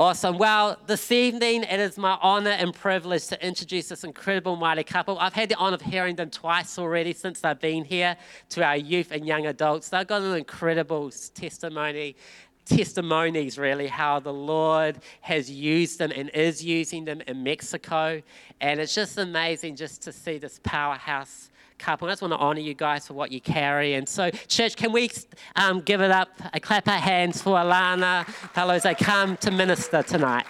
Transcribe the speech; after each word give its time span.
Awesome. 0.00 0.38
Well, 0.38 0.78
this 0.86 1.12
evening 1.12 1.62
it 1.62 1.78
is 1.78 1.98
my 1.98 2.16
honor 2.22 2.52
and 2.52 2.72
privilege 2.72 3.26
to 3.26 3.46
introduce 3.46 3.90
this 3.90 4.02
incredible 4.02 4.56
mighty 4.56 4.82
couple. 4.82 5.18
I've 5.18 5.34
had 5.34 5.50
the 5.50 5.56
honor 5.56 5.74
of 5.74 5.82
hearing 5.82 6.16
them 6.16 6.30
twice 6.30 6.78
already 6.78 7.12
since 7.12 7.42
they've 7.42 7.60
been 7.60 7.84
here 7.84 8.16
to 8.48 8.64
our 8.64 8.78
youth 8.78 9.12
and 9.12 9.26
young 9.26 9.44
adults. 9.44 9.90
They've 9.90 10.06
got 10.06 10.22
an 10.22 10.34
incredible 10.38 11.10
testimony 11.34 12.16
testimonies, 12.64 13.58
really, 13.58 13.88
how 13.88 14.20
the 14.20 14.32
Lord 14.32 15.00
has 15.20 15.50
used 15.50 15.98
them 15.98 16.12
and 16.16 16.30
is 16.30 16.64
using 16.64 17.04
them 17.04 17.20
in 17.26 17.42
Mexico. 17.42 18.22
And 18.62 18.80
it's 18.80 18.94
just 18.94 19.18
amazing 19.18 19.76
just 19.76 20.00
to 20.02 20.12
see 20.12 20.38
this 20.38 20.60
powerhouse 20.62 21.49
couple. 21.80 22.06
I 22.06 22.12
just 22.12 22.22
want 22.22 22.32
to 22.34 22.38
honor 22.38 22.60
you 22.60 22.74
guys 22.74 23.06
for 23.06 23.14
what 23.14 23.32
you 23.32 23.40
carry. 23.40 23.94
And 23.94 24.08
so, 24.08 24.30
church, 24.30 24.76
can 24.76 24.92
we 24.92 25.10
um, 25.56 25.80
give 25.80 26.00
it 26.00 26.10
up, 26.10 26.28
a 26.52 26.60
clap 26.60 26.86
our 26.86 26.98
hands 26.98 27.42
for 27.42 27.56
Alana, 27.56 28.26
fellows, 28.54 28.82
they 28.82 28.94
come 28.94 29.36
to 29.38 29.50
minister 29.50 30.02
tonight. 30.02 30.46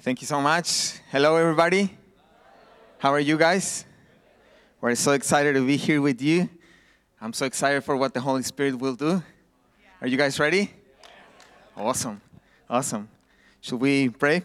Thank 0.00 0.20
you 0.20 0.26
so 0.26 0.40
much. 0.40 0.98
Hello, 1.10 1.36
everybody. 1.36 1.96
How 2.98 3.10
are 3.10 3.20
you 3.20 3.38
guys? 3.38 3.86
We're 4.80 4.94
so 4.96 5.12
excited 5.12 5.54
to 5.54 5.66
be 5.66 5.78
here 5.78 6.02
with 6.02 6.20
you. 6.20 6.50
I'm 7.22 7.32
so 7.32 7.46
excited 7.46 7.82
for 7.84 7.96
what 7.96 8.12
the 8.12 8.20
Holy 8.20 8.42
Spirit 8.42 8.78
will 8.78 8.96
do. 8.96 9.22
Are 10.02 10.06
you 10.06 10.18
guys 10.18 10.38
ready? 10.38 10.74
Awesome. 11.74 12.20
Awesome. 12.68 13.08
Should 13.64 13.80
we 13.80 14.10
pray? 14.10 14.42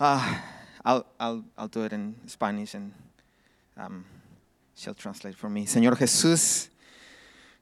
Uh, 0.00 0.34
I'll, 0.82 1.04
I'll, 1.20 1.44
I'll 1.58 1.68
do 1.68 1.84
it 1.84 1.92
in 1.92 2.14
Spanish 2.24 2.72
and 2.72 2.90
um, 3.76 4.06
she'll 4.74 4.94
translate 4.94 5.34
for 5.34 5.50
me. 5.50 5.66
Señor 5.66 5.94
Jesús, 5.98 6.70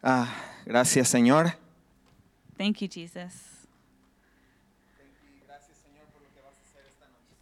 uh, 0.05 0.25
gracias, 0.65 1.13
Señor. 1.13 1.53
Thank 2.57 2.81
you, 2.81 2.87
Jesus. 2.87 3.67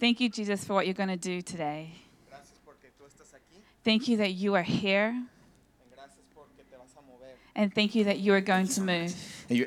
Thank 0.00 0.20
you, 0.20 0.30
Jesus, 0.30 0.64
for 0.64 0.72
what 0.72 0.86
you're 0.86 0.94
going 0.94 1.10
to 1.10 1.16
do 1.18 1.42
today. 1.42 1.92
Thank 3.84 4.08
you 4.08 4.16
that 4.16 4.30
you 4.30 4.54
are 4.54 4.62
here. 4.62 5.24
And 7.54 7.74
thank 7.74 7.96
you 7.96 8.04
that 8.04 8.20
you 8.20 8.32
are 8.34 8.40
going 8.40 8.68
to 8.68 8.80
move. 8.80 9.12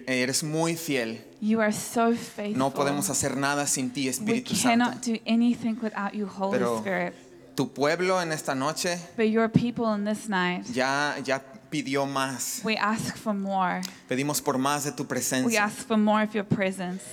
Eres 0.08 0.44
muy 0.44 0.76
fiel. 0.76 1.18
You 1.42 1.60
are 1.60 1.74
so 1.74 2.14
faithful. 2.16 2.58
No 2.58 2.70
podemos 2.72 3.10
hacer 3.10 3.36
nada 3.36 3.68
sin 3.68 3.90
ti, 3.90 4.04
we 4.06 4.10
Espíritu 4.10 4.54
cannot 4.62 4.94
Santo. 5.04 5.12
do 5.14 5.20
anything 5.26 5.78
without 5.82 6.14
you, 6.16 6.26
Holy 6.26 6.58
Pero 6.58 6.78
Spirit. 6.80 7.14
tu 7.56 7.68
pueblo 7.74 8.22
en 8.22 8.32
esta 8.32 8.56
noche 8.56 8.98
But 9.18 9.26
your 9.30 9.50
people 9.50 9.94
in 9.94 10.06
this 10.06 10.30
night, 10.30 10.66
ya, 10.74 11.16
ya 11.26 11.42
pidió 11.70 12.06
más. 12.06 12.62
we 12.64 12.78
ask 12.78 13.18
for 13.18 13.34
more. 13.34 13.82
Pedimos 14.08 14.42
por 14.42 14.58
más 14.58 14.86
de 14.86 14.92
tu 14.94 15.04
We 15.04 15.10
presencia. 15.10 15.64
ask 15.66 15.86
for 15.86 15.98
more 15.98 16.24
of 16.24 16.34
your 16.34 16.46
presence. 16.46 17.04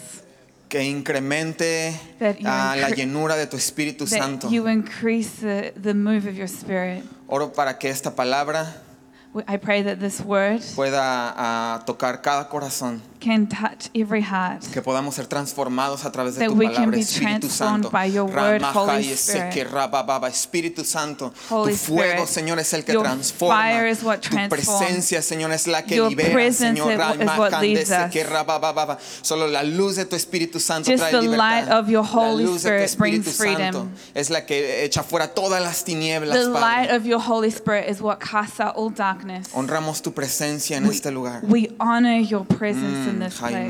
Que 0.69 0.84
incremente 0.84 1.98
That 2.20 2.39
you 2.39 2.47
ah, 2.47 2.77
la 2.78 2.91
incre- 2.91 2.97
llenura 2.98 3.36
de 3.36 3.47
tu 3.48 3.56
Espíritu 3.56 4.06
Santo. 4.06 4.47
That 4.47 4.52
you 4.55 4.69
increase 4.69 5.41
the, 5.41 5.73
the 5.80 5.95
move 5.95 6.28
of 6.28 6.36
your 6.36 6.47
Spirit. 6.48 7.02
Oro 7.27 7.52
para 7.52 7.78
que 7.78 7.89
esta 7.89 8.14
palabra 8.14 8.64
We- 8.64 8.88
I 9.47 9.57
pray 9.59 9.83
that 9.83 10.01
this 10.01 10.21
word 10.21 10.61
pueda 10.75 11.34
ah, 11.37 11.83
tocar 11.87 12.23
cada 12.23 12.48
corazón. 12.48 13.03
Can 13.20 13.47
touch 13.48 13.88
every 13.94 14.22
heart. 14.22 14.62
Que 14.72 14.83
podamos 14.83 15.14
ser 15.14 15.27
transformados 15.27 16.05
a 16.05 16.12
través 16.12 16.34
de 16.34 16.41
That 16.41 16.48
tu 16.50 16.55
we 16.58 16.66
can 16.66 16.74
palabra, 16.74 16.91
be 16.97 17.00
Espíritu 17.00 17.41
transformed 17.48 17.84
Santo. 17.84 17.91
by 17.91 18.06
your 18.12 18.24
word, 18.24 18.62
Holy 18.62 19.12
Spirit. 19.14 19.55
Espíritu 20.33 20.84
Santo, 20.84 21.33
Holy 21.50 21.72
tu 21.72 21.78
fuego, 21.78 22.24
Spirit, 22.24 22.28
Señor, 22.28 22.58
es 22.58 22.72
el 22.74 22.84
que 22.84 22.92
your 22.92 23.02
transforma. 23.05 23.55
fire 23.56 23.86
is 23.89 24.02
what 24.02 24.20
tu 24.20 24.30
transforms. 24.30 24.48
presencia, 24.80 25.22
Señor, 25.22 25.50
es 25.52 25.66
la 25.66 25.83
que 25.83 25.96
Your 25.96 26.11
libera, 26.11 26.33
presence 26.33 26.80
Señor. 26.80 26.92
is 26.92 26.98
what- 26.98 27.14
is 27.14 27.19
what 27.27 27.28
Ramajande 27.52 27.61
leads 27.66 27.91
us. 27.91 27.96
seke 28.12 28.24
rabababa. 28.24 28.98
Solo 29.22 29.46
la 29.48 29.62
luz 29.62 29.96
de 29.96 30.05
tu 30.05 30.16
Espíritu 30.16 30.61
Santo 30.61 30.91
Just 30.91 31.02
trae 31.02 31.11
the 31.12 31.20
libertad. 31.22 31.39
light 31.39 31.69
of 31.70 31.89
your 31.89 32.02
la 32.05 32.08
Holy 32.08 32.45
luz 32.45 32.62
de 32.62 32.70
tu 32.70 32.84
Spirit 32.84 32.98
brings 32.98 33.27
Espíritu 33.27 33.36
freedom. 33.36 33.73
Santo 33.74 33.89
es 34.14 34.30
la 34.30 34.46
que 34.46 34.84
echa 34.84 35.02
fuera 35.02 35.28
todas 35.34 35.62
las 35.62 35.84
tinieblas, 35.84 36.34
The 36.36 36.45
light 36.48 36.89
Padre. 36.89 36.96
of 36.96 37.05
your 37.07 37.20
Holy 37.20 37.48
Spirit 37.51 37.89
is 37.89 38.01
what 38.01 38.18
casts 38.20 38.61
out 38.61 38.74
all 38.77 38.90
darkness. 38.90 39.48
Honramos 39.55 40.02
tu 40.02 40.12
presencia 40.12 40.77
en 40.77 40.86
este 40.86 41.11
lugar. 41.11 41.40
we 41.42 41.68
honor 41.80 42.20
your 42.20 42.45
presence 42.46 43.08
in 43.08 43.19
Mm, 43.19 43.24
this 43.24 43.42
ay, 43.42 43.51
place. 43.51 43.69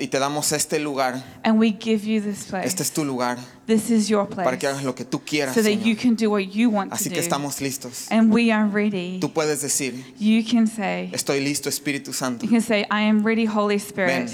Y 0.00 0.08
te 0.08 0.18
damos 0.18 0.50
este 0.52 0.78
lugar. 0.80 1.22
And 1.44 1.58
we 1.58 1.70
give 1.70 2.04
you 2.04 2.20
this 2.20 2.44
place. 2.44 2.66
Este 2.66 2.82
es 2.82 2.90
tu 2.92 3.04
lugar 3.04 3.38
This 3.66 3.88
is 3.90 4.08
your 4.08 4.26
para 4.28 4.50
que 4.58 4.58
place. 4.58 4.66
hagas 4.68 4.84
lo 4.84 4.94
que 4.94 5.04
tú 5.04 5.20
quieras. 5.24 5.54
So 5.54 5.62
that 5.62 5.70
you 5.70 5.94
Señor. 5.94 5.98
can 6.00 6.14
do 6.16 6.28
what 6.30 6.40
you 6.52 6.68
want 6.70 6.90
to 6.90 6.96
Así 6.96 7.08
que 7.08 7.16
do. 7.16 7.22
estamos 7.22 7.60
listos. 7.60 8.08
And 8.10 8.32
we 8.32 8.50
are 8.50 8.66
ready. 8.66 9.20
Tú 9.20 9.32
puedes 9.32 9.60
decir, 9.62 9.94
You 10.18 10.42
can 10.44 10.66
say, 10.66 11.10
estoy 11.12 11.40
listo, 11.40 11.68
Espíritu 11.68 12.12
Santo. 12.12 12.44
you 12.44 12.50
can 12.50 12.60
say, 12.62 12.84
I 12.90 13.02
am 13.02 13.22
ready, 13.24 13.44
Holy 13.46 13.78
Spirit. 13.78 14.30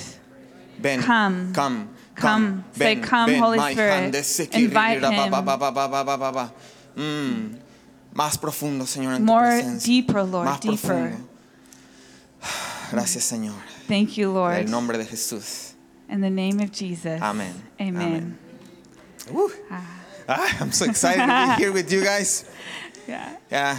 Ven, 0.79 1.03
Come. 1.03 1.53
come, 1.55 1.89
Come. 2.15 2.65
Say, 2.73 2.95
ven, 2.97 3.03
come, 3.03 3.27
ven. 3.33 3.43
Holy 3.43 3.59
My 3.59 3.73
Spirit. 3.73 4.15
Invite 4.55 5.03
him. 5.03 5.33
Mm. 6.97 7.59
Más 8.15 8.39
profundo, 8.39 8.87
Señor, 8.87 9.13
en 9.15 9.19
tu 9.19 9.25
More 9.27 9.61
presencia. 9.61 9.87
deeper, 9.87 10.25
Lord, 10.25 10.47
Más 10.47 10.61
deeper. 10.61 10.79
profundo. 10.81 11.26
Gracias, 12.91 13.25
Señor. 13.25 13.55
Thank 13.89 14.17
you, 14.17 14.29
En 14.29 14.35
Lord. 14.35 14.55
el 14.59 14.71
nombre 14.71 14.99
de 14.99 15.05
Jesús. 15.05 15.73
In 16.09 16.21
the 16.21 16.31
name 16.31 16.61
of 16.61 16.71
Jesus. 16.71 17.21
Amen. 17.21 17.55
Amen. 17.81 18.03
Amen. 18.03 18.39
Woo. 19.33 19.51
Ah, 20.29 20.57
I'm 20.61 20.73
so 20.73 20.85
excited 20.85 21.21
to 21.27 21.55
be 21.57 21.63
here 21.63 21.73
with 21.73 21.91
you 21.93 22.03
guys. 22.03 22.45
Yeah. 23.09 23.37
Yeah, 23.51 23.77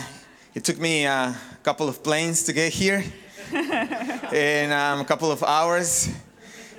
it 0.53 0.63
took 0.63 0.79
me 0.79 1.05
a 1.05 1.35
couple 1.63 1.87
of 1.89 2.01
planes 2.03 2.43
to 2.43 2.53
get 2.53 2.71
here, 2.73 3.03
and 3.53 4.71
um, 4.73 5.01
a 5.01 5.05
couple 5.05 5.31
of 5.31 5.43
hours, 5.43 6.09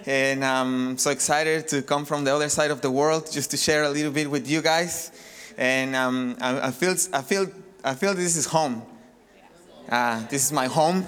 and 0.07 0.45
I'm 0.45 0.97
so 0.99 1.11
excited 1.11 1.69
to 1.69 1.83
come 1.83 2.05
from 2.05 2.25
the 2.25 2.35
other 2.35 2.49
side 2.49 2.71
of 2.71 2.81
the 2.81 2.91
world 2.91 3.31
just 3.31 3.51
to 3.53 3.57
share 3.57 3.85
a 3.85 3.91
little 3.91 4.13
bit 4.13 4.31
with 4.31 4.49
you 4.49 4.63
guys. 4.63 5.11
And 5.59 5.95
um, 5.97 6.37
I, 6.41 6.69
I 6.69 6.71
feel, 6.71 6.95
I 7.13 7.23
feel, 7.23 7.47
I 7.85 7.95
feel 7.95 8.15
this 8.15 8.37
is 8.37 8.47
home. 8.47 8.83
Uh, 9.89 10.27
this 10.29 10.45
is 10.45 10.53
my 10.53 10.67
home, 10.67 11.05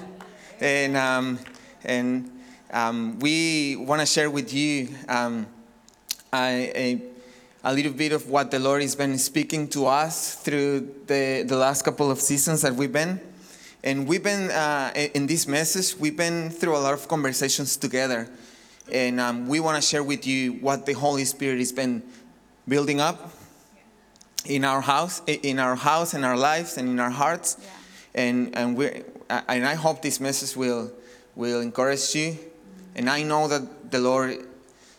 and 0.61 0.97
um, 0.97 1.39
and 1.85 2.31
um, 2.73 3.19
we 3.19 3.77
want 3.77 4.01
to 4.01 4.07
share 4.07 4.31
with 4.31 4.53
you 4.53 4.89
um, 5.09 5.47
a, 6.33 7.03
a, 7.65 7.75
little 7.75 7.93
bit 7.93 8.13
of 8.13 8.29
what 8.29 8.51
the 8.51 8.59
Lord 8.59 8.83
has 8.83 8.95
been 8.95 9.19
speaking 9.19 9.67
to 9.69 9.87
us 9.87 10.37
through 10.37 10.95
the, 11.07 11.45
the 11.47 11.57
last 11.57 11.83
couple 11.83 12.11
of 12.11 12.21
seasons 12.21 12.63
that 12.63 12.75
we've 12.75 12.93
been. 12.93 13.21
And 13.83 14.07
we've 14.07 14.23
been, 14.23 14.51
uh, 14.51 14.93
in 14.95 15.27
this 15.27 15.49
message, 15.49 15.99
we've 15.99 16.17
been 16.17 16.51
through 16.51 16.77
a 16.77 16.79
lot 16.79 16.93
of 16.93 17.09
conversations 17.09 17.77
together. 17.77 18.29
And 18.93 19.19
um, 19.19 19.49
we 19.49 19.59
want 19.59 19.83
to 19.83 19.83
share 19.83 20.05
with 20.05 20.27
you 20.27 20.53
what 20.55 20.87
the 20.87 20.93
Holy 20.93 21.25
Spirit 21.25 21.59
has 21.59 21.73
been 21.73 22.03
building 22.69 23.01
up 23.01 23.33
in 24.45 24.65
our 24.65 24.81
house, 24.81 25.23
in 25.27 25.59
our 25.59 25.75
house, 25.75 26.15
in 26.15 26.23
our 26.23 26.37
lives, 26.37 26.77
and 26.77 26.89
in 26.89 27.01
our 27.01 27.11
hearts. 27.11 27.57
And, 28.15 28.57
and, 28.57 28.77
we 28.77 29.03
and 29.29 29.67
I 29.67 29.75
hope 29.75 30.03
this 30.03 30.21
message 30.21 30.57
will, 30.57 30.93
will 31.35 31.61
encourage 31.61 32.15
you. 32.15 32.39
And 32.95 33.09
I 33.09 33.23
know 33.23 33.49
that 33.49 33.91
the 33.91 34.01
Lord 34.01 34.47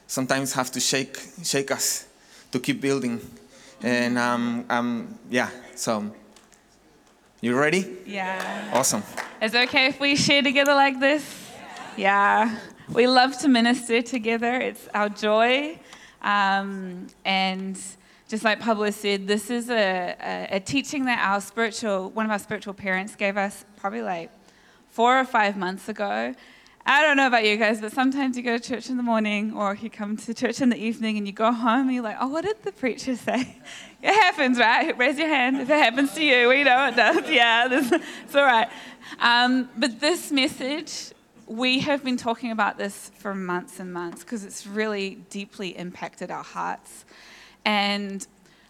sometimes 0.07 0.53
have 0.53 0.71
to 0.71 0.79
shake 0.79 1.17
shake 1.43 1.71
us 1.71 2.05
to 2.51 2.59
keep 2.59 2.81
building. 2.81 3.19
And 3.81 4.17
um, 4.17 4.65
um, 4.69 5.19
yeah, 5.29 5.49
so 5.75 6.11
you 7.41 7.57
ready? 7.57 7.97
Yeah. 8.05 8.71
Awesome. 8.73 9.03
Is 9.41 9.55
it 9.55 9.69
okay 9.69 9.87
if 9.87 9.99
we 9.99 10.15
share 10.15 10.43
together 10.43 10.75
like 10.75 10.99
this? 10.99 11.23
Yeah. 11.97 12.55
We 12.89 13.07
love 13.07 13.37
to 13.39 13.47
minister 13.47 14.01
together. 14.01 14.53
It's 14.53 14.87
our 14.93 15.09
joy. 15.09 15.79
Um, 16.21 17.07
and 17.25 17.79
just 18.31 18.45
like 18.45 18.61
Pablo 18.61 18.89
said, 18.91 19.27
this 19.27 19.49
is 19.49 19.69
a, 19.69 20.15
a, 20.21 20.55
a 20.55 20.59
teaching 20.61 21.03
that 21.03 21.19
our 21.19 21.41
spiritual, 21.41 22.11
one 22.11 22.25
of 22.25 22.31
our 22.31 22.39
spiritual 22.39 22.73
parents 22.73 23.13
gave 23.13 23.35
us 23.35 23.65
probably 23.75 24.01
like 24.01 24.31
four 24.87 25.19
or 25.19 25.25
five 25.25 25.57
months 25.57 25.89
ago. 25.89 26.33
I 26.85 27.01
don't 27.01 27.17
know 27.17 27.27
about 27.27 27.43
you 27.43 27.57
guys, 27.57 27.81
but 27.81 27.91
sometimes 27.91 28.37
you 28.37 28.43
go 28.43 28.57
to 28.57 28.63
church 28.63 28.89
in 28.89 28.95
the 28.95 29.03
morning 29.03 29.53
or 29.53 29.75
you 29.75 29.89
come 29.89 30.15
to 30.15 30.33
church 30.33 30.61
in 30.61 30.69
the 30.69 30.77
evening 30.77 31.17
and 31.17 31.27
you 31.27 31.33
go 31.33 31.51
home 31.51 31.87
and 31.87 31.93
you're 31.93 32.05
like, 32.05 32.15
oh, 32.21 32.29
what 32.29 32.45
did 32.45 32.63
the 32.63 32.71
preacher 32.71 33.17
say? 33.17 33.57
It 34.01 34.15
happens, 34.15 34.57
right? 34.57 34.97
Raise 34.97 35.19
your 35.19 35.27
hand 35.27 35.57
if 35.57 35.69
it 35.69 35.75
happens 35.75 36.13
to 36.15 36.23
you. 36.23 36.47
We 36.47 36.63
know 36.63 36.87
it 36.87 36.95
does. 36.95 37.29
Yeah, 37.29 37.67
this, 37.67 37.91
it's 37.91 38.33
all 38.33 38.45
right. 38.45 38.67
Um, 39.19 39.69
but 39.77 39.99
this 39.99 40.31
message, 40.31 41.11
we 41.45 41.79
have 41.79 42.03
been 42.03 42.17
talking 42.17 42.51
about 42.51 42.77
this 42.77 43.11
for 43.19 43.35
months 43.35 43.79
and 43.81 43.93
months 43.93 44.23
because 44.23 44.45
it's 44.45 44.65
really 44.65 45.15
deeply 45.29 45.77
impacted 45.77 46.31
our 46.31 46.43
hearts. 46.43 47.05
And 47.65 48.25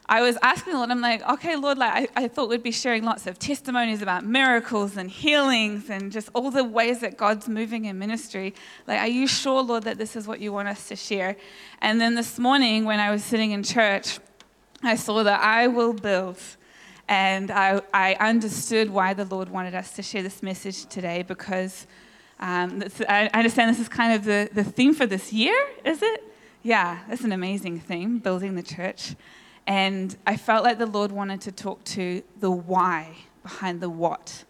I 0.08 0.22
was 0.22 0.38
asking 0.42 0.74
the 0.74 0.80
Lord, 0.80 0.92
I'm 0.92 1.00
like, 1.00 1.28
okay, 1.30 1.56
Lord, 1.56 1.78
like 1.78 2.10
I, 2.18 2.26
I 2.26 2.28
thought 2.28 2.50
we'd 2.50 2.62
be 2.62 2.72
sharing 2.72 3.06
lots 3.06 3.28
of 3.28 3.40
testimonies 3.40 4.02
about 4.02 4.26
miracles 4.26 4.98
and 4.98 5.10
healings 5.10 5.90
and 5.90 6.12
just 6.12 6.30
all 6.34 6.52
the 6.52 6.66
ways 6.66 7.00
that 7.00 7.16
God's 7.18 7.48
moving 7.48 7.86
in 7.86 7.98
ministry. 7.98 8.54
Like, 8.88 9.00
are 9.00 9.08
you 9.08 9.26
sure, 9.26 9.62
Lord, 9.62 9.84
that 9.84 9.98
this 9.98 10.16
is 10.18 10.28
what 10.28 10.42
you 10.42 10.52
want 10.52 10.68
us 10.68 10.90
to 10.90 10.98
share? 10.98 11.38
And 11.82 12.02
then 12.02 12.16
this 12.16 12.38
morning, 12.38 12.84
when 12.84 13.00
I 13.00 13.10
was 13.10 13.24
sitting 13.24 13.52
in 13.52 13.64
church, 13.64 14.20
I 14.84 14.96
saw 14.96 15.24
that 15.24 15.42
I 15.42 15.68
will 15.68 15.94
build 15.94 16.40
And 17.08 17.52
I, 17.52 17.82
I 17.94 18.16
understood 18.16 18.90
why 18.90 19.14
the 19.14 19.26
Lord 19.26 19.50
wanted 19.50 19.76
us 19.76 19.92
to 19.96 20.02
share 20.02 20.24
this 20.24 20.42
message 20.42 20.86
today 20.86 21.24
because 21.24 21.86
um, 22.40 22.84
I 23.08 23.30
understand 23.34 23.70
this 23.70 23.80
is 23.80 23.90
kind 23.90 24.14
of 24.14 24.24
the, 24.24 24.50
the 24.54 24.64
theme 24.64 24.94
for 24.94 25.06
this 25.06 25.32
year, 25.32 25.56
is 25.84 26.02
it? 26.02 26.31
Yeah, 26.64 27.00
that's 27.10 27.24
an 27.24 27.32
amazing 27.32 27.80
theme, 27.80 28.20
building 28.20 28.56
the 28.56 28.64
church. 28.64 29.16
And 29.66 30.16
I 30.26 30.38
felt 30.38 30.64
like 30.64 30.78
the 30.78 30.86
Lord 30.86 31.12
wanted 31.12 31.42
to 31.42 31.52
talk 31.52 31.84
to 31.86 32.24
the 32.40 32.52
why 32.52 33.16
behind 33.44 33.82
the 33.82 33.90
what 33.90 34.44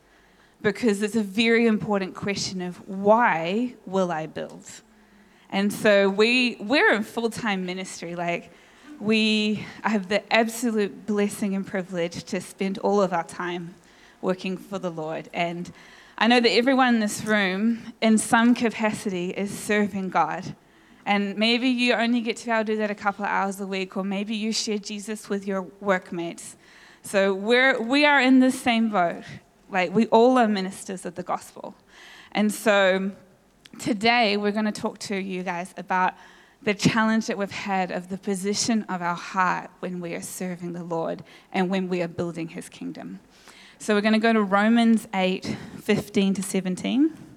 because 0.62 1.02
it's 1.02 1.16
a 1.16 1.24
very 1.24 1.66
important 1.66 2.16
question 2.16 2.62
of 2.62 2.78
why 2.88 3.74
will 3.86 4.12
I 4.12 4.28
build? 4.28 4.70
And 5.50 5.72
so 5.74 6.10
we, 6.10 6.56
we're 6.60 6.94
in 6.94 7.04
full 7.04 7.30
time 7.30 7.66
ministry. 7.66 8.16
Like, 8.16 8.52
we 9.00 9.66
have 9.84 10.10
the 10.10 10.32
absolute 10.32 11.08
blessing 11.08 11.56
and 11.56 11.66
privilege 11.66 12.24
to 12.26 12.40
spend 12.40 12.78
all 12.80 13.02
of 13.02 13.14
our 13.14 13.24
time 13.24 13.74
working 14.22 14.56
for 14.56 14.78
the 14.78 14.92
Lord. 14.92 15.28
And 15.34 15.72
I 16.18 16.28
know 16.28 16.40
that 16.40 16.52
everyone 16.52 16.96
in 16.96 17.00
this 17.00 17.26
room, 17.26 17.94
in 18.00 18.20
some 18.20 18.54
capacity, 18.54 19.32
is 19.32 19.50
serving 19.52 20.10
God. 20.10 20.56
And 21.06 21.38
maybe 21.38 21.68
you 21.68 21.94
only 21.94 22.22
get 22.22 22.38
to 22.38 22.46
be 22.46 22.52
able 22.52 22.66
to 22.66 22.74
do 22.74 22.78
that 22.78 22.92
a 22.92 22.96
couple 22.96 23.26
of 23.26 23.32
hours 23.32 23.60
a 23.60 23.68
week, 23.68 23.98
or 23.98 24.04
maybe 24.04 24.36
you 24.36 24.52
share 24.54 24.78
Jesus 24.78 25.30
with 25.30 25.48
your 25.48 25.64
workmates. 25.80 26.56
So 27.04 27.34
we're, 27.34 27.82
we 27.82 28.06
are 28.06 28.22
in 28.22 28.40
the 28.40 28.52
same 28.52 28.90
boat. 28.90 29.24
Like, 29.70 29.94
we 29.94 30.08
all 30.08 30.38
are 30.38 30.48
ministers 30.48 31.06
of 31.06 31.16
the 31.16 31.24
gospel. 31.24 31.76
And 32.32 32.52
so 32.52 33.12
today 33.80 34.38
we're 34.38 34.52
going 34.52 34.66
to 34.66 34.72
talk 34.72 35.00
to 35.00 35.16
you 35.16 35.44
guys 35.44 35.74
about 35.78 36.14
the 36.64 36.74
challenge 36.74 37.26
that 37.28 37.38
we've 37.38 37.50
had 37.50 37.92
of 37.92 38.10
the 38.10 38.18
position 38.18 38.84
of 38.84 39.02
our 39.02 39.16
heart 39.16 39.72
when 39.80 40.00
we 40.00 40.14
are 40.14 40.22
serving 40.22 40.74
the 40.74 40.84
Lord 40.84 41.24
and 41.52 41.70
when 41.70 41.90
we 41.90 42.02
are 42.02 42.08
building 42.08 42.50
his 42.50 42.70
kingdom. 42.70 43.20
So 43.80 43.96
we're 43.96 44.02
going 44.02 44.14
to 44.14 44.20
go 44.20 44.32
to 44.32 44.44
Romans 44.44 45.08
8 45.14 45.58
15 45.82 46.36
to 46.36 46.44
17. 46.44 47.31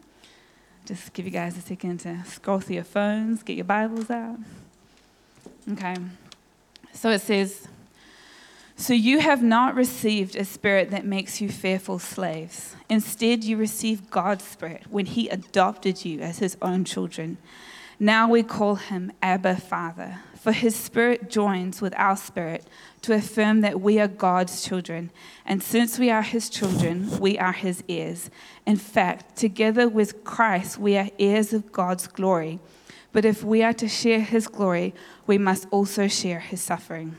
Just 0.85 1.13
give 1.15 1.25
you 1.25 1.31
guys 1.31 1.57
a 1.57 1.63
second 1.63 2.01
to 2.01 2.23
scroll 2.27 2.61
through 2.61 2.75
your 2.75 2.85
phones, 2.85 3.43
get 3.43 3.57
your 3.57 3.65
Bibles 3.65 4.11
out. 4.11 4.39
Okay. 5.73 5.97
So 6.93 7.11
it 7.11 7.21
says, 7.21 7.69
So 8.77 8.93
you 8.93 9.21
have 9.21 9.43
not 9.43 9.75
received 9.75 10.37
a 10.37 10.45
spirit 10.45 10.91
that 10.91 11.07
makes 11.07 11.41
you 11.41 11.49
fearful 11.49 11.99
slaves. 11.99 12.77
Instead, 12.91 13.45
you 13.45 13.57
received 13.57 14.11
God's 14.11 14.45
spirit 14.45 14.83
when 14.91 15.07
he 15.07 15.29
adopted 15.29 16.05
you 16.05 16.21
as 16.21 16.39
his 16.39 16.57
own 16.61 16.85
children. 16.85 17.39
Now 17.99 18.29
we 18.29 18.43
call 18.43 18.75
him 18.75 19.13
Abba 19.23 19.57
Father, 19.57 20.19
for 20.35 20.51
his 20.51 20.75
spirit 20.75 21.31
joins 21.31 21.81
with 21.81 21.95
our 21.97 22.17
spirit 22.17 22.67
to 23.03 23.15
affirm 23.15 23.61
that 23.61 23.81
we 23.81 24.01
are 24.01 24.09
God's 24.09 24.65
children. 24.65 25.11
And 25.47 25.63
since 25.63 25.99
we 25.99 26.11
are 26.11 26.23
his 26.23 26.51
children, 26.51 27.21
we 27.21 27.39
are 27.39 27.53
his 27.53 27.85
heirs. 27.89 28.31
In 28.67 28.77
fact, 28.77 29.37
together 29.37 29.89
with 29.89 30.25
Christ, 30.25 30.79
we 30.79 30.97
are 30.97 31.09
heirs 31.19 31.53
of 31.53 31.71
God's 31.71 32.09
glory. 32.09 32.59
But 33.13 33.25
if 33.25 33.45
we 33.45 33.63
are 33.63 33.75
to 33.75 33.89
share 33.89 34.21
his 34.21 34.49
glory, 34.49 34.93
we 35.27 35.39
must 35.39 35.69
also 35.71 36.09
share 36.09 36.41
his 36.41 36.61
suffering. 36.61 37.15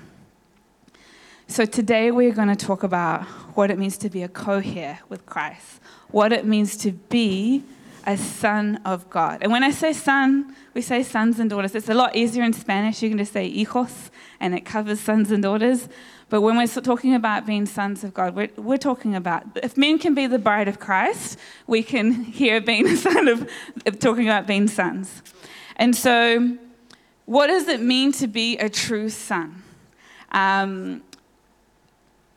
So 1.47 1.65
today 1.65 2.11
we're 2.11 2.33
going 2.33 2.49
to 2.49 2.55
talk 2.55 2.83
about 2.83 3.23
what 3.55 3.71
it 3.71 3.79
means 3.79 3.97
to 3.99 4.09
be 4.09 4.23
a 4.23 4.27
co 4.27 4.61
heir 4.65 4.99
with 5.07 5.25
Christ, 5.25 5.79
what 6.09 6.33
it 6.33 6.45
means 6.45 6.75
to 6.77 6.91
be 6.91 7.63
a 8.05 8.17
son 8.17 8.79
of 8.85 9.09
God. 9.09 9.39
And 9.41 9.51
when 9.51 9.63
I 9.63 9.71
say 9.71 9.93
son, 9.93 10.55
we 10.73 10.81
say 10.81 11.03
sons 11.03 11.39
and 11.39 11.49
daughters. 11.49 11.75
It's 11.75 11.89
a 11.89 11.93
lot 11.93 12.15
easier 12.15 12.43
in 12.43 12.53
Spanish. 12.53 13.01
You 13.01 13.09
can 13.09 13.17
just 13.17 13.33
say 13.33 13.51
hijos, 13.51 14.09
and 14.39 14.53
it 14.53 14.61
covers 14.61 14.99
sons 14.99 15.31
and 15.31 15.41
daughters. 15.41 15.87
But 16.29 16.41
when 16.41 16.57
we're 16.57 16.67
talking 16.67 17.13
about 17.13 17.45
being 17.45 17.65
sons 17.65 18.03
of 18.03 18.13
God, 18.13 18.35
we're, 18.35 18.49
we're 18.57 18.77
talking 18.77 19.15
about 19.15 19.45
if 19.61 19.77
men 19.77 19.99
can 19.99 20.15
be 20.15 20.27
the 20.27 20.39
bride 20.39 20.67
of 20.67 20.79
Christ, 20.79 21.37
we 21.67 21.83
can 21.83 22.11
hear 22.23 22.59
being 22.61 22.87
a 22.95 22.97
son 22.97 23.27
of, 23.27 23.49
of 23.85 23.99
talking 23.99 24.27
about 24.27 24.47
being 24.47 24.67
sons. 24.67 25.21
And 25.75 25.95
so, 25.95 26.57
what 27.25 27.47
does 27.47 27.67
it 27.67 27.81
mean 27.81 28.11
to 28.13 28.27
be 28.27 28.57
a 28.57 28.69
true 28.69 29.09
son? 29.09 29.63
Um, 30.31 31.03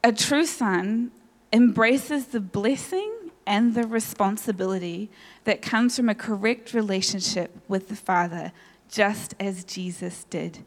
a 0.04 0.12
true 0.12 0.46
son 0.46 1.10
embraces 1.52 2.26
the 2.26 2.40
blessing 2.40 3.17
and 3.48 3.74
the 3.74 3.86
responsibility 3.86 5.10
that 5.44 5.62
comes 5.62 5.96
from 5.96 6.08
a 6.08 6.14
correct 6.14 6.74
relationship 6.74 7.50
with 7.66 7.88
the 7.88 7.96
Father, 7.96 8.52
just 8.90 9.34
as 9.40 9.64
Jesus 9.64 10.24
did. 10.30 10.58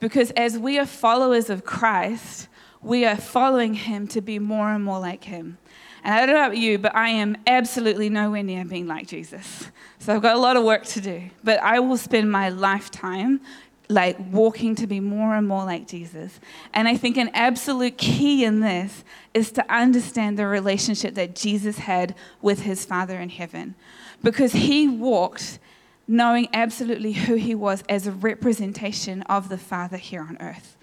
Because 0.00 0.30
as 0.30 0.56
we 0.56 0.78
are 0.78 0.86
followers 0.86 1.50
of 1.50 1.64
Christ, 1.64 2.48
we 2.80 3.04
are 3.04 3.16
following 3.16 3.74
him 3.74 4.06
to 4.08 4.20
be 4.20 4.38
more 4.38 4.70
and 4.70 4.84
more 4.84 5.00
like 5.00 5.24
him. 5.24 5.58
And 6.04 6.14
I 6.14 6.24
don't 6.24 6.36
know 6.36 6.46
about 6.46 6.56
you, 6.56 6.78
but 6.78 6.94
I 6.94 7.08
am 7.08 7.36
absolutely 7.46 8.08
nowhere 8.08 8.44
near 8.44 8.64
being 8.64 8.86
like 8.86 9.08
Jesus. 9.08 9.66
So 9.98 10.14
I've 10.14 10.22
got 10.22 10.36
a 10.36 10.40
lot 10.40 10.56
of 10.56 10.62
work 10.62 10.84
to 10.86 11.00
do. 11.00 11.22
But 11.42 11.60
I 11.60 11.80
will 11.80 11.96
spend 11.96 12.30
my 12.30 12.50
lifetime 12.50 13.40
like 13.88 14.18
walking 14.32 14.74
to 14.74 14.86
be 14.86 15.00
more 15.00 15.34
and 15.34 15.48
more 15.48 15.64
like 15.64 15.88
Jesus. 15.88 16.40
And 16.74 16.86
I 16.86 16.96
think 16.96 17.16
an 17.16 17.30
absolute 17.32 17.96
key 17.96 18.44
in 18.44 18.60
this 18.60 19.02
is 19.32 19.50
to 19.52 19.72
understand 19.72 20.38
the 20.38 20.46
relationship 20.46 21.14
that 21.14 21.34
Jesus 21.34 21.78
had 21.78 22.14
with 22.42 22.62
his 22.62 22.84
Father 22.84 23.18
in 23.18 23.30
heaven. 23.30 23.74
Because 24.22 24.52
he 24.52 24.88
walked 24.88 25.58
knowing 26.06 26.48
absolutely 26.52 27.12
who 27.12 27.34
he 27.34 27.54
was 27.54 27.82
as 27.88 28.06
a 28.06 28.12
representation 28.12 29.22
of 29.22 29.48
the 29.48 29.58
Father 29.58 29.96
here 29.96 30.22
on 30.22 30.36
earth. 30.40 30.76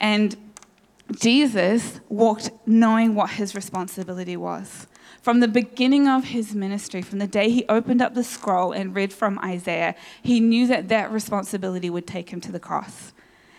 And 0.00 0.36
Jesus 1.18 2.00
walked 2.08 2.50
knowing 2.66 3.14
what 3.14 3.30
his 3.30 3.54
responsibility 3.54 4.36
was. 4.36 4.86
From 5.24 5.40
the 5.40 5.48
beginning 5.48 6.06
of 6.06 6.24
his 6.24 6.54
ministry, 6.54 7.00
from 7.00 7.18
the 7.18 7.26
day 7.26 7.48
he 7.48 7.64
opened 7.66 8.02
up 8.02 8.12
the 8.12 8.22
scroll 8.22 8.72
and 8.72 8.94
read 8.94 9.10
from 9.10 9.38
Isaiah, 9.38 9.94
he 10.22 10.38
knew 10.38 10.66
that 10.66 10.90
that 10.90 11.10
responsibility 11.10 11.88
would 11.88 12.06
take 12.06 12.28
him 12.28 12.42
to 12.42 12.52
the 12.52 12.60
cross. 12.60 13.14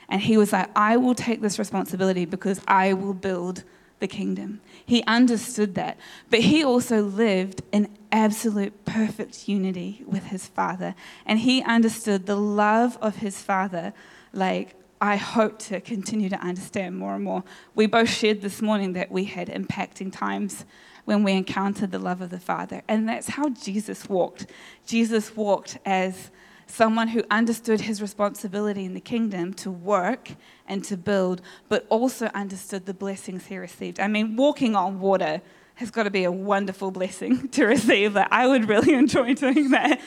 And 0.07 0.21
he 0.21 0.37
was 0.37 0.53
like, 0.53 0.69
I 0.75 0.95
will 0.97 1.15
take 1.15 1.41
this 1.41 1.57
responsibility 1.57 2.25
because 2.25 2.61
I 2.67 2.93
will 2.93 3.15
build 3.15 3.63
the 3.99 4.07
kingdom. 4.07 4.61
He 4.85 5.01
understood 5.07 5.73
that. 5.73 5.97
But 6.29 6.41
he 6.41 6.63
also 6.63 7.01
lived 7.01 7.63
in 7.71 7.89
absolute 8.11 8.85
perfect 8.85 9.49
unity 9.49 10.03
with 10.05 10.25
his 10.25 10.45
father. 10.45 10.93
And 11.25 11.39
he 11.39 11.63
understood 11.63 12.27
the 12.27 12.35
love 12.35 12.95
of 13.01 13.15
his 13.15 13.41
father 13.41 13.91
like 14.33 14.75
I 15.01 15.15
hope 15.15 15.57
to 15.59 15.81
continue 15.81 16.29
to 16.29 16.39
understand 16.39 16.95
more 16.95 17.15
and 17.15 17.23
more. 17.23 17.43
We 17.73 17.87
both 17.87 18.09
shared 18.09 18.41
this 18.41 18.61
morning 18.61 18.93
that 18.93 19.11
we 19.11 19.25
had 19.25 19.49
impacting 19.49 20.11
times 20.11 20.63
when 21.05 21.23
we 21.23 21.33
encountered 21.33 21.91
the 21.91 21.99
love 21.99 22.21
of 22.21 22.29
the 22.29 22.39
Father. 22.39 22.81
And 22.87 23.07
that's 23.07 23.29
how 23.29 23.49
Jesus 23.49 24.09
walked. 24.09 24.47
Jesus 24.85 25.35
walked 25.35 25.77
as 25.85 26.31
someone 26.67 27.09
who 27.09 27.23
understood 27.29 27.81
his 27.81 28.01
responsibility 28.01 28.85
in 28.85 28.93
the 28.93 28.99
kingdom 28.99 29.53
to 29.53 29.71
work 29.71 30.31
and 30.67 30.83
to 30.83 30.97
build, 30.97 31.41
but 31.69 31.85
also 31.89 32.25
understood 32.33 32.85
the 32.85 32.93
blessings 32.93 33.45
he 33.45 33.57
received. 33.57 33.99
I 33.99 34.07
mean, 34.07 34.35
walking 34.35 34.75
on 34.75 34.99
water 34.99 35.41
has 35.75 35.91
got 35.91 36.03
to 36.03 36.09
be 36.09 36.23
a 36.23 36.31
wonderful 36.31 36.91
blessing 36.91 37.47
to 37.49 37.65
receive. 37.65 38.17
I 38.17 38.47
would 38.47 38.67
really 38.67 38.93
enjoy 39.03 39.33
doing 39.35 39.71
that. 39.71 40.01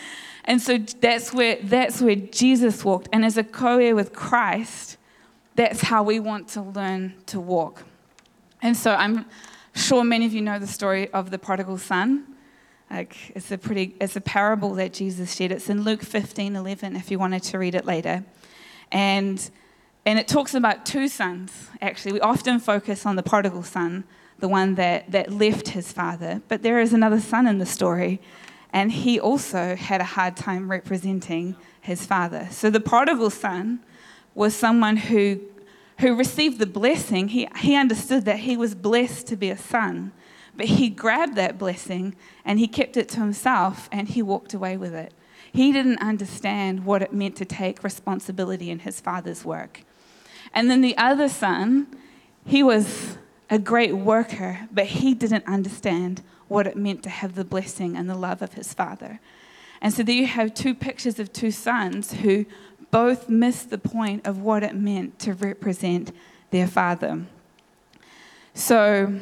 And 0.45 0.61
so 0.62 0.78
that's 0.78 1.33
where, 1.33 1.59
that's 1.62 2.00
where 2.00 2.17
Jesus 2.17 2.85
walked. 2.85 3.09
And 3.12 3.25
as 3.25 3.37
a 3.37 3.45
co 3.45 3.78
heir 3.78 3.95
with 3.95 4.12
Christ, 4.12 4.97
that's 5.55 5.83
how 5.83 6.02
we 6.02 6.21
want 6.21 6.49
to 6.49 6.62
learn 6.62 7.14
to 7.26 7.38
walk. 7.38 7.85
And 8.62 8.76
so 8.76 8.95
I'm 8.95 9.26
sure 9.79 10.05
many 10.05 10.27
of 10.27 10.33
you 10.33 10.43
know 10.43 10.59
the 10.59 10.67
story 10.67 11.11
of 11.13 11.31
the 11.31 11.39
prodigal 11.39 11.79
son. 11.79 12.27
Like 12.91 13.33
it's 13.37 13.51
a 13.51 13.59
pretty, 13.59 13.97
it's 14.01 14.17
a 14.17 14.21
parable 14.21 14.75
that 14.75 14.93
Jesus 14.93 15.35
shared. 15.35 15.53
It's 15.53 15.69
in 15.69 15.83
Luke 15.83 16.03
15, 16.03 16.57
11, 16.57 16.97
if 16.97 17.11
you 17.11 17.19
wanted 17.19 17.43
to 17.45 17.59
read 17.59 17.75
it 17.75 17.85
later. 17.85 18.25
And, 18.91 19.51
and 20.07 20.19
it 20.19 20.27
talks 20.27 20.55
about 20.55 20.87
two 20.87 21.09
sons, 21.09 21.69
actually. 21.81 22.13
We 22.13 22.21
often 22.21 22.59
focus 22.61 23.05
on 23.05 23.17
the 23.17 23.23
prodigal 23.23 23.63
son, 23.63 24.05
the 24.39 24.49
one 24.49 24.75
that, 24.77 25.11
that 25.13 25.31
left 25.31 25.69
his 25.69 25.93
father. 25.93 26.43
But 26.49 26.63
there 26.63 26.81
is 26.81 26.93
another 26.93 27.21
son 27.21 27.47
in 27.47 27.59
the 27.59 27.67
story, 27.67 28.21
and 28.73 28.91
he 28.91 29.21
also 29.21 29.77
had 29.77 30.01
a 30.01 30.05
hard 30.05 30.37
time 30.37 30.71
representing 30.71 31.57
his 31.81 32.07
father. 32.07 32.49
So 32.51 32.71
the 32.71 32.81
prodigal 32.81 33.31
son 33.31 33.81
was 34.35 34.55
someone 34.55 34.97
who 34.97 35.41
who 36.00 36.14
received 36.14 36.59
the 36.59 36.67
blessing, 36.67 37.28
he, 37.28 37.49
he 37.57 37.75
understood 37.75 38.25
that 38.25 38.40
he 38.40 38.57
was 38.57 38.75
blessed 38.75 39.26
to 39.28 39.37
be 39.37 39.50
a 39.50 39.57
son. 39.57 40.12
But 40.57 40.67
he 40.67 40.88
grabbed 40.88 41.37
that 41.37 41.59
blessing 41.59 42.14
and 42.45 42.59
he 42.59 42.67
kept 42.67 42.97
it 42.97 43.09
to 43.11 43.21
himself 43.21 43.88
and 43.93 44.09
he 44.09 44.23
walked 44.23 44.55
away 44.55 44.76
with 44.76 44.95
it. 44.95 45.12
He 45.52 45.73
didn't 45.73 46.00
understand 46.00 46.85
what 46.85 47.02
it 47.02 47.12
meant 47.12 47.37
to 47.37 47.45
take 47.45 47.83
responsibility 47.83 48.71
in 48.71 48.81
his 48.81 49.00
father's 49.00 49.45
work. 49.45 49.83
And 50.52 50.71
then 50.71 50.81
the 50.81 50.97
other 50.97 51.28
son, 51.28 51.87
he 52.45 52.62
was 52.62 53.19
a 53.50 53.59
great 53.59 53.97
worker, 53.97 54.69
but 54.71 54.87
he 54.87 55.14
didn't 55.14 55.47
understand 55.47 56.23
what 56.49 56.67
it 56.67 56.76
meant 56.76 57.02
to 57.05 57.11
have 57.11 57.35
the 57.35 57.45
blessing 57.45 57.97
and 57.97 58.09
the 58.09 58.14
love 58.14 58.43
of 58.43 58.55
his 58.55 58.75
father. 58.75 59.21
And 59.81 59.93
so 59.93 60.02
there 60.02 60.14
you 60.14 60.26
have 60.26 60.55
two 60.55 60.75
pictures 60.75 61.19
of 61.19 61.33
two 61.33 61.50
sons 61.50 62.12
who 62.14 62.47
both 62.90 63.28
missed 63.28 63.71
the 63.71 63.78
point 63.78 64.26
of 64.26 64.40
what 64.40 64.62
it 64.62 64.75
meant 64.75 65.18
to 65.21 65.35
represent 65.35 66.12
their 66.50 66.66
father. 66.66 67.25
So, 68.54 69.21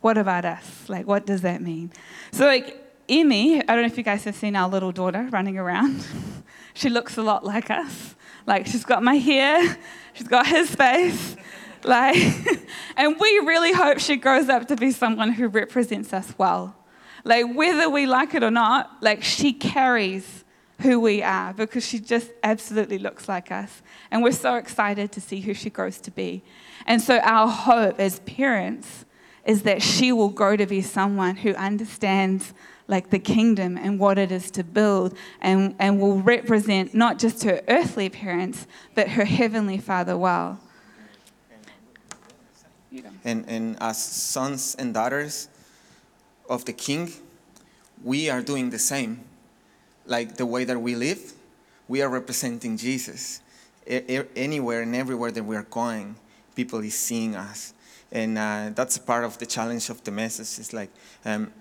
what 0.00 0.18
about 0.18 0.44
us? 0.44 0.88
Like, 0.88 1.06
what 1.06 1.26
does 1.26 1.42
that 1.42 1.62
mean? 1.62 1.92
So, 2.32 2.46
like, 2.46 2.78
Emmy, 3.08 3.60
I 3.60 3.64
don't 3.64 3.82
know 3.82 3.86
if 3.86 3.98
you 3.98 4.02
guys 4.02 4.24
have 4.24 4.34
seen 4.34 4.56
our 4.56 4.68
little 4.68 4.92
daughter 4.92 5.28
running 5.30 5.58
around. 5.58 6.04
she 6.74 6.88
looks 6.88 7.16
a 7.16 7.22
lot 7.22 7.44
like 7.44 7.70
us. 7.70 8.14
Like, 8.46 8.66
she's 8.66 8.84
got 8.84 9.02
my 9.02 9.16
hair, 9.16 9.76
she's 10.14 10.28
got 10.28 10.46
his 10.46 10.74
face. 10.74 11.36
Like, 11.84 12.16
and 12.96 13.18
we 13.20 13.38
really 13.40 13.72
hope 13.72 13.98
she 13.98 14.16
grows 14.16 14.48
up 14.48 14.68
to 14.68 14.76
be 14.76 14.92
someone 14.92 15.32
who 15.32 15.48
represents 15.48 16.12
us 16.12 16.34
well. 16.38 16.76
Like, 17.24 17.54
whether 17.54 17.88
we 17.88 18.06
like 18.06 18.34
it 18.34 18.42
or 18.42 18.50
not, 18.50 19.02
like, 19.02 19.22
she 19.22 19.52
carries 19.52 20.41
who 20.82 21.00
we 21.00 21.22
are 21.22 21.52
because 21.52 21.86
she 21.86 21.98
just 21.98 22.30
absolutely 22.42 22.98
looks 22.98 23.28
like 23.28 23.50
us. 23.50 23.82
And 24.10 24.22
we're 24.22 24.32
so 24.32 24.56
excited 24.56 25.12
to 25.12 25.20
see 25.20 25.40
who 25.40 25.54
she 25.54 25.70
grows 25.70 25.98
to 26.00 26.10
be. 26.10 26.42
And 26.86 27.00
so, 27.00 27.18
our 27.18 27.48
hope 27.48 27.98
as 27.98 28.20
parents 28.20 29.04
is 29.44 29.62
that 29.62 29.82
she 29.82 30.12
will 30.12 30.28
grow 30.28 30.56
to 30.56 30.66
be 30.66 30.82
someone 30.82 31.36
who 31.36 31.54
understands 31.54 32.54
like 32.88 33.10
the 33.10 33.18
kingdom 33.18 33.78
and 33.78 33.98
what 33.98 34.18
it 34.18 34.30
is 34.30 34.50
to 34.50 34.64
build 34.64 35.16
and, 35.40 35.74
and 35.78 36.00
will 36.00 36.20
represent 36.20 36.94
not 36.94 37.18
just 37.18 37.42
her 37.44 37.60
earthly 37.68 38.08
parents 38.08 38.66
but 38.94 39.08
her 39.08 39.24
heavenly 39.24 39.78
father 39.78 40.16
well 40.16 40.60
And, 43.24 43.48
and 43.48 43.76
as 43.80 44.02
sons 44.02 44.74
and 44.78 44.92
daughters 44.92 45.48
of 46.48 46.64
the 46.64 46.72
king, 46.72 47.12
we 48.04 48.28
are 48.28 48.42
doing 48.42 48.70
the 48.70 48.78
same. 48.78 49.24
Like 50.06 50.36
the 50.36 50.46
way 50.46 50.64
that 50.64 50.78
we 50.78 50.94
live, 50.94 51.32
we 51.88 52.02
are 52.02 52.08
representing 52.08 52.76
Jesus. 52.76 53.40
Anywhere 53.86 54.82
and 54.82 54.94
everywhere 54.94 55.30
that 55.30 55.44
we 55.44 55.56
are 55.56 55.64
going, 55.64 56.16
people 56.54 56.80
is 56.80 56.94
seeing 56.94 57.36
us. 57.36 57.74
And 58.10 58.36
uh, 58.36 58.70
that's 58.74 58.96
a 58.96 59.00
part 59.00 59.24
of 59.24 59.38
the 59.38 59.46
challenge 59.46 59.88
of 59.88 60.04
the 60.04 60.10
message. 60.10 60.58
It's 60.60 60.72
like, 60.72 60.90
um, 61.24 61.52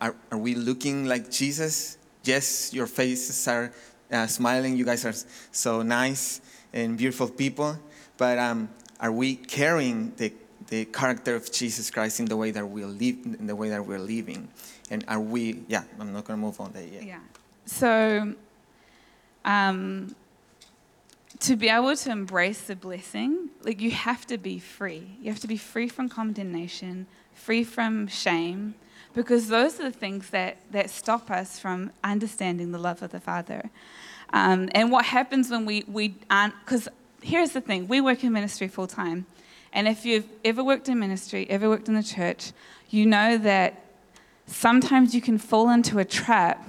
are, 0.00 0.14
are 0.30 0.38
we 0.38 0.54
looking 0.54 1.06
like 1.06 1.30
Jesus? 1.30 1.98
Yes, 2.24 2.72
your 2.72 2.86
faces 2.86 3.46
are 3.48 3.72
uh, 4.10 4.26
smiling. 4.26 4.76
You 4.76 4.84
guys 4.84 5.04
are 5.04 5.14
so 5.52 5.82
nice 5.82 6.40
and 6.72 6.96
beautiful 6.96 7.28
people. 7.28 7.78
But 8.16 8.38
um, 8.38 8.68
are 9.00 9.12
we 9.12 9.36
carrying 9.36 10.12
the, 10.16 10.32
the 10.68 10.84
character 10.86 11.34
of 11.34 11.50
Jesus 11.50 11.90
Christ 11.90 12.20
in 12.20 12.26
the 12.26 12.36
way 12.36 12.50
that 12.50 12.66
we 12.66 12.84
live, 12.84 13.16
in 13.24 13.46
the 13.46 13.56
way 13.56 13.70
that 13.70 13.84
we're 13.84 13.98
living? 13.98 14.48
And 14.90 15.04
are 15.08 15.20
we? 15.20 15.62
Yeah, 15.68 15.84
I'm 15.98 16.12
not 16.12 16.24
gonna 16.24 16.36
move 16.36 16.60
on 16.60 16.72
there 16.72 16.86
yet. 16.86 17.04
yeah 17.04 17.20
so 17.70 18.34
um, 19.44 20.14
to 21.38 21.56
be 21.56 21.68
able 21.68 21.96
to 21.96 22.10
embrace 22.10 22.62
the 22.62 22.76
blessing 22.76 23.48
like 23.62 23.80
you 23.80 23.90
have 23.90 24.26
to 24.26 24.36
be 24.36 24.58
free 24.58 25.16
you 25.22 25.30
have 25.30 25.40
to 25.40 25.46
be 25.46 25.56
free 25.56 25.88
from 25.88 26.08
condemnation 26.08 27.06
free 27.34 27.64
from 27.64 28.06
shame 28.08 28.74
because 29.14 29.48
those 29.48 29.80
are 29.80 29.84
the 29.84 29.92
things 29.92 30.30
that, 30.30 30.56
that 30.70 30.88
stop 30.90 31.30
us 31.30 31.58
from 31.58 31.90
understanding 32.04 32.72
the 32.72 32.78
love 32.78 33.02
of 33.02 33.10
the 33.12 33.20
father 33.20 33.70
um, 34.32 34.68
and 34.74 34.92
what 34.92 35.06
happens 35.06 35.50
when 35.50 35.64
we, 35.64 35.84
we 35.88 36.14
aren't 36.28 36.54
because 36.64 36.88
here's 37.22 37.52
the 37.52 37.60
thing 37.60 37.86
we 37.86 38.00
work 38.00 38.24
in 38.24 38.32
ministry 38.32 38.68
full 38.68 38.86
time 38.86 39.26
and 39.72 39.86
if 39.86 40.04
you've 40.04 40.26
ever 40.44 40.64
worked 40.64 40.88
in 40.88 40.98
ministry 40.98 41.48
ever 41.48 41.68
worked 41.68 41.88
in 41.88 41.94
the 41.94 42.02
church 42.02 42.52
you 42.90 43.06
know 43.06 43.38
that 43.38 43.89
sometimes 44.50 45.14
you 45.14 45.20
can 45.20 45.38
fall 45.38 45.70
into 45.70 45.98
a 45.98 46.04
trap 46.04 46.66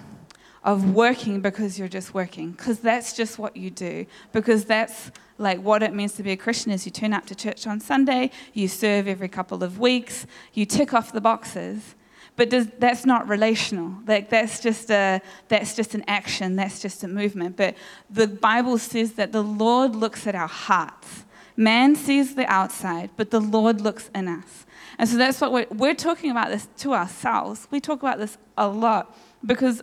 of 0.64 0.94
working 0.94 1.42
because 1.42 1.80
you're 1.80 1.88
just 1.88 2.14
working 2.14 2.52
because 2.52 2.80
that's 2.80 3.14
just 3.14 3.40
what 3.40 3.58
you 3.58 3.72
do 3.72 4.06
because 4.32 4.66
that's 4.66 5.12
like 5.40 5.60
what 5.60 5.82
it 5.82 5.92
means 5.92 6.14
to 6.14 6.22
be 6.22 6.32
a 6.32 6.38
christian 6.38 6.72
is 6.72 6.86
you 6.86 6.92
turn 6.92 7.14
up 7.14 7.26
to 7.26 7.34
church 7.34 7.66
on 7.66 7.80
sunday 7.80 8.30
you 8.54 8.68
serve 8.68 9.08
every 9.08 9.28
couple 9.28 9.64
of 9.64 9.80
weeks 9.80 10.28
you 10.54 10.64
tick 10.64 10.94
off 10.94 11.12
the 11.12 11.22
boxes 11.22 11.96
but 12.38 12.50
does, 12.50 12.68
that's 12.80 13.06
not 13.06 13.28
relational. 13.28 13.94
Like 14.08 14.30
that's 14.30 14.62
just 14.62 14.90
a 14.90 15.22
that's 15.50 15.76
just 15.76 15.94
an 15.94 16.04
action 16.08 16.56
that's 16.56 16.82
just 16.82 17.04
a 17.04 17.08
movement. 17.08 17.58
But 17.58 17.76
the 18.10 18.26
bible 18.26 18.78
says 18.78 19.14
that 19.14 19.32
the 19.32 19.44
lord 19.44 19.96
looks 19.96 20.26
at 20.26 20.34
our 20.34 20.48
hearts. 20.48 21.26
Man 21.58 21.96
sees 21.96 22.36
the 22.36 22.46
outside 22.48 23.10
but 23.18 23.32
the 23.32 23.42
lord 23.42 23.82
looks 23.82 24.10
in 24.16 24.28
us 24.28 24.66
and 25.02 25.10
so 25.10 25.18
that's 25.18 25.42
what 25.42 25.52
we're, 25.52 25.66
we're 25.72 25.96
talking 25.96 26.30
about 26.30 26.50
this 26.50 26.68
to 26.78 26.94
ourselves. 26.94 27.68
We 27.72 27.80
talk 27.80 28.04
about 28.04 28.20
this 28.20 28.38
a 28.56 28.68
lot 28.68 29.18
because 29.44 29.82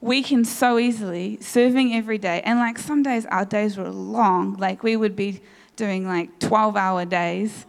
we 0.00 0.22
can 0.22 0.44
so 0.44 0.78
easily 0.78 1.38
serving 1.40 1.92
every 1.92 2.18
day 2.18 2.40
and 2.44 2.60
like 2.60 2.78
some 2.78 3.02
days 3.02 3.26
our 3.26 3.44
days 3.44 3.76
were 3.76 3.90
long. 3.90 4.54
Like 4.54 4.84
we 4.84 4.94
would 4.94 5.16
be 5.16 5.40
doing 5.74 6.06
like 6.06 6.38
12 6.38 6.76
hour 6.76 7.04
days 7.04 7.66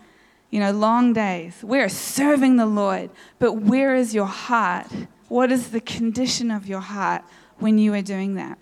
you 0.52 0.60
know 0.60 0.72
long 0.72 1.12
days. 1.12 1.58
We're 1.64 1.90
serving 1.90 2.58
the 2.58 2.68
lord 2.68 3.10
but 3.40 3.54
where 3.54 3.96
is 3.96 4.14
your 4.14 4.28
heart? 4.28 4.86
What 5.28 5.52
is 5.52 5.72
the 5.72 5.82
condition 5.82 6.52
of 6.52 6.68
your 6.68 6.82
heart 6.82 7.24
when 7.58 7.80
you 7.80 7.96
are 7.96 8.04
doing 8.04 8.36
that? 8.36 8.60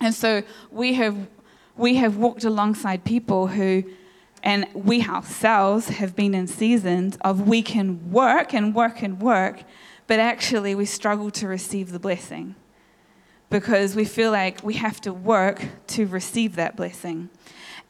And 0.00 0.12
so 0.12 0.42
we 0.72 0.94
have 0.94 1.16
we 1.76 1.94
have 1.98 2.16
walked 2.16 2.42
alongside 2.42 3.04
people 3.04 3.46
who 3.46 3.84
and 4.42 4.66
we 4.74 5.02
ourselves 5.02 5.88
have 5.88 6.16
been 6.16 6.34
in 6.34 6.46
seasons 6.46 7.18
of 7.22 7.46
we 7.46 7.62
can 7.62 8.10
work 8.10 8.54
and 8.54 8.74
work 8.74 9.02
and 9.02 9.20
work 9.20 9.62
but 10.06 10.18
actually 10.18 10.74
we 10.74 10.84
struggle 10.84 11.30
to 11.30 11.46
receive 11.46 11.92
the 11.92 11.98
blessing 11.98 12.56
because 13.50 13.96
we 13.96 14.04
feel 14.04 14.30
like 14.30 14.62
we 14.62 14.74
have 14.74 15.00
to 15.02 15.12
work 15.12 15.64
to 15.88 16.06
receive 16.06 16.56
that 16.56 16.76
blessing. 16.76 17.28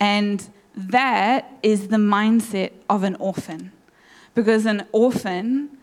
And 0.00 0.48
that 0.74 1.50
is 1.62 1.88
the 1.88 1.98
mindset 1.98 2.72
of 2.88 3.04
an 3.04 3.16
orphan. 3.16 3.72
Because 4.34 4.64
an 4.66 4.86
orphan 4.92 5.76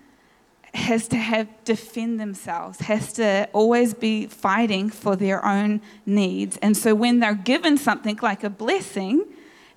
has 0.73 1.07
to 1.07 1.17
have 1.17 1.47
defend 1.63 2.19
themselves, 2.19 2.81
has 2.81 3.13
to 3.13 3.47
always 3.53 3.93
be 3.93 4.25
fighting 4.27 4.89
for 4.89 5.15
their 5.15 5.45
own 5.45 5.81
needs. 6.05 6.57
And 6.57 6.75
so 6.75 6.93
when 6.93 7.19
they're 7.19 7.35
given 7.35 7.77
something 7.77 8.19
like 8.21 8.43
a 8.43 8.49
blessing, 8.49 9.25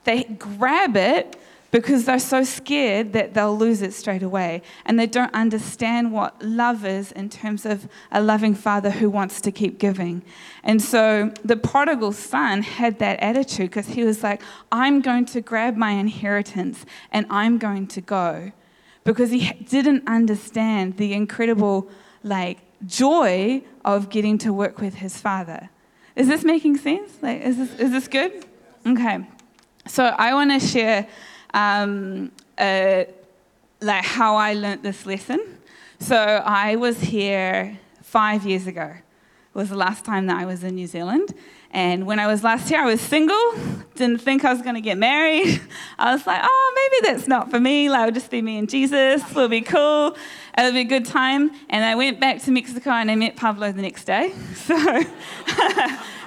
they 0.05 0.25
grab 0.25 0.97
it 0.97 1.37
because 1.71 2.05
they're 2.05 2.19
so 2.19 2.43
scared 2.43 3.13
that 3.13 3.35
they'll 3.35 3.57
lose 3.57 3.81
it 3.81 3.93
straight 3.93 4.23
away. 4.23 4.63
And 4.85 4.99
they 4.99 5.07
don't 5.07 5.33
understand 5.33 6.13
what 6.13 6.43
love 6.43 6.85
is 6.85 7.13
in 7.13 7.29
terms 7.29 7.65
of 7.65 7.89
a 8.11 8.21
loving 8.21 8.55
father 8.55 8.91
who 8.91 9.09
wants 9.09 9.41
to 9.43 9.53
keep 9.53 9.79
giving. 9.79 10.23
And 10.65 10.83
so 10.83 11.33
the 11.45 11.57
prodigal 11.57 12.13
son 12.13 12.63
had 12.63 12.99
that 12.99 13.21
attitude 13.21 13.71
because 13.71 13.89
he 13.89 14.05
was 14.05 14.23
like, 14.23 14.43
I'm 14.73 15.01
going 15.01 15.27
to 15.27 15.41
grab 15.41 15.77
my 15.77 15.93
inheritance 15.93 16.85
and 17.13 17.27
I'm 17.31 17.59
going 17.59 17.87
to 17.89 18.01
go. 18.01 18.53
Because 19.05 19.31
he 19.31 19.53
didn't 19.53 20.07
understand 20.07 20.97
the 20.97 21.15
incredible, 21.15 21.89
like, 22.23 22.59
joy 22.87 23.63
of 23.85 24.11
getting 24.11 24.39
to 24.39 24.53
work 24.53 24.81
with 24.81 24.95
his 24.95 25.19
father. 25.19 25.71
Is 26.17 26.29
this 26.29 26.45
making 26.45 26.79
sense? 26.79 27.13
Like, 27.23 27.41
is 27.41 27.57
this, 27.57 27.79
is 27.79 27.91
this 27.93 28.09
good? 28.09 28.45
Okay. 28.87 29.25
So 29.91 30.05
I 30.05 30.35
want 30.35 30.53
to 30.53 30.65
share 30.65 31.09
um, 31.53 32.31
uh, 32.57 33.05
like 33.81 34.05
how 34.05 34.37
I 34.37 34.55
learned 34.55 34.85
this 34.85 35.05
lesson. 35.05 35.59
So 35.99 36.17
I 36.17 36.77
was 36.77 37.01
here 37.01 37.77
five 38.01 38.47
years 38.47 38.69
ago. 38.69 38.95
It 38.95 39.59
was 39.59 39.71
the 39.71 39.77
last 39.77 40.05
time 40.05 40.27
that 40.27 40.37
I 40.37 40.45
was 40.45 40.63
in 40.63 40.77
New 40.77 40.87
Zealand. 40.87 41.35
And 41.73 42.07
when 42.07 42.21
I 42.21 42.29
was 42.29 42.45
last 42.45 42.69
here, 42.69 42.79
I 42.79 42.87
was 42.87 43.01
single, 43.01 43.53
didn't 43.97 44.21
think 44.21 44.45
I 44.45 44.53
was 44.53 44.63
going 44.63 44.77
to 44.77 44.81
get 44.81 44.97
married. 44.97 45.61
I 45.99 46.13
was 46.13 46.25
like, 46.25 46.41
oh, 46.41 46.73
maybe 46.77 47.13
that's 47.13 47.27
not 47.27 47.51
for 47.51 47.59
me. 47.59 47.91
Like, 47.91 48.09
it'll 48.09 48.15
just 48.15 48.31
be 48.31 48.43
me 48.43 48.59
and 48.59 48.71
Jesus. 48.71 49.29
It'll 49.29 49.49
be 49.49 49.61
cool. 49.61 50.17
It'll 50.57 50.73
be 50.73 50.81
a 50.81 50.85
good 50.85 51.05
time. 51.05 51.51
And 51.69 51.85
I 51.85 51.97
went 51.97 52.21
back 52.21 52.41
to 52.43 52.53
Mexico 52.53 52.91
and 52.91 53.11
I 53.11 53.17
met 53.17 53.35
Pablo 53.35 53.73
the 53.73 53.83
next 53.83 54.05
day. 54.05 54.33
So. 54.55 55.03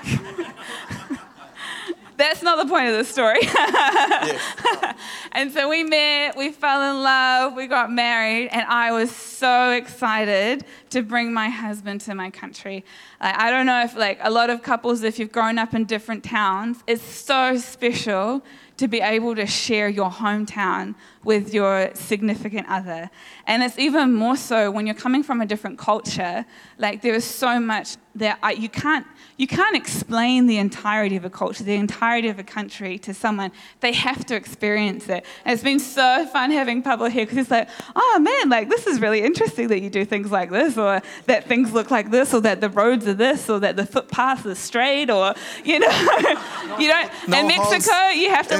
That's 2.18 2.44
not 2.44 2.64
the 2.64 2.70
point 2.70 2.88
of 2.90 2.98
the 2.98 3.04
story. 3.04 3.40
and 5.32 5.52
so 5.52 5.70
we 5.70 5.84
met, 5.84 6.38
we 6.38 6.52
fell 6.52 6.92
in 6.92 7.04
love, 7.04 7.56
we 7.56 7.68
got 7.68 7.92
married, 7.92 8.50
and 8.50 8.66
I 8.68 8.92
was 8.92 9.12
so 9.12 9.72
excited 9.72 10.66
to 10.92 11.02
bring 11.02 11.34
my 11.34 11.50
husband 11.50 12.02
to 12.02 12.16
my 12.16 12.30
country. 12.30 12.86
Like, 13.20 13.38
I 13.38 13.50
don't 13.50 13.66
know 13.66 13.84
if, 13.84 13.96
like, 13.96 14.20
a 14.22 14.30
lot 14.30 14.50
of 14.50 14.62
couples, 14.62 15.04
if 15.04 15.18
you've 15.18 15.32
grown 15.32 15.58
up 15.58 15.74
in 15.74 15.86
different 15.86 16.24
towns, 16.24 16.84
it's 16.88 17.04
so 17.04 17.58
special 17.58 18.44
to 18.78 18.88
be 18.88 19.02
able 19.02 19.36
to 19.36 19.46
share 19.46 19.90
your 19.90 20.10
hometown 20.10 20.96
with 21.24 21.54
your 21.54 21.90
significant 21.94 22.68
other. 22.70 23.10
And 23.48 23.64
it's 23.64 23.78
even 23.78 24.14
more 24.14 24.38
so 24.38 24.72
when 24.72 24.86
you're 24.86 24.96
coming 24.96 25.24
from 25.24 25.42
a 25.42 25.46
different 25.46 25.78
culture. 25.78 26.46
Like, 26.78 27.02
there 27.02 27.14
is 27.14 27.26
so 27.26 27.60
much 27.60 27.98
that 28.16 28.38
I, 28.44 28.52
you 28.52 28.70
can't 28.70 29.08
you 29.36 29.48
can't 29.48 29.76
explain 29.76 30.46
the 30.46 30.58
entirety 30.58 31.16
of 31.16 31.26
a 31.26 31.30
culture, 31.30 31.64
the 31.64 31.74
entirety 31.74 32.28
of 32.28 32.38
a 32.38 32.44
country 32.44 33.00
to 33.00 33.14
someone. 33.16 33.52
They 33.80 33.92
have 33.94 34.26
to 34.28 34.36
experience 34.36 35.10
it. 35.10 35.26
And 35.44 35.54
it's 35.54 35.64
been 35.64 35.80
so 35.80 36.28
fun 36.28 36.52
having 36.52 36.84
Pablo 36.84 37.10
here 37.10 37.26
because 37.26 37.38
he's 37.38 37.52
like, 37.52 37.68
oh 37.96 38.20
man, 38.20 38.50
like 38.50 38.70
this 38.70 38.86
is 38.86 39.02
really 39.02 39.22
interesting 39.22 39.70
that 39.70 39.82
you 39.82 39.90
do 39.90 40.06
things 40.06 40.32
like 40.32 40.52
this, 40.52 40.78
or 40.78 41.02
that 41.26 41.46
things 41.46 41.74
look 41.74 41.90
like 41.90 42.12
this, 42.12 42.34
or 42.34 42.42
that 42.42 42.62
the 42.62 42.70
roads 42.70 43.08
are 43.08 43.16
this, 43.16 43.50
or 43.50 43.60
that 43.60 43.76
the 43.76 43.86
footpaths 43.86 44.46
are 44.46 44.56
straight, 44.56 45.10
or 45.10 45.34
you 45.66 45.80
know, 45.80 45.88
you 46.80 46.88
don't. 46.88 47.12
No 47.28 47.40
in 47.40 47.48
Mexico, 47.48 48.10
you 48.10 48.30
have 48.30 48.48
to 48.50 48.60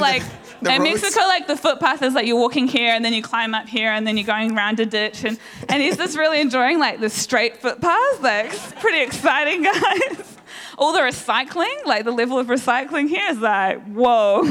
the- 0.60 0.74
in 0.74 0.82
roads. 0.82 1.02
Mexico, 1.02 1.20
like 1.26 1.46
the 1.46 1.56
footpath 1.56 2.02
is 2.02 2.14
like 2.14 2.26
you're 2.26 2.38
walking 2.38 2.66
here 2.68 2.92
and 2.92 3.04
then 3.04 3.12
you 3.12 3.22
climb 3.22 3.54
up 3.54 3.68
here 3.68 3.90
and 3.90 4.06
then 4.06 4.16
you're 4.16 4.26
going 4.26 4.56
around 4.56 4.80
a 4.80 4.86
ditch 4.86 5.24
and, 5.24 5.38
and 5.68 5.82
he's 5.82 5.96
just 5.96 6.16
really 6.16 6.40
enjoying 6.40 6.78
like 6.78 7.00
the 7.00 7.10
straight 7.10 7.56
footpath. 7.58 8.20
Like 8.20 8.46
it's 8.46 8.72
pretty 8.80 9.02
exciting, 9.02 9.62
guys. 9.72 10.36
All 10.78 10.92
the 10.92 11.00
recycling, 11.00 11.84
like 11.86 12.04
the 12.04 12.12
level 12.12 12.38
of 12.38 12.46
recycling 12.48 13.08
here 13.08 13.26
is 13.30 13.38
like, 13.38 13.82
whoa. 13.86 14.44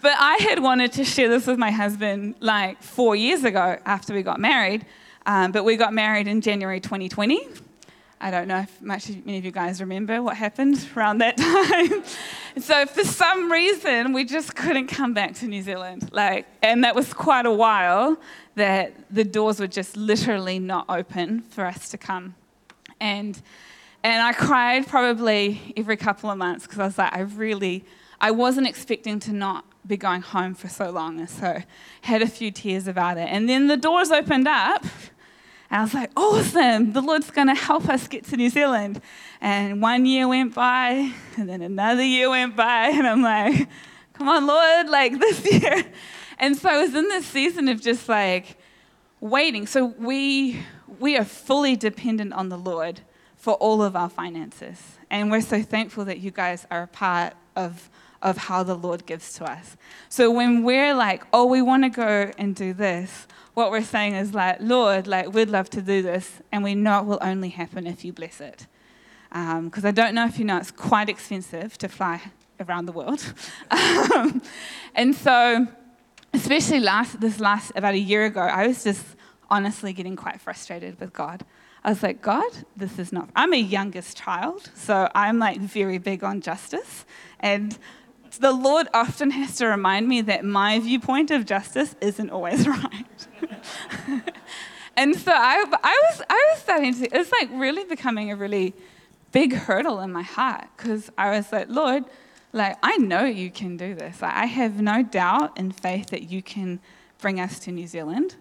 But 0.00 0.14
I 0.16 0.36
had 0.48 0.60
wanted 0.62 0.92
to 0.92 1.04
share 1.04 1.28
this 1.28 1.46
with 1.46 1.58
my 1.58 1.70
husband 1.70 2.36
like 2.40 2.82
four 2.82 3.16
years 3.16 3.42
ago 3.44 3.78
after 3.84 4.14
we 4.14 4.22
got 4.22 4.38
married. 4.40 4.86
Um, 5.26 5.52
but 5.52 5.64
we 5.64 5.76
got 5.76 5.92
married 5.92 6.26
in 6.28 6.40
January 6.40 6.80
2020. 6.80 7.40
I 8.20 8.30
don't 8.30 8.48
know 8.48 8.58
if 8.60 8.82
much 8.82 9.08
many 9.08 9.38
of 9.38 9.44
you 9.44 9.52
guys 9.52 9.80
remember 9.80 10.22
what 10.22 10.36
happened 10.36 10.88
around 10.96 11.18
that 11.18 11.36
time. 11.38 12.02
so 12.60 12.86
for 12.86 13.04
some 13.04 13.50
reason, 13.50 14.12
we 14.12 14.24
just 14.24 14.56
couldn't 14.56 14.88
come 14.88 15.14
back 15.14 15.34
to 15.36 15.46
New 15.46 15.62
Zealand. 15.62 16.10
Like, 16.12 16.46
and 16.62 16.82
that 16.84 16.94
was 16.94 17.12
quite 17.12 17.46
a 17.46 17.52
while 17.52 18.18
that 18.56 18.94
the 19.10 19.24
doors 19.24 19.60
were 19.60 19.68
just 19.68 19.96
literally 19.96 20.58
not 20.58 20.86
open 20.88 21.42
for 21.42 21.64
us 21.64 21.90
to 21.90 21.98
come. 21.98 22.34
And 23.00 23.40
and 24.02 24.22
I 24.22 24.32
cried 24.32 24.86
probably 24.86 25.74
every 25.76 25.96
couple 25.96 26.30
of 26.30 26.38
months 26.38 26.64
because 26.66 26.78
I 26.78 26.84
was 26.84 26.98
like, 26.98 27.12
I 27.12 27.20
really, 27.20 27.84
I 28.20 28.30
wasn't 28.30 28.68
expecting 28.68 29.18
to 29.20 29.32
not 29.32 29.64
be 29.86 29.96
going 29.96 30.22
home 30.22 30.54
for 30.54 30.68
so 30.68 30.90
long, 30.90 31.18
and 31.18 31.28
so 31.28 31.62
had 32.02 32.22
a 32.22 32.26
few 32.26 32.50
tears 32.50 32.86
about 32.86 33.16
it. 33.18 33.28
And 33.28 33.48
then 33.48 33.66
the 33.66 33.76
doors 33.76 34.10
opened 34.10 34.46
up. 34.46 34.84
And 35.70 35.80
I 35.80 35.82
was 35.82 35.94
like, 35.94 36.10
awesome, 36.16 36.92
the 36.92 37.02
Lord's 37.02 37.30
going 37.30 37.48
to 37.48 37.54
help 37.54 37.88
us 37.88 38.08
get 38.08 38.24
to 38.26 38.36
New 38.36 38.48
Zealand. 38.48 39.02
And 39.40 39.82
one 39.82 40.06
year 40.06 40.26
went 40.26 40.54
by, 40.54 41.12
and 41.36 41.48
then 41.48 41.60
another 41.60 42.02
year 42.02 42.30
went 42.30 42.56
by, 42.56 42.88
and 42.88 43.06
I'm 43.06 43.22
like, 43.22 43.68
come 44.14 44.28
on, 44.28 44.46
Lord, 44.46 44.88
like 44.88 45.18
this 45.20 45.44
year. 45.50 45.84
And 46.38 46.56
so 46.56 46.68
I 46.70 46.78
was 46.78 46.94
in 46.94 47.08
this 47.08 47.26
season 47.26 47.68
of 47.68 47.80
just 47.80 48.08
like 48.08 48.56
waiting. 49.20 49.66
So 49.66 49.84
we, 49.84 50.60
we 50.98 51.16
are 51.16 51.24
fully 51.24 51.76
dependent 51.76 52.32
on 52.32 52.48
the 52.48 52.58
Lord 52.58 53.00
for 53.36 53.54
all 53.54 53.82
of 53.82 53.94
our 53.94 54.08
finances. 54.08 54.98
And 55.10 55.30
we're 55.30 55.40
so 55.40 55.62
thankful 55.62 56.04
that 56.06 56.18
you 56.20 56.30
guys 56.30 56.66
are 56.70 56.82
a 56.82 56.86
part 56.88 57.34
of, 57.56 57.90
of 58.22 58.36
how 58.36 58.62
the 58.62 58.74
Lord 58.74 59.06
gives 59.06 59.34
to 59.34 59.50
us. 59.50 59.76
So 60.08 60.30
when 60.30 60.62
we're 60.62 60.94
like, 60.94 61.24
oh, 61.32 61.46
we 61.46 61.60
want 61.60 61.84
to 61.84 61.90
go 61.90 62.30
and 62.38 62.54
do 62.54 62.72
this, 62.72 63.26
what 63.58 63.72
we're 63.72 63.82
saying 63.82 64.14
is 64.14 64.34
like, 64.34 64.58
Lord, 64.60 65.08
like 65.08 65.34
we'd 65.34 65.50
love 65.50 65.68
to 65.70 65.82
do 65.82 66.00
this, 66.00 66.40
and 66.52 66.62
we 66.62 66.76
know 66.76 67.00
it 67.00 67.06
will 67.06 67.18
only 67.20 67.48
happen 67.48 67.88
if 67.88 68.04
you 68.04 68.12
bless 68.12 68.40
it. 68.40 68.68
Because 69.30 69.84
um, 69.84 69.90
I 69.90 69.90
don't 69.90 70.14
know 70.14 70.26
if 70.26 70.38
you 70.38 70.44
know, 70.44 70.58
it's 70.58 70.70
quite 70.70 71.08
expensive 71.08 71.76
to 71.78 71.88
fly 71.88 72.22
around 72.60 72.86
the 72.86 72.92
world. 72.92 73.20
um, 74.14 74.40
and 74.94 75.12
so, 75.12 75.66
especially 76.32 76.78
last 76.78 77.20
this 77.20 77.40
last 77.40 77.72
about 77.74 77.94
a 77.94 77.98
year 77.98 78.24
ago, 78.26 78.42
I 78.42 78.68
was 78.68 78.84
just 78.84 79.04
honestly 79.50 79.92
getting 79.92 80.14
quite 80.14 80.40
frustrated 80.40 81.00
with 81.00 81.12
God. 81.12 81.44
I 81.82 81.90
was 81.90 82.02
like, 82.02 82.22
God, 82.22 82.52
this 82.76 82.96
is 82.96 83.12
not. 83.12 83.28
I'm 83.34 83.52
a 83.52 83.64
youngest 83.76 84.16
child, 84.16 84.70
so 84.74 85.10
I'm 85.16 85.40
like 85.40 85.58
very 85.58 85.98
big 85.98 86.22
on 86.22 86.40
justice, 86.40 87.04
and 87.40 87.76
the 88.36 88.52
Lord 88.52 88.88
often 88.92 89.30
has 89.30 89.56
to 89.56 89.66
remind 89.66 90.08
me 90.08 90.20
that 90.22 90.44
my 90.44 90.78
viewpoint 90.78 91.30
of 91.30 91.46
justice 91.46 91.94
isn't 92.00 92.30
always 92.30 92.68
right. 92.68 93.26
and 94.96 95.16
so 95.16 95.32
I, 95.32 95.64
I, 95.82 96.02
was, 96.10 96.22
I 96.28 96.48
was 96.52 96.62
starting 96.62 96.94
to, 96.94 97.18
it's 97.18 97.32
like 97.32 97.48
really 97.52 97.84
becoming 97.84 98.30
a 98.30 98.36
really 98.36 98.74
big 99.32 99.54
hurdle 99.54 100.00
in 100.00 100.12
my 100.12 100.22
heart 100.22 100.66
because 100.76 101.10
I 101.16 101.30
was 101.30 101.50
like, 101.52 101.68
Lord, 101.68 102.04
like, 102.52 102.76
I 102.82 102.96
know 102.96 103.24
you 103.24 103.50
can 103.50 103.76
do 103.76 103.94
this. 103.94 104.22
Like, 104.22 104.34
I 104.34 104.46
have 104.46 104.80
no 104.80 105.02
doubt 105.02 105.52
and 105.56 105.74
faith 105.74 106.10
that 106.10 106.30
you 106.30 106.42
can 106.42 106.80
bring 107.18 107.40
us 107.40 107.58
to 107.60 107.72
New 107.72 107.86
Zealand. 107.86 108.36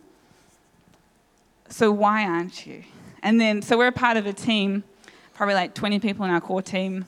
So 1.69 1.91
why 1.91 2.23
aren't 2.23 2.65
you? 2.65 2.83
And 3.21 3.41
then, 3.41 3.61
so 3.61 3.77
we're 3.77 3.87
a 3.87 3.91
part 3.91 4.15
of 4.15 4.25
a 4.25 4.33
team, 4.33 4.83
probably 5.33 5.55
like 5.55 5.73
20 5.73 5.99
people 5.99 6.23
in 6.25 6.31
our 6.31 6.39
core 6.39 6.61
team 6.61 7.05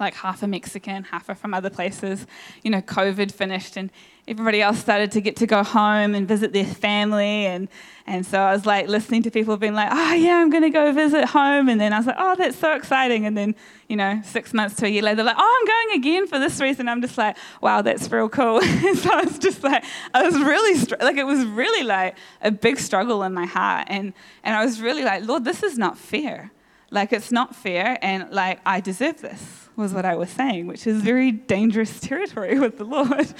like 0.00 0.14
half 0.14 0.42
are 0.42 0.46
Mexican, 0.46 1.04
half 1.04 1.28
are 1.28 1.34
from 1.34 1.54
other 1.54 1.70
places. 1.70 2.26
You 2.62 2.70
know, 2.70 2.80
COVID 2.80 3.32
finished 3.32 3.76
and 3.76 3.90
everybody 4.26 4.62
else 4.62 4.78
started 4.78 5.12
to 5.12 5.20
get 5.20 5.36
to 5.36 5.46
go 5.46 5.62
home 5.62 6.14
and 6.14 6.26
visit 6.26 6.52
their 6.52 6.64
family. 6.64 7.46
And, 7.46 7.68
and 8.06 8.24
so 8.24 8.40
I 8.40 8.52
was 8.52 8.64
like 8.64 8.88
listening 8.88 9.22
to 9.24 9.30
people 9.30 9.56
being 9.58 9.74
like, 9.74 9.90
oh, 9.92 10.14
yeah, 10.14 10.36
I'm 10.36 10.48
going 10.48 10.62
to 10.62 10.70
go 10.70 10.92
visit 10.92 11.26
home. 11.26 11.68
And 11.68 11.78
then 11.80 11.92
I 11.92 11.98
was 11.98 12.06
like, 12.06 12.16
oh, 12.18 12.34
that's 12.36 12.58
so 12.58 12.74
exciting. 12.74 13.26
And 13.26 13.36
then, 13.36 13.54
you 13.88 13.96
know, 13.96 14.20
six 14.24 14.54
months 14.54 14.76
to 14.76 14.86
a 14.86 14.88
year 14.88 15.02
later, 15.02 15.16
they're 15.16 15.24
like, 15.26 15.36
oh, 15.38 15.58
I'm 15.60 15.66
going 15.66 16.00
again 16.00 16.26
for 16.26 16.38
this 16.38 16.58
reason. 16.58 16.88
I'm 16.88 17.02
just 17.02 17.18
like, 17.18 17.36
wow, 17.60 17.82
that's 17.82 18.10
real 18.10 18.30
cool. 18.30 18.62
and 18.62 18.98
so 18.98 19.10
I 19.12 19.24
was 19.24 19.38
just 19.38 19.62
like, 19.62 19.84
I 20.14 20.22
was 20.22 20.38
really, 20.38 20.78
like, 21.00 21.16
it 21.16 21.26
was 21.26 21.44
really 21.44 21.84
like 21.84 22.16
a 22.40 22.50
big 22.50 22.78
struggle 22.78 23.22
in 23.24 23.34
my 23.34 23.46
heart. 23.46 23.88
And, 23.90 24.14
and 24.42 24.56
I 24.56 24.64
was 24.64 24.80
really 24.80 25.04
like, 25.04 25.24
Lord, 25.24 25.44
this 25.44 25.62
is 25.62 25.76
not 25.76 25.98
fair. 25.98 26.50
Like, 26.90 27.12
it's 27.12 27.32
not 27.32 27.54
fair. 27.54 27.98
And 28.00 28.30
like, 28.30 28.60
I 28.64 28.80
deserve 28.80 29.20
this 29.20 29.63
was 29.76 29.92
what 29.92 30.04
I 30.04 30.14
was 30.16 30.30
saying, 30.30 30.66
which 30.66 30.86
is 30.86 31.02
very 31.02 31.32
dangerous 31.32 32.00
territory 32.00 32.58
with 32.64 32.78
the 32.78 32.84
Lord. 32.84 33.32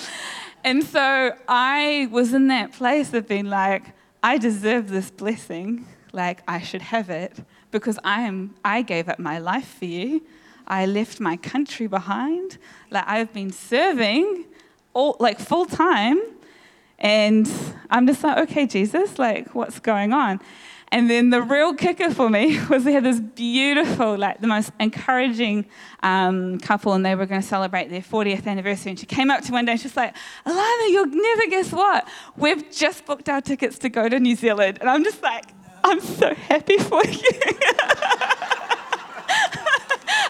And 0.64 0.82
so 0.82 1.36
I 1.46 2.08
was 2.10 2.32
in 2.32 2.48
that 2.48 2.72
place 2.72 3.12
of 3.12 3.28
being 3.28 3.46
like, 3.46 3.84
I 4.22 4.38
deserve 4.38 4.88
this 4.88 5.10
blessing, 5.10 5.86
like 6.12 6.42
I 6.48 6.60
should 6.60 6.82
have 6.82 7.10
it, 7.10 7.38
because 7.70 7.98
I 8.02 8.22
am 8.22 8.54
I 8.64 8.82
gave 8.82 9.08
up 9.08 9.18
my 9.18 9.38
life 9.38 9.76
for 9.78 9.84
you. 9.84 10.22
I 10.66 10.86
left 10.86 11.20
my 11.20 11.36
country 11.36 11.86
behind. 11.86 12.58
Like 12.90 13.04
I've 13.06 13.32
been 13.32 13.52
serving 13.52 14.46
all 14.94 15.16
like 15.20 15.38
full 15.38 15.66
time. 15.66 16.20
And 16.98 17.50
I'm 17.90 18.06
just 18.06 18.24
like, 18.24 18.38
okay, 18.48 18.66
Jesus, 18.66 19.18
like 19.18 19.54
what's 19.54 19.78
going 19.78 20.12
on? 20.12 20.40
And 20.94 21.10
then 21.10 21.30
the 21.30 21.42
real 21.42 21.74
kicker 21.74 22.14
for 22.14 22.30
me 22.30 22.60
was 22.70 22.84
they 22.84 22.92
had 22.92 23.02
this 23.02 23.18
beautiful, 23.18 24.16
like 24.16 24.40
the 24.40 24.46
most 24.46 24.70
encouraging 24.78 25.66
um, 26.04 26.60
couple, 26.60 26.92
and 26.92 27.04
they 27.04 27.16
were 27.16 27.26
going 27.26 27.40
to 27.40 27.46
celebrate 27.46 27.90
their 27.90 28.00
40th 28.00 28.46
anniversary. 28.46 28.90
And 28.90 29.00
she 29.00 29.04
came 29.04 29.28
up 29.28 29.42
to 29.46 29.52
one 29.52 29.64
day 29.64 29.72
and 29.72 29.80
she's 29.80 29.96
like, 29.96 30.14
Alana, 30.46 30.90
you'll 30.90 31.06
never 31.06 31.46
guess 31.48 31.72
what? 31.72 32.06
We've 32.36 32.70
just 32.70 33.06
booked 33.06 33.28
our 33.28 33.40
tickets 33.40 33.76
to 33.80 33.88
go 33.88 34.08
to 34.08 34.20
New 34.20 34.36
Zealand. 34.36 34.78
And 34.80 34.88
I'm 34.88 35.02
just 35.02 35.20
like, 35.20 35.46
I'm 35.82 36.00
so 36.00 36.32
happy 36.32 36.78
for 36.78 37.04
you. 37.04 37.30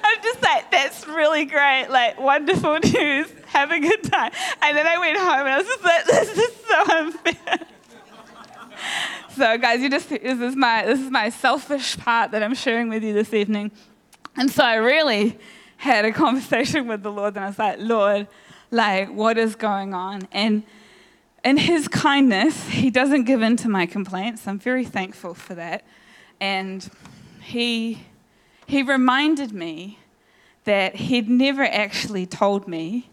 I'm 0.02 0.22
just 0.22 0.42
like, 0.42 0.70
that's 0.70 1.06
really 1.06 1.44
great. 1.44 1.88
Like, 1.90 2.18
wonderful 2.18 2.78
news. 2.78 3.26
Have 3.48 3.70
a 3.70 3.80
good 3.80 4.02
time. 4.04 4.32
And 4.62 4.74
then 4.74 4.86
I 4.86 4.96
went 4.96 5.18
home 5.18 5.40
and 5.40 5.48
I 5.50 5.58
was 5.58 5.66
just 5.66 5.84
like, 5.84 6.06
this 6.06 6.38
is 6.38 6.56
so 6.66 6.84
unfair. 6.96 7.58
So, 9.36 9.58
guys, 9.58 9.80
you 9.80 9.90
just 9.90 10.08
this 10.10 10.40
is 10.40 10.54
my 10.54 10.84
this 10.84 11.00
is 11.00 11.10
my 11.10 11.28
selfish 11.28 11.96
part 11.96 12.30
that 12.30 12.42
I'm 12.44 12.54
sharing 12.54 12.88
with 12.88 13.02
you 13.02 13.12
this 13.12 13.34
evening. 13.34 13.72
And 14.36 14.48
so 14.48 14.62
I 14.62 14.76
really 14.76 15.36
had 15.76 16.04
a 16.04 16.12
conversation 16.12 16.86
with 16.88 17.02
the 17.02 17.10
Lord, 17.10 17.34
and 17.34 17.44
I 17.44 17.48
was 17.48 17.58
like, 17.58 17.78
Lord, 17.80 18.28
like, 18.70 19.10
what 19.10 19.36
is 19.36 19.56
going 19.56 19.92
on? 19.92 20.28
And 20.30 20.62
in 21.42 21.56
His 21.56 21.88
kindness, 21.88 22.68
He 22.68 22.90
doesn't 22.90 23.24
give 23.24 23.42
in 23.42 23.56
to 23.56 23.68
my 23.68 23.86
complaints. 23.86 24.46
I'm 24.46 24.60
very 24.60 24.84
thankful 24.84 25.34
for 25.34 25.56
that. 25.56 25.84
And 26.40 26.88
He 27.42 28.04
He 28.66 28.84
reminded 28.84 29.50
me 29.50 29.98
that 30.62 30.94
He'd 30.94 31.28
never 31.28 31.64
actually 31.64 32.24
told 32.24 32.68
me 32.68 33.10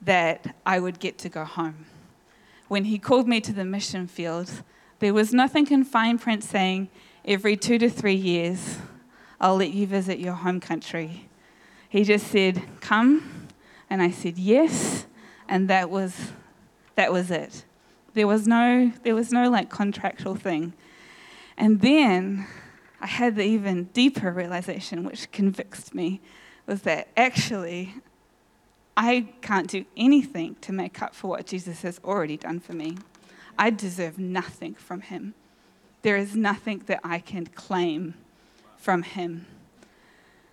that 0.00 0.56
I 0.66 0.80
would 0.80 0.98
get 0.98 1.18
to 1.18 1.28
go 1.28 1.44
home. 1.44 1.86
When 2.66 2.86
He 2.86 2.98
called 2.98 3.28
me 3.28 3.40
to 3.42 3.52
the 3.52 3.64
mission 3.64 4.08
field, 4.08 4.50
there 5.02 5.12
was 5.12 5.34
nothing 5.34 5.66
in 5.72 5.82
fine 5.82 6.16
print 6.16 6.44
saying 6.44 6.88
every 7.24 7.56
two 7.56 7.76
to 7.76 7.90
three 7.90 8.14
years, 8.14 8.78
I'll 9.40 9.56
let 9.56 9.72
you 9.72 9.84
visit 9.84 10.20
your 10.20 10.34
home 10.34 10.60
country. 10.60 11.28
He 11.88 12.04
just 12.04 12.28
said, 12.28 12.62
Come. 12.80 13.48
And 13.90 14.00
I 14.00 14.12
said, 14.12 14.38
Yes. 14.38 15.06
And 15.48 15.68
that 15.68 15.90
was, 15.90 16.30
that 16.94 17.12
was 17.12 17.32
it. 17.32 17.64
There 18.14 18.28
was 18.28 18.46
no, 18.46 18.92
there 19.02 19.16
was 19.16 19.32
no 19.32 19.50
like 19.50 19.70
contractual 19.70 20.36
thing. 20.36 20.72
And 21.56 21.80
then 21.80 22.46
I 23.00 23.08
had 23.08 23.34
the 23.34 23.42
even 23.42 23.86
deeper 23.86 24.30
realization, 24.30 25.02
which 25.02 25.32
convicted 25.32 25.96
me, 25.96 26.20
was 26.64 26.82
that 26.82 27.08
actually 27.16 27.96
I 28.96 29.32
can't 29.40 29.68
do 29.68 29.84
anything 29.96 30.54
to 30.60 30.72
make 30.72 31.02
up 31.02 31.12
for 31.12 31.26
what 31.26 31.44
Jesus 31.44 31.82
has 31.82 32.00
already 32.04 32.36
done 32.36 32.60
for 32.60 32.72
me. 32.72 32.98
I 33.58 33.70
deserve 33.70 34.18
nothing 34.18 34.74
from 34.74 35.02
him. 35.02 35.34
There 36.02 36.16
is 36.16 36.34
nothing 36.34 36.82
that 36.86 37.00
I 37.04 37.18
can 37.18 37.46
claim 37.46 38.14
from 38.76 39.02
him. 39.02 39.46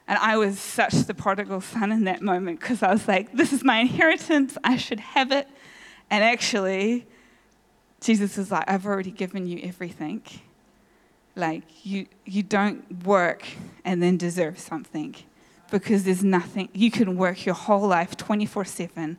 And 0.07 0.17
I 0.19 0.37
was 0.37 0.59
such 0.59 0.93
the 0.93 1.13
prodigal 1.13 1.61
son 1.61 1.91
in 1.91 2.03
that 2.05 2.21
moment 2.21 2.59
because 2.59 2.81
I 2.81 2.91
was 2.91 3.07
like, 3.07 3.31
this 3.33 3.53
is 3.53 3.63
my 3.63 3.77
inheritance, 3.77 4.57
I 4.63 4.77
should 4.77 4.99
have 4.99 5.31
it. 5.31 5.47
And 6.09 6.23
actually, 6.23 7.05
Jesus 8.01 8.37
was 8.37 8.51
like, 8.51 8.69
I've 8.69 8.85
already 8.85 9.11
given 9.11 9.45
you 9.45 9.59
everything. 9.63 10.23
Like, 11.35 11.63
you, 11.85 12.07
you 12.25 12.43
don't 12.43 13.05
work 13.05 13.45
and 13.85 14.01
then 14.01 14.17
deserve 14.17 14.59
something 14.59 15.15
because 15.69 16.03
there's 16.03 16.23
nothing. 16.23 16.69
You 16.73 16.91
can 16.91 17.15
work 17.15 17.45
your 17.45 17.55
whole 17.55 17.87
life 17.87 18.17
24 18.17 18.65
7 18.65 19.17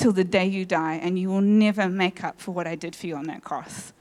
till 0.00 0.12
the 0.12 0.24
day 0.24 0.46
you 0.46 0.64
die, 0.64 0.94
and 0.94 1.18
you 1.18 1.28
will 1.28 1.42
never 1.42 1.86
make 1.88 2.24
up 2.24 2.40
for 2.40 2.52
what 2.52 2.66
I 2.66 2.74
did 2.74 2.96
for 2.96 3.06
you 3.06 3.16
on 3.16 3.26
that 3.26 3.44
cross. 3.44 3.92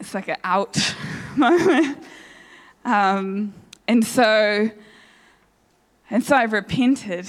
It's 0.00 0.14
like 0.14 0.28
an 0.28 0.38
ouch 0.42 0.94
moment. 1.36 1.98
Um, 2.86 3.52
and 3.86 4.04
so, 4.04 4.70
and 6.10 6.24
so 6.24 6.36
I 6.36 6.44
repented 6.44 7.26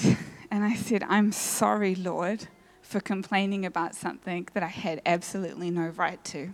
and 0.50 0.64
I 0.64 0.76
said, 0.76 1.04
I'm 1.10 1.34
sorry, 1.34 1.96
Lord, 1.96 2.48
for 2.82 3.02
complaining 3.02 3.66
about 3.66 3.94
something 3.94 4.48
that 4.54 4.64
I 4.64 4.68
had 4.68 5.02
absolutely 5.06 5.70
no 5.70 5.88
right 5.88 6.24
to. 6.26 6.54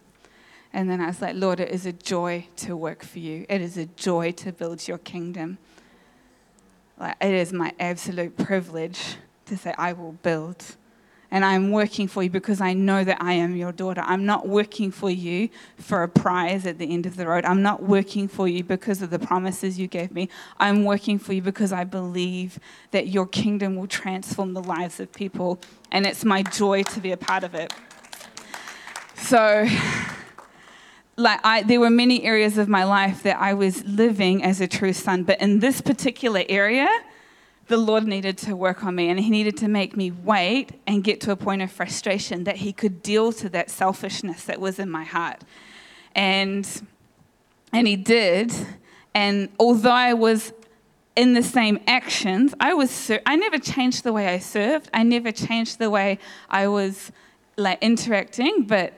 And 0.73 0.89
then 0.89 1.01
I 1.01 1.07
was 1.07 1.21
like, 1.21 1.35
Lord, 1.35 1.59
it 1.59 1.69
is 1.69 1.85
a 1.85 1.93
joy 1.93 2.47
to 2.57 2.75
work 2.75 3.03
for 3.03 3.19
you. 3.19 3.45
It 3.47 3.61
is 3.61 3.77
a 3.77 3.85
joy 3.85 4.31
to 4.31 4.51
build 4.51 4.87
your 4.87 4.97
kingdom. 4.97 5.59
Like, 6.97 7.15
it 7.21 7.33
is 7.33 7.53
my 7.53 7.73
absolute 7.79 8.37
privilege 8.37 9.17
to 9.45 9.57
say, 9.57 9.73
I 9.77 9.93
will 9.93 10.13
build. 10.13 10.75
And 11.33 11.43
I'm 11.43 11.71
working 11.71 12.07
for 12.07 12.21
you 12.21 12.29
because 12.29 12.61
I 12.61 12.73
know 12.73 13.03
that 13.03 13.17
I 13.19 13.33
am 13.33 13.55
your 13.55 13.71
daughter. 13.71 14.03
I'm 14.05 14.23
not 14.23 14.47
working 14.47 14.91
for 14.91 15.09
you 15.09 15.49
for 15.77 16.03
a 16.03 16.07
prize 16.07 16.67
at 16.67 16.77
the 16.77 16.93
end 16.93 17.07
of 17.07 17.15
the 17.15 17.25
road. 17.25 17.43
I'm 17.43 17.63
not 17.63 17.81
working 17.81 18.27
for 18.27 18.47
you 18.47 18.63
because 18.63 19.01
of 19.01 19.09
the 19.09 19.17
promises 19.17 19.79
you 19.79 19.87
gave 19.87 20.11
me. 20.11 20.29
I'm 20.59 20.85
working 20.85 21.17
for 21.17 21.33
you 21.33 21.41
because 21.41 21.73
I 21.73 21.85
believe 21.85 22.59
that 22.91 23.07
your 23.07 23.25
kingdom 23.25 23.75
will 23.77 23.87
transform 23.87 24.53
the 24.53 24.61
lives 24.61 24.99
of 24.99 25.11
people. 25.11 25.59
And 25.91 26.05
it's 26.05 26.23
my 26.23 26.43
joy 26.43 26.83
to 26.83 26.99
be 26.99 27.11
a 27.11 27.17
part 27.17 27.43
of 27.43 27.55
it. 27.55 27.73
So, 29.15 29.67
like 31.17 31.39
I, 31.43 31.63
there 31.63 31.79
were 31.79 31.89
many 31.89 32.25
areas 32.25 32.59
of 32.59 32.67
my 32.67 32.83
life 32.83 33.23
that 33.23 33.39
I 33.39 33.55
was 33.55 33.83
living 33.85 34.43
as 34.43 34.61
a 34.61 34.67
true 34.67 34.93
son, 34.93 35.23
but 35.23 35.41
in 35.41 35.61
this 35.61 35.81
particular 35.81 36.43
area, 36.47 36.87
the 37.73 37.77
Lord 37.77 38.05
needed 38.05 38.37
to 38.37 38.55
work 38.55 38.83
on 38.83 38.93
me 38.93 39.09
and 39.09 39.19
He 39.19 39.31
needed 39.31 39.57
to 39.57 39.67
make 39.67 39.97
me 39.97 40.11
wait 40.11 40.73
and 40.85 41.03
get 41.03 41.19
to 41.21 41.31
a 41.31 41.35
point 41.35 41.63
of 41.63 41.71
frustration 41.71 42.43
that 42.43 42.57
He 42.57 42.71
could 42.71 43.01
deal 43.01 43.31
to 43.33 43.49
that 43.49 43.71
selfishness 43.71 44.43
that 44.43 44.61
was 44.61 44.77
in 44.77 44.91
my 44.91 45.03
heart. 45.03 45.41
And, 46.13 46.67
and 47.71 47.87
He 47.87 47.95
did. 47.95 48.53
And 49.15 49.49
although 49.59 49.89
I 49.89 50.13
was 50.13 50.53
in 51.15 51.33
the 51.33 51.41
same 51.41 51.79
actions, 51.87 52.53
I 52.59 52.75
was 52.75 53.09
I 53.25 53.35
never 53.37 53.57
changed 53.57 54.03
the 54.03 54.13
way 54.13 54.27
I 54.27 54.37
served. 54.37 54.91
I 54.93 55.01
never 55.01 55.31
changed 55.31 55.79
the 55.79 55.89
way 55.89 56.19
I 56.51 56.67
was 56.67 57.11
like 57.57 57.79
interacting, 57.81 58.65
but 58.67 58.93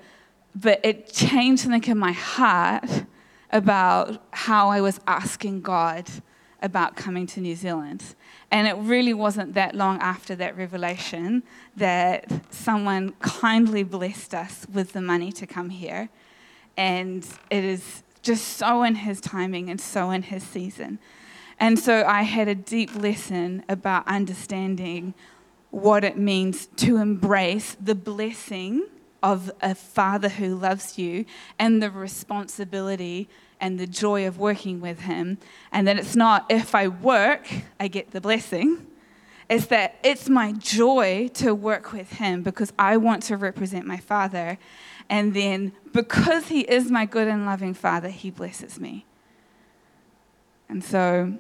but 0.54 0.82
it 0.84 1.14
changed 1.14 1.64
something 1.64 1.90
in 1.90 1.98
my 1.98 2.12
heart 2.12 3.06
about 3.54 4.22
how 4.32 4.68
I 4.68 4.82
was 4.82 5.00
asking 5.08 5.62
God 5.62 6.10
about 6.62 6.98
coming 6.98 7.26
to 7.28 7.40
New 7.40 7.56
Zealand. 7.56 8.04
And 8.52 8.68
it 8.68 8.76
really 8.76 9.14
wasn't 9.14 9.54
that 9.56 9.76
long 9.76 10.00
after 10.00 10.36
that 10.36 10.58
revelation 10.58 11.44
that 11.76 12.32
someone 12.52 13.14
kindly 13.20 13.84
blessed 13.84 14.34
us 14.34 14.66
with 14.72 14.94
the 14.94 15.02
money 15.02 15.32
to 15.34 15.48
come 15.48 15.70
here. 15.70 16.10
And 16.78 17.28
it 17.50 17.64
is 17.64 18.04
just 18.22 18.58
so 18.58 18.84
in 18.84 18.96
his 18.96 19.22
timing 19.22 19.70
and 19.70 19.80
so 19.80 20.12
in 20.12 20.24
his 20.24 20.44
season. 20.44 21.00
And 21.60 21.80
so 21.80 22.04
I 22.06 22.24
had 22.24 22.48
a 22.48 22.56
deep 22.56 22.96
lesson 22.96 23.64
about 23.70 24.08
understanding 24.08 25.14
what 25.72 26.04
it 26.04 26.18
means 26.18 26.68
to 26.78 26.98
embrace 26.98 27.76
the 27.82 27.96
blessing 27.96 28.88
of 29.22 29.52
a 29.62 29.74
father 29.76 30.30
who 30.30 30.56
loves 30.56 30.98
you 30.98 31.26
and 31.58 31.82
the 31.82 31.90
responsibility 31.90 33.28
and 33.60 33.80
the 33.80 33.88
joy 33.88 34.28
of 34.28 34.38
working 34.38 34.82
with 34.82 35.02
Him. 35.02 35.38
And 35.72 35.88
that 35.88 35.98
it's 35.98 36.16
not 36.16 36.46
if 36.50 36.76
I 36.76 36.88
work, 36.88 37.48
I 37.80 37.88
get 37.88 38.12
the 38.12 38.22
blessing. 38.22 38.88
It's 39.50 39.68
that 39.68 39.96
it's 40.04 40.28
my 40.28 40.54
joy 40.54 41.30
to 41.36 41.54
work 41.54 41.94
with 41.94 42.14
Him 42.14 42.42
because 42.42 42.74
I 42.80 42.98
want 42.98 43.24
to 43.24 43.38
represent 43.38 43.86
my 43.86 43.98
Father. 43.98 44.58
And 45.10 45.34
then 45.34 45.74
because 45.94 46.48
He 46.48 46.62
is 46.62 46.90
my 46.90 47.06
good 47.06 47.28
and 47.28 47.46
loving 47.46 47.74
Father, 47.74 48.10
He 48.10 48.32
blesses 48.32 48.80
me. 48.80 49.06
And 50.68 50.84
so 50.84 51.38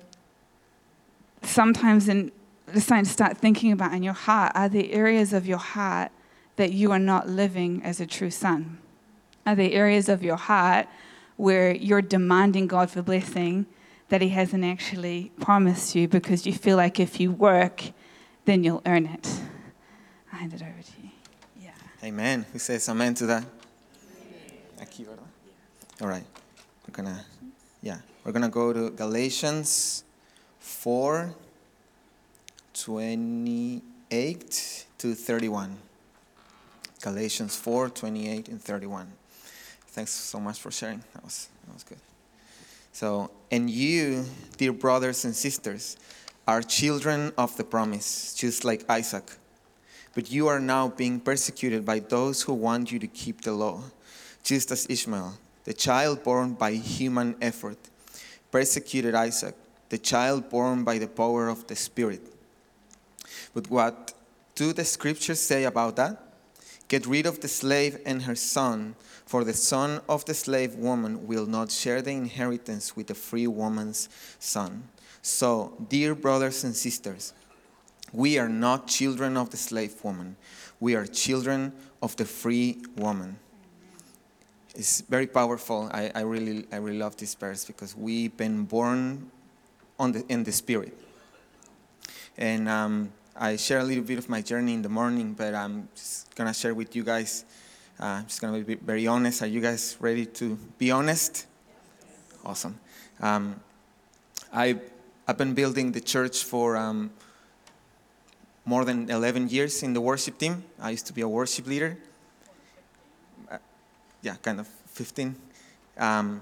sometimes 1.41 2.07
in 2.07 2.31
just 2.73 2.89
to 2.89 3.05
start 3.05 3.37
thinking 3.37 3.71
about 3.71 3.93
in 3.93 4.01
your 4.01 4.13
heart 4.13 4.51
are 4.55 4.67
there 4.67 4.87
areas 4.89 5.33
of 5.33 5.45
your 5.45 5.59
heart 5.59 6.11
that 6.55 6.71
you 6.71 6.91
are 6.91 6.99
not 6.99 7.27
living 7.29 7.81
as 7.83 7.99
a 7.99 8.05
true 8.05 8.29
son? 8.29 8.79
Are 9.45 9.55
there 9.55 9.71
areas 9.71 10.09
of 10.09 10.23
your 10.23 10.37
heart 10.37 10.87
where 11.37 11.75
you're 11.75 12.01
demanding 12.01 12.67
God 12.67 12.89
for 12.89 13.01
blessing 13.01 13.65
that 14.09 14.21
He 14.21 14.29
hasn't 14.29 14.63
actually 14.63 15.31
promised 15.39 15.95
you 15.95 16.07
because 16.07 16.45
you 16.45 16.53
feel 16.53 16.77
like 16.77 16.99
if 16.99 17.19
you 17.19 17.31
work, 17.31 17.83
then 18.45 18.63
you'll 18.63 18.81
earn 18.85 19.05
it. 19.05 19.27
I 20.31 20.37
hand 20.37 20.53
it 20.53 20.61
over 20.61 20.81
to 20.81 21.01
you. 21.01 21.09
Yeah. 21.61 21.71
Amen. 22.03 22.45
Who 22.53 22.59
says 22.59 22.87
amen 22.89 23.15
to 23.15 23.25
that? 23.27 23.45
Aquí. 24.79 25.05
All 26.01 26.07
right. 26.07 26.23
We're 26.87 26.93
gonna, 26.93 27.25
yeah, 27.81 27.97
we're 28.23 28.31
gonna 28.31 28.49
go 28.49 28.73
to 28.73 28.91
Galatians 28.91 30.03
4, 30.59 31.33
28 32.73 34.85
to 34.97 35.15
31. 35.15 35.77
Galatians 37.01 37.55
4, 37.55 37.89
28 37.89 38.49
and 38.49 38.61
31. 38.61 39.07
Thanks 39.95 40.11
so 40.11 40.41
much 40.41 40.59
for 40.59 40.71
sharing. 40.71 41.01
That 41.13 41.23
was, 41.23 41.47
that 41.65 41.73
was 41.73 41.83
good. 41.85 41.97
So, 42.91 43.31
and 43.49 43.69
you, 43.69 44.25
dear 44.57 44.73
brothers 44.73 45.23
and 45.23 45.33
sisters, 45.33 45.95
are 46.45 46.61
children 46.61 47.31
of 47.37 47.55
the 47.55 47.63
promise, 47.63 48.33
just 48.33 48.65
like 48.65 48.83
Isaac. 48.89 49.23
But 50.13 50.29
you 50.29 50.49
are 50.49 50.59
now 50.59 50.89
being 50.89 51.21
persecuted 51.21 51.85
by 51.85 51.99
those 51.99 52.41
who 52.41 52.53
want 52.53 52.91
you 52.91 52.99
to 52.99 53.07
keep 53.07 53.39
the 53.39 53.53
law, 53.53 53.83
just 54.43 54.69
as 54.69 54.85
Ishmael, 54.89 55.37
the 55.63 55.73
child 55.73 56.23
born 56.25 56.55
by 56.55 56.73
human 56.73 57.33
effort, 57.41 57.77
persecuted 58.51 59.15
Isaac, 59.15 59.55
the 59.87 59.97
child 59.97 60.49
born 60.49 60.83
by 60.83 60.97
the 60.97 61.07
power 61.07 61.47
of 61.47 61.67
the 61.67 61.75
Spirit. 61.77 62.21
But 63.53 63.69
what 63.69 64.13
do 64.55 64.73
the 64.73 64.83
scriptures 64.83 65.39
say 65.39 65.63
about 65.63 65.95
that? 65.95 66.21
Get 66.89 67.07
rid 67.07 67.25
of 67.25 67.39
the 67.39 67.47
slave 67.47 67.97
and 68.05 68.23
her 68.23 68.35
son 68.35 68.95
for 69.25 69.43
the 69.43 69.53
son 69.53 70.01
of 70.07 70.23
the 70.25 70.33
slave 70.33 70.75
woman 70.75 71.27
will 71.27 71.45
not 71.45 71.71
share 71.71 72.01
the 72.01 72.11
inheritance 72.11 72.95
with 72.95 73.07
the 73.07 73.15
free 73.15 73.47
woman's 73.47 74.07
son. 74.39 74.87
So, 75.21 75.73
dear 75.89 76.13
brothers 76.13 76.63
and 76.63 76.75
sisters, 76.75 77.33
we 78.13 78.37
are 78.37 78.47
not 78.47 78.87
children 78.87 79.35
of 79.35 79.49
the 79.49 79.57
slave 79.57 80.03
woman. 80.03 80.35
We 80.79 80.95
are 80.95 81.05
children 81.05 81.73
of 82.01 82.15
the 82.15 82.25
free 82.25 82.83
woman. 82.95 83.39
It's 84.75 85.01
very 85.01 85.25
powerful. 85.25 85.89
I, 85.91 86.11
I, 86.13 86.21
really, 86.21 86.67
I 86.71 86.75
really 86.77 86.99
love 86.99 87.17
this 87.17 87.33
verse 87.33 87.65
because 87.65 87.95
we've 87.95 88.35
been 88.37 88.65
born 88.65 89.31
the, 89.97 90.23
in 90.29 90.43
the 90.43 90.51
Spirit. 90.51 90.95
And 92.37 92.69
um, 92.69 93.11
I 93.35 93.55
share 93.55 93.79
a 93.79 93.83
little 93.83 94.03
bit 94.03 94.19
of 94.19 94.29
my 94.29 94.41
journey 94.41 94.73
in 94.73 94.81
the 94.81 94.89
morning, 94.89 95.33
but 95.33 95.55
I'm 95.55 95.87
just 95.95 96.35
going 96.35 96.47
to 96.47 96.53
share 96.53 96.75
with 96.75 96.95
you 96.95 97.03
guys 97.03 97.45
uh, 97.99 98.05
I'm 98.05 98.25
just 98.25 98.41
going 98.41 98.59
to 98.59 98.65
be 98.65 98.75
very 98.75 99.07
honest. 99.07 99.41
Are 99.41 99.47
you 99.47 99.61
guys 99.61 99.95
ready 99.99 100.25
to 100.25 100.55
be 100.77 100.91
honest? 100.91 101.45
Awesome. 102.43 102.77
Um, 103.21 103.61
I, 104.51 104.79
I've 105.27 105.37
been 105.37 105.53
building 105.53 105.93
the 105.93 106.01
church 106.01 106.43
for 106.43 106.75
um, 106.75 107.11
more 108.65 108.83
than 108.83 109.09
11 109.09 109.47
years 109.47 109.81
in 109.81 109.93
the 109.93 110.01
worship 110.01 110.37
team. 110.37 110.63
I 110.79 110.89
used 110.89 111.07
to 111.07 111.13
be 111.13 111.21
a 111.21 111.27
worship 111.27 111.67
leader. 111.67 111.97
Uh, 113.49 113.59
yeah, 114.21 114.35
kind 114.41 114.59
of 114.59 114.67
15. 114.67 115.33
Um, 115.97 116.41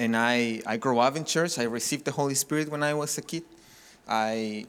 and 0.00 0.16
I, 0.16 0.62
I 0.66 0.78
grew 0.78 0.98
up 0.98 1.16
in 1.16 1.24
church. 1.24 1.60
I 1.60 1.64
received 1.64 2.06
the 2.06 2.12
Holy 2.12 2.34
Spirit 2.34 2.70
when 2.70 2.82
I 2.82 2.94
was 2.94 3.16
a 3.18 3.22
kid. 3.22 3.44
I 4.08 4.66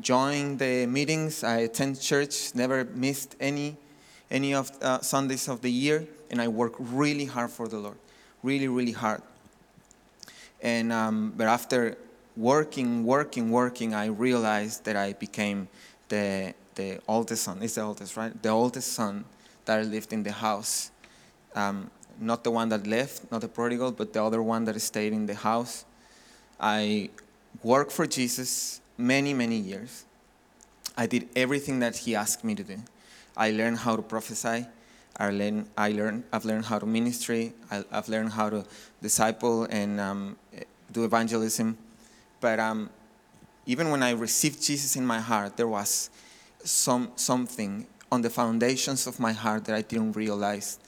joined 0.00 0.58
the 0.58 0.86
meetings. 0.86 1.44
I 1.44 1.58
attend 1.58 2.00
church, 2.00 2.54
never 2.54 2.84
missed 2.84 3.36
any 3.38 3.76
any 4.30 4.54
of 4.54 4.70
uh, 4.82 5.00
Sundays 5.00 5.48
of 5.48 5.60
the 5.60 5.70
year, 5.70 6.06
and 6.30 6.40
I 6.40 6.48
work 6.48 6.74
really 6.78 7.26
hard 7.26 7.50
for 7.50 7.68
the 7.68 7.78
Lord, 7.78 7.96
really, 8.42 8.68
really 8.68 8.92
hard. 8.92 9.22
And 10.62 10.92
um, 10.92 11.32
but 11.36 11.46
after 11.46 11.96
working, 12.36 13.04
working, 13.04 13.50
working, 13.50 13.94
I 13.94 14.06
realized 14.06 14.84
that 14.84 14.96
I 14.96 15.12
became 15.12 15.68
the 16.08 16.54
the 16.74 17.00
oldest 17.08 17.44
son. 17.44 17.62
It's 17.62 17.74
the 17.74 17.82
oldest, 17.82 18.16
right? 18.16 18.32
The 18.42 18.50
oldest 18.50 18.92
son 18.92 19.24
that 19.64 19.86
lived 19.86 20.12
in 20.12 20.22
the 20.22 20.32
house. 20.32 20.90
Um, 21.54 21.90
not 22.18 22.44
the 22.44 22.50
one 22.50 22.68
that 22.70 22.86
left, 22.86 23.30
not 23.30 23.40
the 23.40 23.48
prodigal, 23.48 23.92
but 23.92 24.12
the 24.12 24.22
other 24.22 24.42
one 24.42 24.64
that 24.64 24.80
stayed 24.80 25.12
in 25.12 25.26
the 25.26 25.34
house. 25.34 25.84
I 26.58 27.10
worked 27.62 27.92
for 27.92 28.06
Jesus 28.06 28.80
many, 28.96 29.34
many 29.34 29.56
years. 29.56 30.04
I 30.96 31.06
did 31.06 31.28
everything 31.36 31.80
that 31.80 31.96
he 31.96 32.14
asked 32.14 32.42
me 32.44 32.54
to 32.54 32.62
do. 32.62 32.78
I 33.36 33.50
learned 33.50 33.78
how 33.78 33.96
to 33.96 34.02
prophesy. 34.02 34.66
I 35.18 35.30
learned, 35.30 35.68
I 35.76 35.92
learned, 35.92 36.24
I've 36.32 36.44
learned 36.44 36.66
how 36.66 36.78
to 36.78 36.86
ministry. 36.86 37.52
I, 37.70 37.84
have 37.90 38.08
learned 38.08 38.32
how 38.32 38.50
to 38.50 38.64
disciple 39.00 39.64
and 39.64 40.00
um, 40.00 40.36
do 40.92 41.04
evangelism. 41.04 41.76
But 42.40 42.60
um, 42.60 42.90
even 43.66 43.90
when 43.90 44.02
I 44.02 44.10
received 44.10 44.62
Jesus 44.62 44.96
in 44.96 45.06
my 45.06 45.20
heart, 45.20 45.56
there 45.56 45.68
was 45.68 46.10
some, 46.62 47.12
something 47.16 47.86
on 48.12 48.22
the 48.22 48.30
foundations 48.30 49.06
of 49.06 49.18
my 49.18 49.32
heart 49.32 49.64
that 49.66 49.74
I 49.74 49.82
didn't 49.82 50.12
realize, 50.12 50.78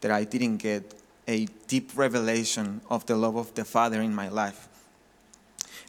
that 0.00 0.10
I 0.10 0.24
didn't 0.24 0.58
get 0.58 0.94
a 1.26 1.46
deep 1.66 1.92
revelation 1.96 2.80
of 2.88 3.04
the 3.06 3.16
love 3.16 3.36
of 3.36 3.54
the 3.54 3.64
Father 3.64 4.00
in 4.00 4.14
my 4.14 4.28
life. 4.28 4.68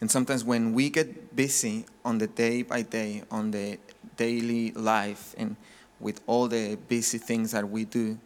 And 0.02 0.10
sometimes 0.10 0.44
when 0.44 0.74
we 0.74 0.90
get 0.90 1.36
busy 1.36 1.86
on 2.06 2.18
the 2.18 2.28
day 2.28 2.62
by 2.62 2.82
day, 2.82 3.24
on 3.30 3.52
the 3.52 3.78
daily 4.16 4.72
life, 4.72 5.36
and 5.38 5.56
with 6.00 6.22
all 6.28 6.48
the 6.48 6.78
busy 6.88 7.18
things 7.18 7.52
that 7.52 7.70
we 7.70 7.86
do, 7.86 8.18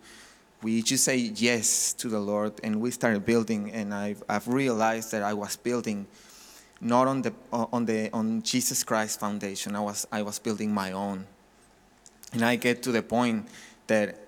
we 0.61 0.81
just 0.81 1.03
say 1.03 1.17
yes 1.17 1.93
to 1.93 2.07
the 2.07 2.19
Lord 2.19 2.53
and 2.63 2.79
we 2.79 2.91
started 2.91 3.25
building. 3.25 3.71
And 3.71 3.93
I've, 3.93 4.23
I've 4.29 4.47
realized 4.47 5.11
that 5.11 5.23
I 5.23 5.33
was 5.33 5.55
building 5.57 6.07
not 6.79 7.07
on 7.07 7.21
the, 7.21 7.33
on 7.51 7.85
the 7.85 8.09
on 8.11 8.41
Jesus 8.41 8.83
Christ 8.83 9.19
foundation. 9.19 9.75
I 9.75 9.79
was, 9.79 10.07
I 10.11 10.21
was 10.21 10.39
building 10.39 10.73
my 10.73 10.91
own. 10.91 11.25
And 12.33 12.43
I 12.43 12.55
get 12.55 12.83
to 12.83 12.91
the 12.91 13.03
point 13.03 13.47
that 13.87 14.19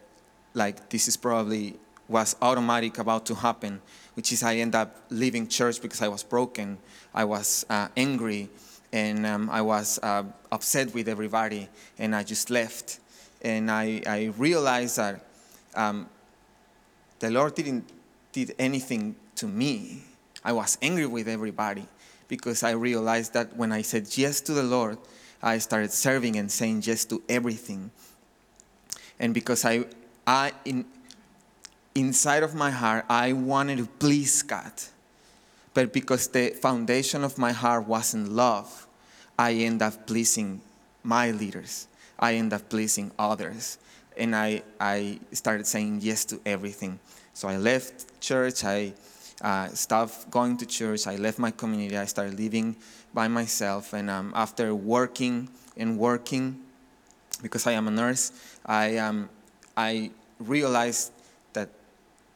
like 0.53 0.89
this 0.89 1.07
is 1.07 1.17
probably 1.17 1.75
was 2.07 2.35
automatic 2.41 2.97
about 2.97 3.25
to 3.25 3.35
happen, 3.35 3.81
which 4.13 4.31
is 4.31 4.43
I 4.43 4.55
end 4.57 4.75
up 4.75 4.95
leaving 5.09 5.47
church 5.47 5.81
because 5.81 6.01
I 6.01 6.07
was 6.07 6.23
broken, 6.23 6.77
I 7.13 7.25
was 7.25 7.65
uh, 7.69 7.87
angry, 7.97 8.49
and 8.93 9.25
um, 9.25 9.49
I 9.49 9.61
was 9.61 9.99
uh, 10.01 10.23
upset 10.51 10.93
with 10.93 11.09
everybody, 11.09 11.67
and 11.97 12.15
I 12.15 12.23
just 12.23 12.49
left. 12.49 12.99
And 13.45 13.69
I, 13.69 14.01
I 14.07 14.33
realized 14.37 14.97
that 14.97 15.23
um, 15.75 16.09
the 17.19 17.29
Lord 17.29 17.53
didn't 17.53 17.87
did 18.31 18.55
anything 18.57 19.15
to 19.35 19.47
me. 19.47 20.01
I 20.43 20.51
was 20.51 20.79
angry 20.81 21.05
with 21.05 21.27
everybody 21.27 21.85
because 22.27 22.63
I 22.63 22.71
realized 22.71 23.33
that 23.33 23.55
when 23.55 23.71
I 23.71 23.83
said 23.83 24.07
yes 24.17 24.41
to 24.41 24.53
the 24.53 24.63
Lord, 24.63 24.97
I 25.43 25.59
started 25.59 25.91
serving 25.91 26.37
and 26.37 26.51
saying 26.51 26.81
yes 26.85 27.05
to 27.05 27.21
everything. 27.29 27.91
And 29.19 29.31
because 29.31 29.63
I, 29.63 29.85
I 30.25 30.51
in, 30.65 30.83
inside 31.93 32.41
of 32.41 32.55
my 32.55 32.71
heart, 32.71 33.05
I 33.07 33.33
wanted 33.33 33.77
to 33.77 33.85
please 33.85 34.41
God. 34.41 34.73
But 35.75 35.93
because 35.93 36.27
the 36.29 36.49
foundation 36.49 37.23
of 37.23 37.37
my 37.37 37.51
heart 37.51 37.87
wasn't 37.87 38.29
love, 38.29 38.87
I 39.37 39.53
end 39.53 39.83
up 39.83 40.07
pleasing 40.07 40.61
my 41.03 41.29
leaders. 41.29 41.87
I 42.19 42.35
end 42.35 42.53
up 42.53 42.69
pleasing 42.69 43.11
others. 43.17 43.77
And 44.17 44.35
I, 44.35 44.63
I 44.79 45.19
started 45.33 45.67
saying 45.67 45.99
yes 46.01 46.25
to 46.25 46.39
everything. 46.45 46.99
So 47.33 47.47
I 47.47 47.57
left 47.57 48.21
church. 48.21 48.63
I 48.63 48.93
uh, 49.41 49.67
stopped 49.69 50.31
going 50.31 50.57
to 50.57 50.65
church. 50.65 51.07
I 51.07 51.17
left 51.17 51.39
my 51.39 51.51
community. 51.51 51.97
I 51.97 52.05
started 52.05 52.39
living 52.39 52.75
by 53.13 53.27
myself. 53.27 53.93
And 53.93 54.09
um, 54.09 54.31
after 54.35 54.73
working 54.73 55.49
and 55.75 55.97
working, 55.97 56.61
because 57.41 57.67
I 57.67 57.73
am 57.73 57.87
a 57.87 57.91
nurse, 57.91 58.31
I, 58.65 58.97
um, 58.97 59.29
I 59.75 60.11
realized 60.39 61.11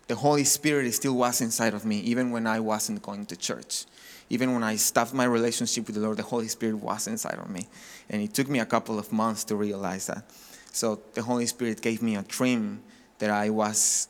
the 0.10 0.16
Holy 0.16 0.44
Spirit 0.44 0.92
still 0.92 1.14
was 1.14 1.40
inside 1.40 1.76
of 1.76 1.86
me, 1.86 2.00
even 2.00 2.32
when 2.32 2.48
I 2.48 2.60
wasn't 2.60 3.04
going 3.04 3.28
to 3.28 3.36
church. 3.36 3.86
Even 4.32 4.56
when 4.56 4.64
I 4.64 4.76
stopped 4.76 5.14
my 5.14 5.26
relationship 5.26 5.86
with 5.86 5.96
the 5.96 6.02
Lord, 6.02 6.18
the 6.18 6.24
Holy 6.24 6.48
Spirit 6.48 6.78
was 6.78 7.08
inside 7.08 7.38
of 7.38 7.48
me. 7.48 7.68
And 8.10 8.20
it 8.24 8.34
took 8.34 8.50
me 8.50 8.58
a 8.58 8.66
couple 8.66 8.98
of 8.98 9.14
months 9.14 9.44
to 9.46 9.56
realize 9.56 10.08
that. 10.08 10.24
So 10.72 11.00
the 11.14 11.22
Holy 11.22 11.46
Spirit 11.46 11.80
gave 11.84 12.02
me 12.02 12.16
a 12.16 12.24
dream 12.24 12.82
that 13.20 13.30
I 13.30 13.52
was 13.52 14.08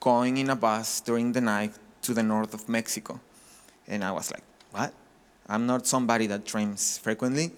going 0.00 0.38
in 0.38 0.48
a 0.48 0.56
bus 0.56 1.02
during 1.02 1.32
the 1.32 1.42
night 1.42 1.74
to 2.00 2.14
the 2.14 2.22
north 2.22 2.54
of 2.54 2.66
Mexico. 2.66 3.20
And 3.86 4.02
I 4.02 4.12
was 4.12 4.30
like, 4.30 4.44
what? 4.70 4.94
I'm 5.46 5.66
not 5.66 5.86
somebody 5.86 6.28
that 6.28 6.46
dreams 6.46 6.96
frequently. 6.96 7.50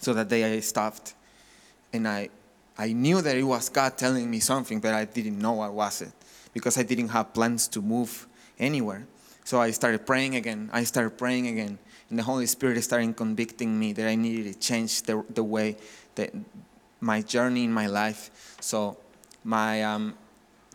So 0.00 0.14
that 0.14 0.28
day 0.28 0.52
I 0.52 0.58
stopped 0.58 1.14
and 1.92 2.08
I, 2.08 2.30
I 2.76 2.92
knew 2.92 3.22
that 3.22 3.36
it 3.36 3.44
was 3.44 3.68
God 3.68 3.96
telling 3.96 4.28
me 4.28 4.40
something, 4.40 4.80
but 4.80 4.94
I 4.94 5.04
didn't 5.04 5.38
know 5.38 5.52
what 5.52 5.72
was 5.72 6.02
it 6.02 6.12
because 6.54 6.78
I 6.78 6.82
didn't 6.82 7.08
have 7.08 7.34
plans 7.34 7.68
to 7.68 7.82
move 7.82 8.26
anywhere. 8.58 9.06
So 9.44 9.60
I 9.60 9.72
started 9.72 10.06
praying 10.06 10.36
again. 10.36 10.70
I 10.72 10.84
started 10.84 11.18
praying 11.18 11.48
again. 11.48 11.78
And 12.08 12.18
the 12.18 12.22
Holy 12.22 12.46
Spirit 12.46 12.82
started 12.82 13.14
convicting 13.16 13.78
me 13.78 13.92
that 13.92 14.08
I 14.08 14.14
needed 14.14 14.52
to 14.52 14.58
change 14.58 15.02
the, 15.02 15.22
the 15.28 15.44
way 15.44 15.76
that 16.14 16.32
my 17.00 17.20
journey 17.20 17.64
in 17.64 17.72
my 17.72 17.86
life. 17.86 18.56
So 18.60 18.96
my, 19.42 19.82
um, 19.82 20.14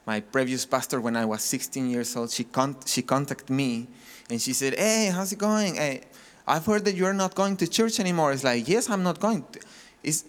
my 0.05 0.19
previous 0.19 0.65
pastor, 0.65 1.01
when 1.01 1.15
I 1.15 1.25
was 1.25 1.41
16 1.41 1.89
years 1.89 2.15
old, 2.15 2.29
she, 2.29 2.43
con- 2.43 2.77
she 2.85 3.01
contacted 3.01 3.49
me 3.49 3.87
and 4.29 4.39
she 4.39 4.53
said, 4.53 4.77
hey, 4.77 5.11
how's 5.11 5.31
it 5.31 5.39
going? 5.39 5.75
Hey, 5.75 6.03
I've 6.47 6.65
heard 6.65 6.85
that 6.85 6.95
you're 6.95 7.13
not 7.13 7.33
going 7.35 7.57
to 7.57 7.67
church 7.67 7.99
anymore. 7.99 8.31
It's 8.31 8.43
like, 8.43 8.67
yes, 8.67 8.89
I'm 8.89 9.03
not 9.03 9.19
going. 9.19 9.45
It's, 10.03 10.25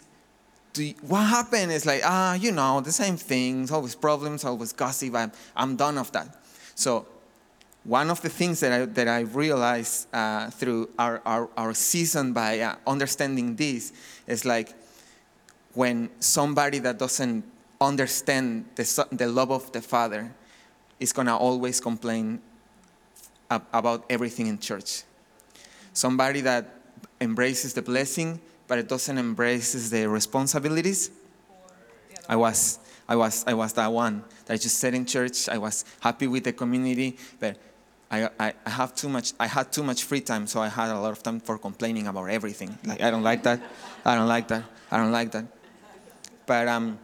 you, 0.76 0.94
what 1.02 1.26
happened? 1.26 1.72
is 1.72 1.86
like, 1.86 2.02
ah, 2.04 2.34
you 2.34 2.52
know, 2.52 2.80
the 2.80 2.92
same 2.92 3.16
things, 3.16 3.70
always 3.70 3.94
problems, 3.94 4.44
always 4.44 4.72
gossip. 4.72 5.14
I'm, 5.14 5.32
I'm 5.56 5.76
done 5.76 5.98
of 5.98 6.12
that. 6.12 6.36
So 6.74 7.06
one 7.84 8.10
of 8.10 8.20
the 8.22 8.28
things 8.28 8.60
that 8.60 8.72
I, 8.72 8.84
that 8.84 9.08
I 9.08 9.20
realized 9.20 10.06
uh, 10.14 10.50
through 10.50 10.90
our, 10.98 11.22
our, 11.24 11.48
our 11.56 11.74
season 11.74 12.32
by 12.32 12.60
uh, 12.60 12.76
understanding 12.86 13.56
this 13.56 13.92
is 14.26 14.44
like 14.44 14.74
when 15.74 16.10
somebody 16.20 16.78
that 16.80 16.98
doesn't 16.98 17.44
understand 17.80 18.66
the, 18.74 19.06
the 19.12 19.28
love 19.28 19.50
of 19.50 19.72
the 19.72 19.80
Father 19.80 20.34
is 20.98 21.12
going 21.12 21.26
to 21.26 21.34
always 21.34 21.80
complain 21.80 22.40
ab- 23.50 23.66
about 23.72 24.04
everything 24.10 24.46
in 24.46 24.58
church. 24.58 25.02
Somebody 25.92 26.42
that 26.42 26.76
embraces 27.20 27.74
the 27.74 27.82
blessing 27.82 28.40
but 28.70 28.78
it 28.78 28.86
doesn't 28.86 29.18
embrace 29.18 29.90
the 29.90 30.08
responsibilities. 30.08 31.10
I 32.28 32.36
was, 32.36 32.78
I 33.08 33.16
was, 33.16 33.44
I 33.44 33.52
was 33.52 33.72
that 33.72 33.92
one 33.92 34.22
that 34.46 34.54
I 34.54 34.56
just 34.58 34.78
sat 34.78 34.94
in 34.94 35.04
church. 35.06 35.48
I 35.48 35.58
was 35.58 35.84
happy 35.98 36.28
with 36.28 36.44
the 36.44 36.52
community, 36.52 37.16
but 37.40 37.56
I, 38.12 38.28
I, 38.38 38.54
I 38.64 38.70
have 38.70 38.94
too 38.94 39.08
much. 39.08 39.32
I 39.40 39.48
had 39.48 39.72
too 39.72 39.82
much 39.82 40.04
free 40.04 40.20
time, 40.20 40.46
so 40.46 40.60
I 40.62 40.68
had 40.68 40.88
a 40.90 41.00
lot 41.00 41.10
of 41.10 41.20
time 41.20 41.40
for 41.40 41.58
complaining 41.58 42.06
about 42.06 42.26
everything. 42.26 42.78
Like 42.84 43.02
I 43.02 43.10
don't 43.10 43.24
like 43.24 43.42
that. 43.42 43.60
I 44.04 44.14
don't 44.14 44.28
like 44.28 44.46
that. 44.46 44.62
I 44.88 44.98
don't 44.98 45.10
like 45.10 45.32
that. 45.32 45.46
But 46.46 46.68
um, 46.68 46.96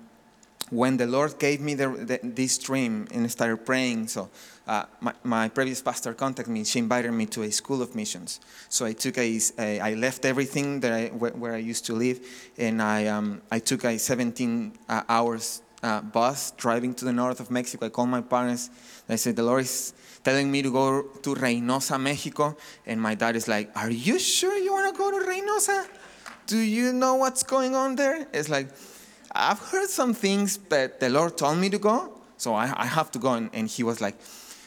when 0.71 0.97
the 0.97 1.07
Lord 1.07 1.39
gave 1.39 1.61
me 1.61 1.75
the, 1.75 1.89
the, 1.89 2.21
this 2.23 2.59
dream 2.59 3.07
and 3.13 3.31
started 3.31 3.65
praying, 3.65 4.09
so 4.09 4.29
uh, 4.67 4.85
my, 5.01 5.13
my, 5.23 5.49
previous 5.49 5.81
pastor 5.81 6.13
contacted 6.13 6.53
me. 6.53 6.65
She 6.65 6.81
invited 6.81 7.13
me 7.13 7.27
to 7.27 7.43
a 7.43 7.53
school 7.53 7.83
of 7.83 7.95
missions. 7.95 8.41
So 8.69 8.85
I 8.85 8.93
took 8.93 9.17
a, 9.17 9.41
a 9.59 9.81
I 9.81 9.95
left 9.95 10.25
everything 10.25 10.81
that 10.81 10.93
I, 10.93 11.07
where, 11.09 11.31
where, 11.33 11.55
I 11.55 11.59
used 11.59 11.87
to 11.87 11.95
live, 11.95 12.19
and 12.59 12.83
I, 12.83 13.07
um, 13.07 13.43
I 13.51 13.61
took 13.61 13.85
a 13.85 13.97
17 13.97 14.73
uh, 14.89 15.03
hours 15.09 15.63
uh, 15.83 16.01
bus 16.01 16.51
driving 16.53 16.95
to 16.95 17.05
the 17.05 17.13
north 17.13 17.39
of 17.39 17.51
Mexico. 17.51 17.87
I 17.87 17.89
called 17.91 18.09
my 18.09 18.23
parents. 18.23 18.71
I 19.09 19.17
said, 19.17 19.37
the 19.37 19.45
Lord 19.45 19.61
is 19.61 19.95
telling 20.25 20.51
me 20.51 20.63
to 20.63 20.73
go 20.73 21.03
to 21.23 21.35
Reynosa, 21.35 22.01
Mexico. 22.01 22.57
And 22.87 23.01
my 23.01 23.15
dad 23.15 23.37
is 23.37 23.47
like, 23.47 23.71
are 23.77 23.91
you 23.91 24.19
sure 24.19 24.57
you 24.57 24.73
want 24.73 24.93
to 24.93 24.99
go 24.99 25.11
to 25.13 25.25
Reynosa? 25.25 25.87
Do 26.47 26.59
you 26.59 26.93
know 26.93 27.15
what's 27.15 27.45
going 27.45 27.77
on 27.77 27.95
there? 27.95 28.27
It's 28.33 28.49
like, 28.49 28.69
I've 29.37 29.59
heard 29.59 29.89
some 29.89 30.15
things, 30.15 30.59
but 30.59 31.01
the 31.01 31.09
Lord 31.09 31.37
told 31.37 31.59
me 31.59 31.71
to 31.71 31.79
go. 31.79 32.13
So 32.37 32.55
I, 32.55 32.73
I 32.77 32.87
have 32.87 33.11
to 33.13 33.19
go. 33.19 33.35
And, 33.35 33.51
and 33.53 33.69
he 33.69 33.83
was 33.83 34.01
like, 34.01 34.17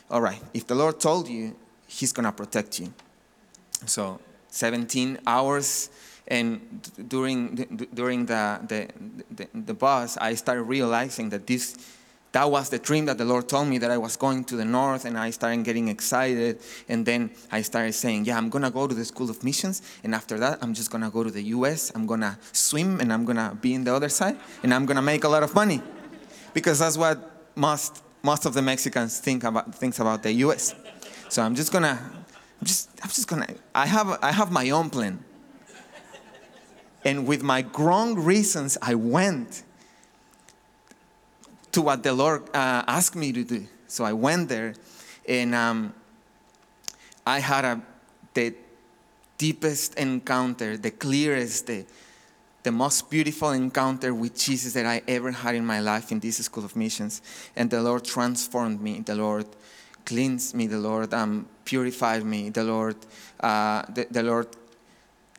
all 0.10 0.22
right, 0.22 0.42
if 0.54 0.68
the 0.68 0.76
Lord 0.76 1.00
told 1.00 1.28
you, 1.28 1.56
He's 1.90 2.14
going 2.14 2.26
to 2.26 2.32
protect 2.32 2.80
you. 2.80 2.94
So 3.88 4.20
17 4.50 5.20
hours. 5.26 5.90
And 6.28 6.88
during, 7.10 7.56
during 7.92 8.28
the, 8.28 8.60
the, 8.68 8.88
the, 9.32 9.48
the 9.52 9.74
bus, 9.74 10.16
I 10.18 10.36
started 10.36 10.64
realizing 10.64 11.30
that 11.30 11.48
this, 11.48 11.76
that 12.32 12.50
was 12.50 12.70
the 12.70 12.78
dream 12.80 13.06
that 13.06 13.18
the 13.18 13.26
Lord 13.26 13.50
told 13.50 13.68
me 13.68 13.80
that 13.80 13.90
I 13.90 13.98
was 13.98 14.16
going 14.16 14.44
to 14.46 14.56
the 14.56 14.66
north, 14.66 15.06
and 15.06 15.18
I 15.18 15.32
started 15.32 15.64
getting 15.64 15.88
excited. 15.88 16.62
And 16.88 17.06
then 17.06 17.32
I 17.52 17.62
started 17.64 17.94
saying, 17.94 18.26
Yeah, 18.26 18.38
I'm 18.38 18.50
gonna 18.50 18.72
go 18.72 18.88
to 18.88 18.94
the 18.94 19.06
School 19.06 19.30
of 19.30 19.44
Missions, 19.44 19.82
and 20.04 20.14
after 20.14 20.38
that, 20.40 20.60
I'm 20.62 20.74
just 20.74 20.92
gonna 20.92 21.10
go 21.10 21.24
to 21.24 21.32
the 21.32 21.44
US. 21.56 21.92
I'm 21.96 22.06
gonna 22.06 22.38
swim, 22.52 23.00
and 23.00 23.12
I'm 23.12 23.26
gonna 23.26 23.58
be 23.60 23.74
in 23.74 23.84
the 23.84 23.94
other 23.94 24.10
side, 24.10 24.38
and 24.64 24.74
I'm 24.74 24.86
gonna 24.86 25.02
make 25.02 25.24
a 25.24 25.30
lot 25.30 25.44
of 25.44 25.56
money. 25.56 25.82
Because 26.54 26.80
that's 26.80 26.98
what 26.98 27.18
most 27.56 28.04
most 28.22 28.46
of 28.46 28.54
the 28.54 28.62
Mexicans 28.62 29.20
think 29.20 29.44
about 29.44 29.74
things 29.74 30.00
about 30.00 30.24
the 30.24 30.32
U.S. 30.46 30.76
So 31.30 31.42
I'm 31.42 31.56
just 31.56 31.72
gonna, 31.72 31.98
I'm 32.60 32.66
just, 32.66 32.90
I'm 33.02 33.10
just 33.10 33.28
gonna. 33.28 33.48
I 33.74 33.86
have, 33.86 34.20
I 34.22 34.32
have 34.32 34.52
my 34.52 34.70
own 34.72 34.90
plan. 34.90 35.24
And 37.06 37.26
with 37.26 37.44
my 37.44 37.66
wrong 37.78 38.16
reasons, 38.16 38.78
I 38.82 38.96
went 38.96 39.64
to 41.80 41.84
what 41.84 42.04
the 42.04 42.12
Lord 42.12 42.44
uh, 42.54 42.84
asked 42.88 43.16
me 43.16 43.32
to 43.32 43.44
do. 43.46 43.66
So 43.88 44.04
I 44.04 44.12
went 44.12 44.50
there, 44.50 44.74
and 45.26 45.56
um, 45.56 45.94
I 47.26 47.40
had 47.40 47.64
a, 47.64 47.82
the 48.34 48.54
deepest 49.38 49.96
encounter, 49.96 50.76
the 50.76 50.92
clearest, 50.92 51.68
the 51.68 51.86
the 52.62 52.74
most 52.74 53.10
beautiful 53.10 53.52
encounter 53.52 54.14
with 54.14 54.38
Jesus 54.38 54.74
that 54.74 54.86
I 54.86 55.02
ever 55.08 55.32
had 55.32 55.56
in 55.56 55.66
my 55.66 55.80
life 55.80 56.12
in 56.12 56.20
this 56.20 56.40
school 56.40 56.66
of 56.66 56.76
missions. 56.76 57.22
And 57.56 57.70
the 57.70 57.82
Lord 57.82 58.04
transformed 58.04 58.82
me. 58.82 59.00
The 59.00 59.16
Lord 59.16 59.46
cleansed 60.06 60.54
me. 60.54 60.68
The 60.68 60.78
Lord 60.78 61.14
um, 61.14 61.48
purified 61.64 62.26
me. 62.26 62.50
The 62.50 62.66
Lord, 62.66 62.98
uh, 63.40 63.84
the, 63.88 64.08
the 64.12 64.24
Lord 64.24 64.48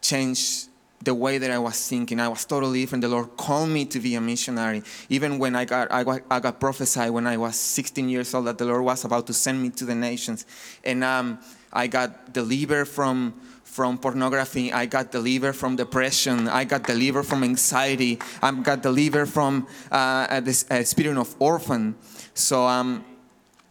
changed 0.01 0.70
the 1.03 1.15
way 1.15 1.39
that 1.39 1.51
I 1.51 1.59
was 1.59 1.89
thinking. 1.89 2.21
I 2.21 2.29
was 2.29 2.45
totally 2.45 2.83
different. 2.83 3.03
The 3.03 3.09
Lord 3.09 3.37
called 3.37 3.71
me 3.71 3.87
to 3.87 3.99
be 3.99 4.15
a 4.17 4.21
missionary. 4.21 4.83
Even 5.09 5.39
when 5.39 5.57
I 5.57 5.65
got, 5.65 5.91
I 5.91 6.05
got, 6.05 6.21
I 6.31 6.41
got 6.41 6.61
prophesied 6.61 7.11
when 7.11 7.27
I 7.27 7.39
was 7.39 7.57
16 7.57 8.09
years 8.09 8.35
old 8.35 8.47
that 8.47 8.59
the 8.59 8.67
Lord 8.67 8.85
was 8.85 9.05
about 9.05 9.27
to 9.29 9.33
send 9.33 9.63
me 9.63 9.71
to 9.71 9.85
the 9.87 9.95
nations. 9.95 10.45
And 10.85 11.03
um, 11.03 11.39
I 11.73 11.87
got 11.87 12.35
delivered 12.35 12.87
from, 12.87 13.33
from 13.65 13.97
pornography. 13.97 14.73
I 14.75 14.85
got 14.85 15.11
delivered 15.11 15.55
from 15.55 15.77
depression. 15.77 16.49
I 16.49 16.65
got 16.65 16.83
delivered 16.83 17.25
from 17.25 17.45
anxiety. 17.45 18.19
I 18.43 18.53
got 18.53 18.83
delivered 18.83 19.27
from 19.27 19.69
uh, 19.91 20.41
this 20.41 20.71
uh, 20.71 20.85
spirit 20.85 21.17
of 21.17 21.35
orphan. 21.39 21.97
So 22.35 22.67
um, 22.67 23.07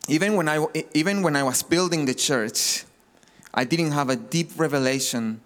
even, 0.07 0.35
when 0.35 0.49
I, 0.49 0.65
even 0.95 1.21
when 1.21 1.35
I 1.35 1.43
was 1.43 1.61
building 1.61 2.05
the 2.05 2.15
church, 2.15 2.85
I 3.53 3.65
didn't 3.65 3.91
have 3.91 4.09
a 4.09 4.15
deep 4.15 4.51
revelation 4.57 5.41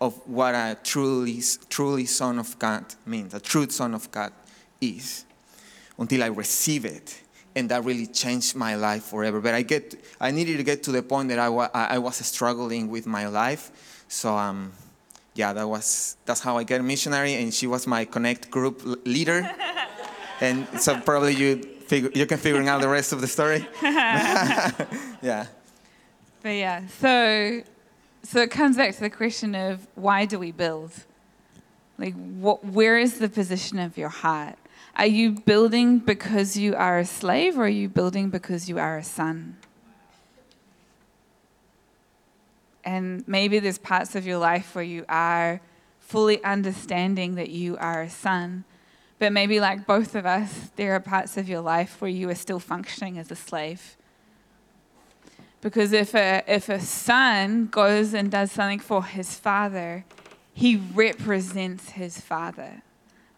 of 0.00 0.14
what 0.26 0.54
a 0.54 0.76
truly, 0.82 1.42
truly 1.68 2.06
son 2.06 2.38
of 2.38 2.58
God 2.58 2.84
means, 3.06 3.34
a 3.34 3.40
true 3.40 3.68
son 3.68 3.94
of 3.94 4.10
God 4.10 4.32
is, 4.80 5.24
until 5.98 6.22
I 6.22 6.26
receive 6.26 6.84
it. 6.84 7.22
And 7.54 7.70
that 7.70 7.84
really 7.84 8.06
changed 8.06 8.54
my 8.54 8.76
life 8.76 9.04
forever. 9.04 9.40
But 9.40 9.54
I, 9.54 9.62
get, 9.62 9.94
I 10.20 10.30
needed 10.30 10.58
to 10.58 10.62
get 10.62 10.82
to 10.84 10.92
the 10.92 11.02
point 11.02 11.30
that 11.30 11.38
I, 11.38 11.48
wa- 11.48 11.70
I 11.72 11.96
was 11.96 12.16
struggling 12.16 12.90
with 12.90 13.06
my 13.06 13.28
life. 13.28 14.04
So, 14.08 14.36
um, 14.36 14.72
yeah, 15.34 15.54
that 15.54 15.66
was, 15.66 16.18
that's 16.26 16.40
how 16.40 16.58
I 16.58 16.64
got 16.64 16.80
a 16.80 16.82
missionary. 16.82 17.34
And 17.34 17.54
she 17.54 17.66
was 17.66 17.86
my 17.86 18.04
Connect 18.04 18.50
group 18.50 18.82
leader. 19.06 19.50
and 20.42 20.68
so 20.78 21.00
probably 21.00 21.34
you, 21.34 21.62
figure, 21.62 22.10
you 22.14 22.26
can 22.26 22.36
figure 22.36 22.62
out 22.68 22.82
the 22.82 22.88
rest 22.88 23.14
of 23.14 23.22
the 23.22 23.26
story. 23.26 23.66
yeah. 23.82 25.46
But 26.42 26.50
yeah, 26.50 26.86
so 27.00 27.62
so 28.26 28.40
it 28.40 28.50
comes 28.50 28.76
back 28.76 28.92
to 28.94 29.00
the 29.00 29.10
question 29.10 29.54
of 29.54 29.86
why 29.94 30.24
do 30.24 30.38
we 30.38 30.50
build? 30.50 30.90
Like, 31.96 32.14
what, 32.14 32.64
where 32.64 32.98
is 32.98 33.18
the 33.18 33.28
position 33.28 33.78
of 33.78 33.96
your 33.96 34.08
heart? 34.08 34.56
Are 34.96 35.06
you 35.06 35.32
building 35.32 36.00
because 36.00 36.56
you 36.56 36.74
are 36.74 36.98
a 36.98 37.04
slave, 37.04 37.56
or 37.56 37.64
are 37.64 37.68
you 37.68 37.88
building 37.88 38.30
because 38.30 38.68
you 38.68 38.78
are 38.78 38.98
a 38.98 39.04
son? 39.04 39.56
And 42.84 43.26
maybe 43.28 43.58
there's 43.58 43.78
parts 43.78 44.14
of 44.14 44.26
your 44.26 44.38
life 44.38 44.74
where 44.74 44.84
you 44.84 45.04
are 45.08 45.60
fully 46.00 46.42
understanding 46.42 47.34
that 47.36 47.50
you 47.50 47.76
are 47.76 48.02
a 48.02 48.10
son. 48.10 48.64
But 49.18 49.32
maybe, 49.32 49.60
like 49.60 49.86
both 49.86 50.14
of 50.14 50.26
us, 50.26 50.70
there 50.76 50.94
are 50.94 51.00
parts 51.00 51.36
of 51.36 51.48
your 51.48 51.60
life 51.60 52.00
where 52.00 52.10
you 52.10 52.28
are 52.30 52.34
still 52.34 52.60
functioning 52.60 53.18
as 53.18 53.30
a 53.30 53.36
slave. 53.36 53.96
Because 55.60 55.92
if 55.92 56.14
a, 56.14 56.44
if 56.46 56.68
a 56.68 56.80
son 56.80 57.66
goes 57.66 58.14
and 58.14 58.30
does 58.30 58.52
something 58.52 58.78
for 58.78 59.04
his 59.04 59.34
father, 59.34 60.04
he 60.52 60.76
represents 60.76 61.90
his 61.90 62.20
father. 62.20 62.82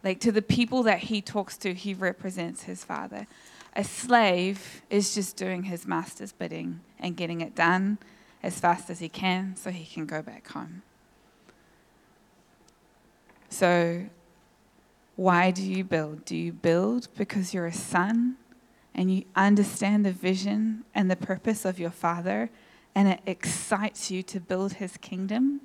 Like 0.03 0.19
to 0.21 0.31
the 0.31 0.41
people 0.41 0.83
that 0.83 0.99
he 0.99 1.21
talks 1.21 1.57
to, 1.57 1.73
he 1.73 1.93
represents 1.93 2.63
his 2.63 2.83
father. 2.83 3.27
A 3.75 3.83
slave 3.83 4.81
is 4.89 5.13
just 5.13 5.35
doing 5.35 5.63
his 5.63 5.85
master's 5.85 6.31
bidding 6.31 6.81
and 6.99 7.15
getting 7.15 7.41
it 7.41 7.55
done 7.55 7.97
as 8.41 8.59
fast 8.59 8.89
as 8.89 8.99
he 8.99 9.09
can 9.09 9.55
so 9.55 9.69
he 9.69 9.85
can 9.85 10.05
go 10.05 10.21
back 10.21 10.47
home. 10.49 10.81
So, 13.49 14.05
why 15.15 15.51
do 15.51 15.63
you 15.63 15.83
build? 15.83 16.23
Do 16.23 16.35
you 16.35 16.53
build 16.53 17.09
because 17.17 17.53
you're 17.53 17.65
a 17.65 17.73
son 17.73 18.37
and 18.99 19.09
you 19.09 19.23
understand 19.33 20.05
the 20.05 20.11
vision 20.11 20.83
and 20.93 21.09
the 21.09 21.15
purpose 21.15 21.63
of 21.63 21.79
your 21.79 21.89
Father, 21.89 22.49
and 22.93 23.07
it 23.07 23.21
excites 23.25 24.11
you 24.11 24.21
to 24.23 24.41
build 24.41 24.73
His 24.73 24.97
kingdom. 24.97 25.61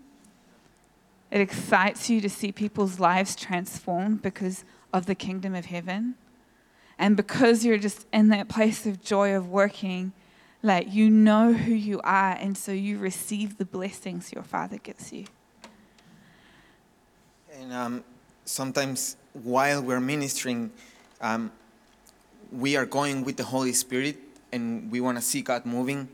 It 1.32 1.40
excites 1.40 2.08
you 2.08 2.20
to 2.20 2.30
see 2.30 2.52
people's 2.52 3.00
lives 3.00 3.34
transformed 3.34 4.22
because 4.22 4.64
of 4.92 5.06
the 5.06 5.16
kingdom 5.16 5.52
of 5.52 5.64
heaven. 5.64 6.14
And 6.96 7.16
because 7.16 7.64
you're 7.64 7.76
just 7.76 8.06
in 8.12 8.28
that 8.28 8.48
place 8.48 8.86
of 8.86 9.02
joy 9.02 9.34
of 9.34 9.48
working, 9.48 10.12
like 10.62 10.92
you 10.92 11.10
know 11.10 11.54
who 11.54 11.74
you 11.74 12.00
are, 12.04 12.36
and 12.38 12.56
so 12.56 12.70
you 12.70 12.98
receive 12.98 13.58
the 13.58 13.64
blessings 13.64 14.32
your 14.32 14.44
Father 14.44 14.78
gives 14.78 15.12
you. 15.12 15.24
And 17.52 17.72
um, 17.72 18.04
sometimes 18.44 19.16
while 19.32 19.82
we're 19.82 19.98
ministering, 19.98 20.70
um, 21.20 21.50
we 22.52 22.76
are 22.76 22.86
going 22.86 23.24
with 23.24 23.36
the 23.36 23.44
Holy 23.44 23.72
Spirit 23.72 24.16
and 24.52 24.90
we 24.90 25.00
want 25.00 25.18
to 25.18 25.22
see 25.22 25.42
God 25.42 25.66
moving. 25.66 26.08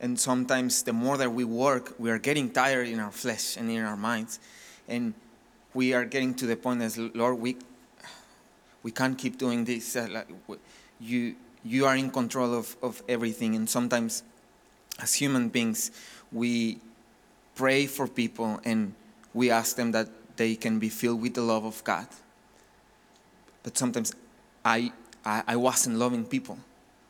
And 0.00 0.18
sometimes 0.18 0.82
the 0.82 0.92
more 0.92 1.16
that 1.18 1.30
we 1.32 1.44
work, 1.44 1.94
we 1.98 2.10
are 2.10 2.18
getting 2.18 2.50
tired 2.50 2.88
in 2.88 3.00
our 3.00 3.10
flesh 3.10 3.56
and 3.56 3.70
in 3.70 3.82
our 3.82 3.96
minds. 3.96 4.40
And 4.88 5.14
we 5.74 5.92
are 5.92 6.04
getting 6.04 6.34
to 6.34 6.46
the 6.46 6.56
point 6.56 6.82
as 6.82 6.96
Lord, 6.98 7.38
we 7.38 7.56
we 8.82 8.90
can't 8.90 9.18
keep 9.18 9.36
doing 9.36 9.64
this. 9.64 9.94
Uh, 9.96 10.24
you 10.98 11.36
you 11.62 11.84
are 11.84 11.96
in 11.96 12.10
control 12.10 12.54
of, 12.54 12.76
of 12.82 13.02
everything. 13.08 13.54
And 13.54 13.68
sometimes 13.68 14.22
as 14.98 15.14
human 15.14 15.48
beings, 15.48 15.90
we 16.32 16.78
pray 17.54 17.86
for 17.86 18.08
people 18.08 18.60
and 18.64 18.94
we 19.34 19.50
ask 19.50 19.76
them 19.76 19.92
that 19.92 20.08
they 20.36 20.56
can 20.56 20.78
be 20.78 20.88
filled 20.88 21.20
with 21.20 21.34
the 21.34 21.42
love 21.42 21.64
of 21.64 21.84
God. 21.84 22.06
But 23.62 23.76
sometimes 23.76 24.14
I 24.64 24.92
I, 25.24 25.42
I 25.46 25.56
wasn't 25.56 25.96
loving 25.96 26.24
people. 26.24 26.58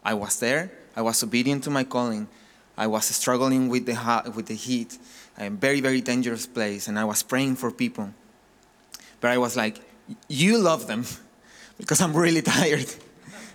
I 0.05 0.15
was 0.15 0.41
there, 0.41 0.71
I 0.97 1.03
was 1.03 1.23
obedient 1.23 1.65
to 1.65 1.71
my 1.71 1.85
calling. 1.85 2.29
I 2.77 2.87
was 2.87 3.05
struggling 3.05 3.69
with 3.69 3.85
the, 3.85 4.33
with 4.35 4.47
the 4.47 4.55
heat, 4.55 4.97
a 5.39 5.51
very, 5.51 5.81
very 5.83 6.01
dangerous 6.01 6.47
place, 6.47 6.89
and 6.89 6.99
I 6.99 7.05
was 7.05 7.23
praying 7.23 7.57
for 7.57 7.71
people. 7.71 8.15
But 9.21 9.33
I 9.33 9.39
was 9.39 9.55
like, 9.55 9.81
You 10.29 10.57
love 10.57 10.87
them 10.87 11.05
because 11.79 12.01
I'm 12.01 12.17
really 12.17 12.43
tired. 12.57 12.87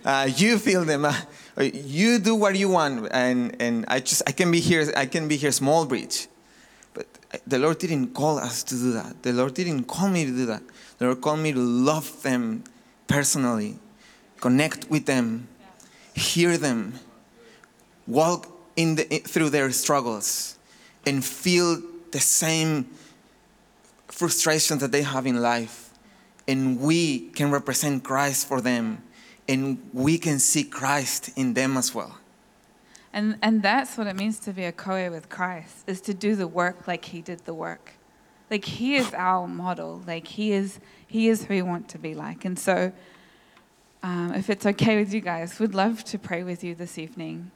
Uh, 0.04 0.28
you 0.36 0.58
feel 0.58 0.84
them. 0.84 1.04
Uh, 1.04 1.12
you 1.58 2.20
do 2.20 2.36
what 2.36 2.54
you 2.56 2.68
want, 2.68 3.08
and, 3.10 3.56
and 3.60 3.84
I 3.88 3.98
just 3.98 4.22
I 4.28 4.32
can 4.32 4.52
be 4.52 4.60
here. 4.60 4.92
I 4.96 5.06
can 5.06 5.26
be 5.26 5.36
here, 5.36 5.50
small 5.50 5.86
bridge, 5.86 6.28
but 6.94 7.06
the 7.46 7.58
Lord 7.58 7.78
didn't 7.78 8.14
call 8.14 8.38
us 8.38 8.62
to 8.64 8.74
do 8.76 8.92
that. 8.92 9.24
The 9.24 9.32
Lord 9.32 9.54
didn't 9.54 9.84
call 9.84 10.08
me 10.08 10.24
to 10.24 10.30
do 10.30 10.46
that. 10.46 10.62
The 10.98 11.06
Lord 11.06 11.20
called 11.20 11.40
me 11.40 11.52
to 11.52 11.58
love 11.58 12.22
them 12.22 12.62
personally 13.08 13.78
connect 14.40 14.90
with 14.90 15.06
them, 15.06 15.48
hear 16.14 16.56
them, 16.56 16.94
walk 18.06 18.48
in 18.76 18.96
the, 18.96 19.04
through 19.04 19.50
their 19.50 19.70
struggles, 19.72 20.58
and 21.06 21.24
feel 21.24 21.82
the 22.12 22.20
same 22.20 22.88
frustrations 24.08 24.80
that 24.80 24.92
they 24.92 25.02
have 25.02 25.26
in 25.26 25.40
life. 25.40 25.90
And 26.48 26.80
we 26.80 27.30
can 27.30 27.50
represent 27.50 28.04
Christ 28.04 28.46
for 28.46 28.60
them, 28.60 29.02
and 29.48 29.78
we 29.92 30.18
can 30.18 30.38
see 30.38 30.64
Christ 30.64 31.30
in 31.36 31.54
them 31.54 31.76
as 31.76 31.94
well. 31.94 32.18
And, 33.12 33.38
and 33.42 33.62
that's 33.62 33.96
what 33.96 34.06
it 34.06 34.14
means 34.14 34.38
to 34.40 34.52
be 34.52 34.64
a 34.64 34.72
co 34.72 35.10
with 35.10 35.28
Christ, 35.28 35.84
is 35.86 36.00
to 36.02 36.14
do 36.14 36.36
the 36.36 36.46
work 36.46 36.86
like 36.86 37.06
he 37.06 37.22
did 37.22 37.44
the 37.46 37.54
work. 37.54 37.94
Like 38.50 38.64
he 38.64 38.96
is 38.96 39.12
our 39.14 39.48
model. 39.48 40.02
Like 40.06 40.26
he 40.28 40.52
is, 40.52 40.78
he 41.06 41.28
is 41.28 41.44
who 41.44 41.54
we 41.54 41.62
want 41.62 41.88
to 41.88 41.98
be 41.98 42.14
like. 42.14 42.44
And 42.44 42.58
so 42.58 42.92
um, 44.02 44.32
if 44.34 44.50
it's 44.50 44.66
okay 44.66 44.96
with 44.96 45.12
you 45.12 45.20
guys, 45.20 45.58
would 45.58 45.74
love 45.74 46.04
to 46.04 46.18
pray 46.18 46.42
with 46.42 46.62
you 46.62 46.74
this 46.74 46.98
evening 46.98 47.50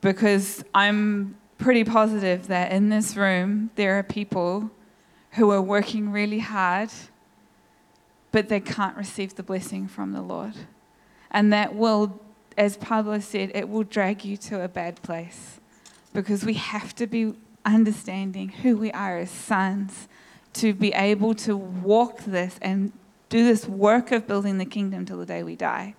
because 0.00 0.64
I'm 0.74 1.36
pretty 1.58 1.84
positive 1.84 2.46
that 2.46 2.72
in 2.72 2.88
this 2.88 3.16
room 3.16 3.70
there 3.74 3.98
are 3.98 4.02
people 4.02 4.70
who 5.32 5.50
are 5.50 5.62
working 5.62 6.10
really 6.10 6.38
hard, 6.38 6.90
but 8.32 8.48
they 8.48 8.60
can't 8.60 8.96
receive 8.96 9.34
the 9.34 9.42
blessing 9.42 9.88
from 9.88 10.12
the 10.12 10.22
Lord. 10.22 10.54
And 11.30 11.52
that 11.52 11.74
will, 11.74 12.20
as 12.56 12.76
Pablo 12.76 13.18
said, 13.20 13.52
it 13.54 13.68
will 13.68 13.84
drag 13.84 14.24
you 14.24 14.36
to 14.38 14.62
a 14.62 14.68
bad 14.68 15.02
place 15.02 15.60
because 16.12 16.44
we 16.44 16.54
have 16.54 16.94
to 16.96 17.06
be 17.06 17.34
understanding 17.64 18.48
who 18.48 18.76
we 18.76 18.90
are 18.92 19.18
as 19.18 19.30
sons 19.30 20.08
to 20.54 20.72
be 20.72 20.92
able 20.92 21.34
to 21.34 21.56
walk 21.56 22.20
this 22.24 22.58
and 22.62 22.92
do 23.28 23.44
this 23.44 23.66
work 23.66 24.12
of 24.12 24.26
building 24.26 24.58
the 24.58 24.64
kingdom 24.64 25.04
till 25.04 25.18
the 25.18 25.26
day 25.26 25.42
we 25.42 25.56
die. 25.56 25.94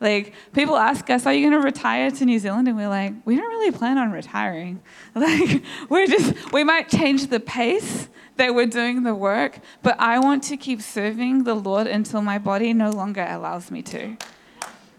Like, 0.00 0.34
people 0.52 0.76
ask 0.76 1.08
us, 1.08 1.24
Are 1.26 1.32
you 1.32 1.48
going 1.48 1.60
to 1.60 1.64
retire 1.64 2.10
to 2.10 2.24
New 2.24 2.38
Zealand? 2.38 2.68
And 2.68 2.76
we're 2.76 2.88
like, 2.88 3.14
We 3.24 3.36
don't 3.36 3.48
really 3.48 3.70
plan 3.70 3.98
on 3.98 4.12
retiring. 4.12 4.82
Like, 5.14 5.62
we're 5.88 6.06
just, 6.06 6.52
we 6.52 6.64
might 6.64 6.88
change 6.88 7.28
the 7.28 7.40
pace 7.40 8.08
that 8.36 8.54
we're 8.54 8.66
doing 8.66 9.04
the 9.04 9.14
work, 9.14 9.60
but 9.82 9.98
I 10.00 10.18
want 10.18 10.42
to 10.44 10.56
keep 10.56 10.82
serving 10.82 11.44
the 11.44 11.54
Lord 11.54 11.86
until 11.86 12.20
my 12.20 12.38
body 12.38 12.72
no 12.72 12.90
longer 12.90 13.24
allows 13.28 13.70
me 13.70 13.80
to. 13.82 14.16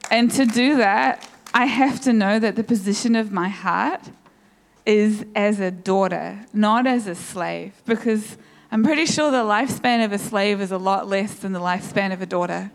And 0.09 0.31
to 0.31 0.45
do 0.45 0.77
that, 0.77 1.27
I 1.53 1.65
have 1.65 1.99
to 2.01 2.13
know 2.13 2.39
that 2.39 2.55
the 2.55 2.63
position 2.63 3.15
of 3.15 3.31
my 3.31 3.49
heart 3.49 4.01
is 4.85 5.25
as 5.35 5.59
a 5.59 5.71
daughter, 5.71 6.45
not 6.53 6.87
as 6.87 7.07
a 7.07 7.15
slave, 7.15 7.73
because 7.85 8.37
I'm 8.71 8.83
pretty 8.83 9.05
sure 9.05 9.31
the 9.31 9.37
lifespan 9.37 10.03
of 10.03 10.11
a 10.11 10.17
slave 10.17 10.61
is 10.61 10.71
a 10.71 10.77
lot 10.77 11.07
less 11.07 11.35
than 11.35 11.53
the 11.53 11.59
lifespan 11.59 12.11
of 12.11 12.21
a 12.21 12.25
daughter. 12.25 12.71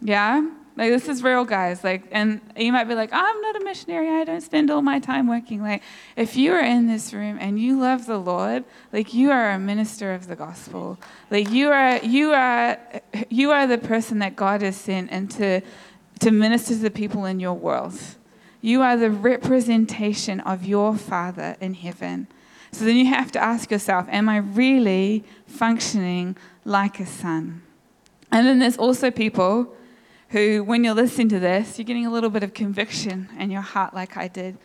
Yeah? 0.00 0.48
Like 0.78 0.90
this 0.90 1.08
is 1.08 1.24
real, 1.24 1.44
guys. 1.44 1.82
Like, 1.82 2.04
and 2.12 2.40
you 2.56 2.72
might 2.72 2.84
be 2.84 2.94
like, 2.94 3.10
I'm 3.12 3.40
not 3.40 3.60
a 3.60 3.64
missionary. 3.64 4.08
I 4.08 4.24
don't 4.24 4.40
spend 4.40 4.70
all 4.70 4.80
my 4.80 5.00
time 5.00 5.26
working. 5.26 5.60
Like, 5.60 5.82
if 6.14 6.36
you 6.36 6.52
are 6.52 6.60
in 6.60 6.86
this 6.86 7.12
room 7.12 7.36
and 7.40 7.60
you 7.60 7.80
love 7.80 8.06
the 8.06 8.16
Lord, 8.16 8.64
like 8.92 9.12
you 9.12 9.32
are 9.32 9.50
a 9.50 9.58
minister 9.58 10.14
of 10.14 10.28
the 10.28 10.36
gospel. 10.36 10.96
Like 11.30 11.50
you 11.50 11.70
are, 11.70 11.98
you 11.98 12.32
are, 12.32 12.78
you 13.28 13.50
are 13.50 13.66
the 13.66 13.78
person 13.78 14.20
that 14.20 14.36
God 14.36 14.62
has 14.62 14.76
sent 14.76 15.10
and 15.10 15.28
to, 15.32 15.62
to 16.20 16.30
minister 16.30 16.74
to 16.74 16.80
the 16.80 16.90
people 16.92 17.24
in 17.24 17.40
your 17.40 17.54
world. 17.54 17.98
You 18.60 18.82
are 18.82 18.96
the 18.96 19.10
representation 19.10 20.38
of 20.40 20.64
your 20.64 20.96
Father 20.96 21.56
in 21.60 21.74
heaven. 21.74 22.28
So 22.72 22.84
then 22.84 22.96
you 22.96 23.06
have 23.06 23.32
to 23.32 23.42
ask 23.42 23.70
yourself, 23.70 24.06
am 24.10 24.28
I 24.28 24.38
really 24.38 25.24
functioning 25.46 26.36
like 26.64 27.00
a 27.00 27.06
son? 27.06 27.62
And 28.30 28.46
then 28.46 28.58
there's 28.58 28.76
also 28.76 29.10
people 29.10 29.74
who, 30.30 30.62
when 30.62 30.84
you're 30.84 30.94
listening 30.94 31.30
to 31.30 31.40
this, 31.40 31.78
you're 31.78 31.86
getting 31.86 32.06
a 32.06 32.10
little 32.10 32.30
bit 32.30 32.42
of 32.42 32.52
conviction 32.52 33.28
in 33.38 33.50
your 33.50 33.62
heart, 33.62 33.94
like 33.94 34.16
I 34.16 34.28
did. 34.28 34.58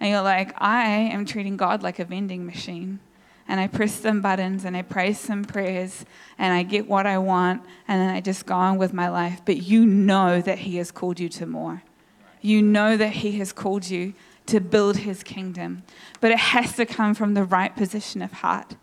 And 0.00 0.10
you're 0.10 0.22
like, 0.22 0.54
I 0.58 0.84
am 0.84 1.24
treating 1.24 1.56
God 1.56 1.82
like 1.82 1.98
a 1.98 2.04
vending 2.04 2.46
machine. 2.46 3.00
And 3.48 3.58
I 3.58 3.66
press 3.66 3.94
some 3.94 4.20
buttons 4.20 4.64
and 4.64 4.76
I 4.76 4.82
pray 4.82 5.14
some 5.14 5.42
prayers 5.42 6.04
and 6.38 6.52
I 6.52 6.62
get 6.62 6.86
what 6.86 7.06
I 7.06 7.18
want 7.18 7.62
and 7.88 8.00
then 8.00 8.14
I 8.14 8.20
just 8.20 8.44
go 8.44 8.54
on 8.54 8.76
with 8.76 8.92
my 8.92 9.08
life. 9.08 9.40
But 9.44 9.56
you 9.56 9.86
know 9.86 10.40
that 10.42 10.58
He 10.58 10.76
has 10.76 10.90
called 10.90 11.18
you 11.18 11.30
to 11.30 11.46
more. 11.46 11.82
You 12.42 12.62
know 12.62 12.96
that 12.96 13.10
He 13.10 13.32
has 13.38 13.52
called 13.52 13.88
you 13.88 14.14
to 14.48 14.60
build 14.60 14.98
His 14.98 15.22
kingdom. 15.22 15.82
But 16.20 16.32
it 16.32 16.38
has 16.38 16.76
to 16.76 16.86
come 16.86 17.14
from 17.14 17.34
the 17.34 17.44
right 17.44 17.74
position 17.74 18.22
of 18.22 18.32
heart. 18.32 18.76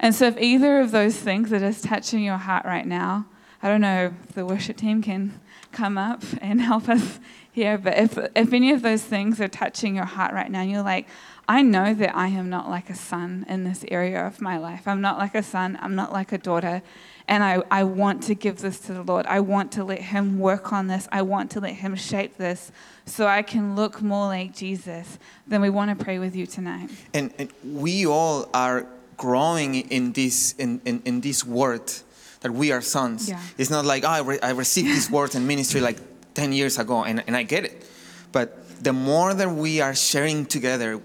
And 0.00 0.14
so, 0.14 0.26
if 0.26 0.38
either 0.38 0.78
of 0.80 0.90
those 0.90 1.16
things 1.16 1.50
that 1.50 1.62
is 1.62 1.82
touching 1.82 2.22
your 2.22 2.36
heart 2.36 2.64
right 2.64 2.86
now, 2.86 3.26
I 3.62 3.68
don't 3.68 3.80
know 3.80 4.12
if 4.28 4.34
the 4.34 4.46
worship 4.46 4.76
team 4.76 5.02
can 5.02 5.40
come 5.72 5.98
up 5.98 6.22
and 6.40 6.60
help 6.70 6.88
us 6.88 7.18
here, 7.50 7.76
but 7.78 7.98
if, 7.98 8.16
if 8.36 8.52
any 8.52 8.70
of 8.70 8.82
those 8.82 9.02
things 9.02 9.40
are 9.40 9.48
touching 9.48 9.96
your 9.96 10.04
heart 10.04 10.32
right 10.32 10.50
now, 10.50 10.60
and 10.60 10.70
you're 10.70 10.82
like, 10.82 11.08
I 11.48 11.62
know 11.62 11.94
that 11.94 12.14
I 12.14 12.28
am 12.28 12.50
not 12.50 12.68
like 12.68 12.90
a 12.90 12.94
son 12.94 13.46
in 13.48 13.64
this 13.64 13.82
area 13.88 14.26
of 14.26 14.42
my 14.42 14.58
life. 14.58 14.86
I'm 14.86 15.00
not 15.00 15.16
like 15.16 15.34
a 15.34 15.42
son, 15.42 15.78
I'm 15.80 15.94
not 15.94 16.12
like 16.12 16.30
a 16.30 16.38
daughter. 16.38 16.82
And 17.26 17.42
I, 17.42 17.62
I 17.70 17.84
want 17.84 18.22
to 18.24 18.34
give 18.34 18.58
this 18.58 18.78
to 18.80 18.92
the 18.92 19.02
Lord. 19.02 19.26
I 19.26 19.40
want 19.40 19.72
to 19.72 19.84
let 19.84 20.00
Him 20.00 20.38
work 20.38 20.72
on 20.72 20.86
this. 20.86 21.08
I 21.10 21.22
want 21.22 21.50
to 21.52 21.60
let 21.60 21.74
Him 21.74 21.94
shape 21.96 22.36
this 22.36 22.70
so 23.06 23.26
I 23.26 23.42
can 23.42 23.74
look 23.74 24.02
more 24.02 24.26
like 24.26 24.54
Jesus. 24.54 25.18
Then 25.46 25.60
we 25.62 25.70
want 25.70 25.96
to 25.96 26.04
pray 26.04 26.18
with 26.18 26.36
you 26.36 26.46
tonight. 26.46 26.90
And, 27.14 27.32
and 27.38 27.50
we 27.64 28.06
all 28.06 28.48
are 28.52 28.86
growing 29.16 29.74
in 29.74 30.12
this 30.12 30.52
in, 30.52 30.80
in, 30.84 31.02
in 31.04 31.20
this 31.20 31.44
word 31.44 31.92
that 32.40 32.52
we 32.52 32.72
are 32.72 32.80
sons. 32.80 33.28
Yeah. 33.28 33.42
It's 33.56 33.70
not 33.70 33.84
like 33.84 34.04
oh, 34.04 34.08
I, 34.08 34.20
re- 34.20 34.40
I 34.40 34.50
received 34.50 34.88
this 34.88 35.10
word 35.10 35.34
in 35.34 35.46
ministry 35.46 35.80
like 35.80 35.98
10 36.34 36.52
years 36.52 36.78
ago 36.78 37.04
and, 37.04 37.22
and 37.26 37.36
I 37.36 37.42
get 37.42 37.64
it. 37.64 37.84
But 38.32 38.82
the 38.82 38.92
more 38.92 39.34
that 39.34 39.50
we 39.50 39.80
are 39.80 39.94
sharing 39.94 40.46
together, 40.46 41.00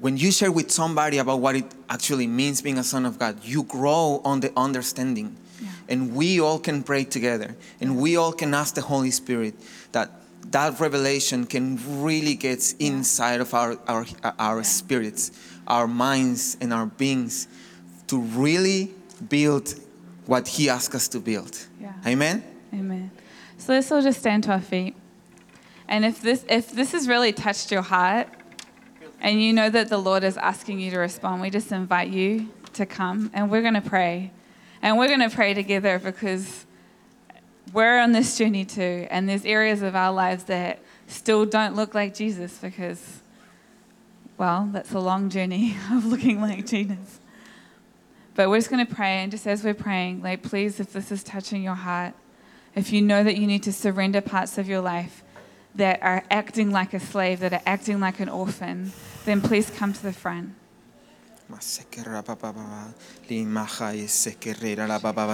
when 0.00 0.16
you 0.16 0.30
share 0.30 0.52
with 0.52 0.70
somebody 0.70 1.18
about 1.18 1.40
what 1.40 1.56
it 1.56 1.64
actually 1.90 2.26
means 2.26 2.62
being 2.62 2.78
a 2.78 2.84
son 2.84 3.04
of 3.04 3.18
God, 3.18 3.44
you 3.44 3.64
grow 3.64 4.20
on 4.24 4.40
the 4.40 4.52
understanding. 4.56 5.36
Yeah. 5.60 5.68
And 5.88 6.14
we 6.14 6.40
all 6.40 6.58
can 6.58 6.82
pray 6.82 7.04
together 7.04 7.56
and 7.80 8.00
we 8.00 8.16
all 8.16 8.32
can 8.32 8.54
ask 8.54 8.74
the 8.74 8.82
Holy 8.82 9.10
Spirit 9.10 9.54
that 9.92 10.10
that 10.50 10.80
revelation 10.80 11.44
can 11.44 11.78
really 12.02 12.34
get 12.34 12.74
inside 12.78 13.40
of 13.40 13.52
our, 13.52 13.76
our, 13.86 14.06
our 14.38 14.64
spirits, 14.64 15.32
our 15.66 15.86
minds, 15.86 16.56
and 16.60 16.72
our 16.72 16.86
beings 16.86 17.48
to 18.06 18.20
really 18.20 18.94
build 19.28 19.74
what 20.26 20.48
He 20.48 20.70
asked 20.70 20.94
us 20.94 21.08
to 21.08 21.20
build. 21.20 21.58
Yeah. 21.80 21.92
Amen? 22.06 22.42
Amen. 22.72 23.10
So 23.58 23.72
let's 23.72 23.90
all 23.90 24.00
just 24.00 24.20
stand 24.20 24.44
to 24.44 24.52
our 24.52 24.60
feet. 24.60 24.94
And 25.88 26.04
if 26.04 26.20
this 26.20 26.44
if 26.48 26.70
this 26.70 26.92
has 26.92 27.08
really 27.08 27.32
touched 27.32 27.72
your 27.72 27.82
heart 27.82 28.28
and 29.20 29.42
you 29.42 29.52
know 29.52 29.68
that 29.70 29.88
the 29.88 29.98
Lord 29.98 30.24
is 30.24 30.36
asking 30.36 30.80
you 30.80 30.90
to 30.92 30.98
respond, 30.98 31.40
we 31.40 31.50
just 31.50 31.72
invite 31.72 32.08
you 32.08 32.48
to 32.74 32.86
come 32.86 33.30
and 33.34 33.50
we're 33.50 33.62
going 33.62 33.74
to 33.74 33.80
pray. 33.80 34.32
And 34.80 34.96
we're 34.96 35.08
going 35.08 35.28
to 35.28 35.34
pray 35.34 35.54
together 35.54 35.98
because 35.98 36.66
we're 37.72 37.98
on 37.98 38.12
this 38.12 38.38
journey 38.38 38.64
too 38.64 39.06
and 39.10 39.28
there's 39.28 39.44
areas 39.44 39.82
of 39.82 39.94
our 39.94 40.12
lives 40.12 40.44
that 40.44 40.78
still 41.06 41.44
don't 41.44 41.74
look 41.74 41.94
like 41.94 42.14
Jesus 42.14 42.58
because 42.58 43.20
well, 44.38 44.68
that's 44.72 44.92
a 44.92 45.00
long 45.00 45.28
journey 45.28 45.76
of 45.92 46.06
looking 46.06 46.40
like 46.40 46.64
Jesus. 46.64 47.20
But 48.34 48.48
we're 48.48 48.58
just 48.58 48.70
going 48.70 48.86
to 48.86 48.94
pray, 48.94 49.18
and 49.18 49.32
just 49.32 49.48
as 49.48 49.64
we're 49.64 49.74
praying, 49.74 50.22
like, 50.22 50.44
please, 50.44 50.78
if 50.78 50.92
this 50.92 51.10
is 51.10 51.24
touching 51.24 51.60
your 51.60 51.74
heart, 51.74 52.14
if 52.76 52.92
you 52.92 53.02
know 53.02 53.24
that 53.24 53.36
you 53.36 53.48
need 53.48 53.64
to 53.64 53.72
surrender 53.72 54.20
parts 54.20 54.56
of 54.56 54.68
your 54.68 54.80
life 54.80 55.24
that 55.76 56.00
are 56.02 56.24
acting 56.30 56.70
like 56.70 56.94
a 56.94 57.00
slave, 57.00 57.40
that 57.40 57.52
are 57.52 57.62
acting 57.66 58.00
like 58.00 58.20
an 58.20 58.28
orphan, 58.28 58.92
then 59.24 59.40
please 59.40 59.70
come 59.70 59.92
to 59.92 60.02
the 60.02 60.12
front. 60.12 60.54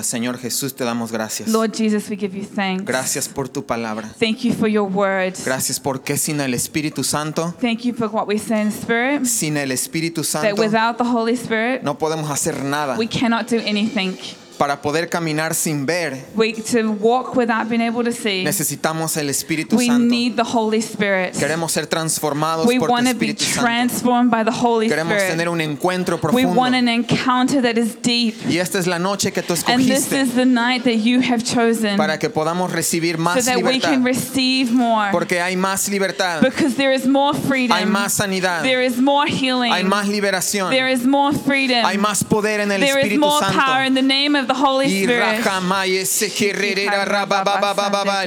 Señor 0.04 0.38
Jesús, 0.38 0.74
te 0.76 0.84
damos 0.84 1.10
gracias. 1.10 1.48
Lord 1.48 1.72
Jesus, 1.74 2.08
we 2.08 2.16
give 2.16 2.36
you 2.36 2.44
thanks. 2.44 2.84
Gracias 2.84 3.28
por 3.28 3.48
tu 3.48 3.64
palabra. 3.66 4.08
Thank 4.20 4.44
you 4.44 4.52
for 4.54 4.68
your 4.68 4.88
word. 4.88 5.34
Gracias 5.44 5.80
porque 5.80 6.16
sin 6.16 6.40
el 6.40 6.54
Espíritu 6.54 7.02
Santo, 7.02 7.52
Thank 7.60 7.80
you 7.84 7.92
for 7.94 8.08
what 8.08 8.28
we 8.28 8.38
say 8.38 8.62
in 8.62 8.70
spirit, 8.70 9.24
sin 9.26 9.56
el 9.56 9.72
Espíritu 9.72 10.22
that 10.22 10.26
Santo, 10.26 10.62
without 10.62 10.98
the 10.98 11.04
Holy 11.04 11.34
Spirit, 11.34 11.82
no 11.82 11.98
podemos 11.98 12.30
hacer 12.30 12.62
nada. 12.62 12.96
we 12.96 13.08
cannot 13.08 13.48
do 13.48 13.58
anything. 13.64 14.16
Para 14.58 14.80
poder 14.80 15.08
caminar 15.08 15.52
sin 15.54 15.84
ver, 15.84 16.24
We, 16.36 16.52
to 16.52 16.92
walk 16.92 17.34
without 17.36 17.68
being 17.68 17.80
able 17.82 18.04
to 18.04 18.12
see, 18.12 18.44
necesitamos 18.44 19.16
el 19.16 19.28
Espíritu 19.28 19.76
we 19.76 19.86
Santo. 19.86 20.04
need 20.08 20.36
the 20.36 20.44
Holy 20.44 20.78
Spirit. 20.80 21.34
Queremos 21.36 21.72
ser 21.72 21.86
transformados 21.88 22.66
We 22.66 22.78
por 22.78 22.86
tu 22.88 22.92
want 22.92 23.08
to 23.08 23.14
be 23.14 23.30
Espíritu 23.30 23.42
Santo. 23.44 23.60
transformed 23.62 24.30
by 24.30 24.44
the 24.44 24.52
Holy 24.52 24.88
Queremos 24.88 25.18
tener 25.18 25.48
Spirit. 25.48 25.48
un 25.48 25.60
encuentro 25.60 26.16
We 26.16 26.20
profundo. 26.42 26.54
want 26.54 26.74
an 26.76 26.88
encounter 26.88 27.60
that 27.62 27.76
is 27.76 27.96
deep. 28.00 28.36
Y 28.48 28.58
esta 28.58 28.78
es 28.78 28.86
la 28.86 28.98
noche 29.00 29.32
que 29.32 29.42
tú 29.42 29.54
And 29.66 29.82
this 29.84 30.06
escogiste 30.06 30.20
is 30.20 30.34
the 30.34 30.44
night 30.46 30.84
that 30.84 30.98
you 31.02 31.20
have 31.20 31.42
chosen 31.42 31.96
para 31.96 32.18
que 32.18 32.30
podamos 32.30 32.70
recibir 32.70 33.16
so 33.16 33.22
más 33.22 33.44
that 33.46 33.56
we 33.56 33.80
can 33.80 34.04
libertad. 34.04 34.04
receive 34.04 34.70
more. 34.72 35.10
Porque 35.10 35.40
hay 35.40 35.56
más 35.56 35.88
libertad, 35.88 36.40
Because 36.42 36.76
there 36.76 36.92
is 36.94 37.06
more 37.06 37.36
freedom. 37.36 37.76
hay 37.76 37.86
más 37.86 38.12
sanidad, 38.12 38.62
There 38.62 38.84
is 38.84 38.98
more 38.98 39.28
healing. 39.28 39.72
hay 39.72 39.82
más 39.82 40.06
liberación, 40.08 40.70
There 40.70 40.88
is 40.92 41.04
more 41.04 41.36
freedom. 41.36 41.84
hay 41.84 41.98
más 41.98 42.22
poder 42.22 42.60
en 42.60 42.70
el 42.70 42.80
There 42.80 43.00
is 43.00 43.06
Espíritu 43.06 43.20
more 43.20 43.40
power 43.52 43.82
in 43.84 43.94
Santo. 43.94 44.00
the 44.00 44.06
name 44.06 44.36
of 44.38 44.43
of 44.44 44.48
the 44.48 44.54
Holy 44.54 44.86
Spirit. 44.86 45.44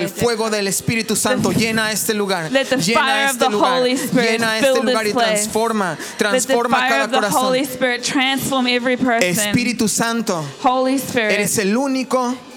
El 0.01 0.09
fuego 0.09 0.49
del 0.49 0.67
Espíritu 0.67 1.15
Santo 1.15 1.51
llena 1.51 1.91
este 1.91 2.13
lugar. 2.13 2.49
Este 2.55 2.77
llena 2.77 3.29
este 3.29 3.49
lugar. 3.49 3.83
Llena 3.83 4.57
este 4.59 4.81
lugar 4.83 5.05
transforma, 5.13 5.97
transforma 6.17 6.77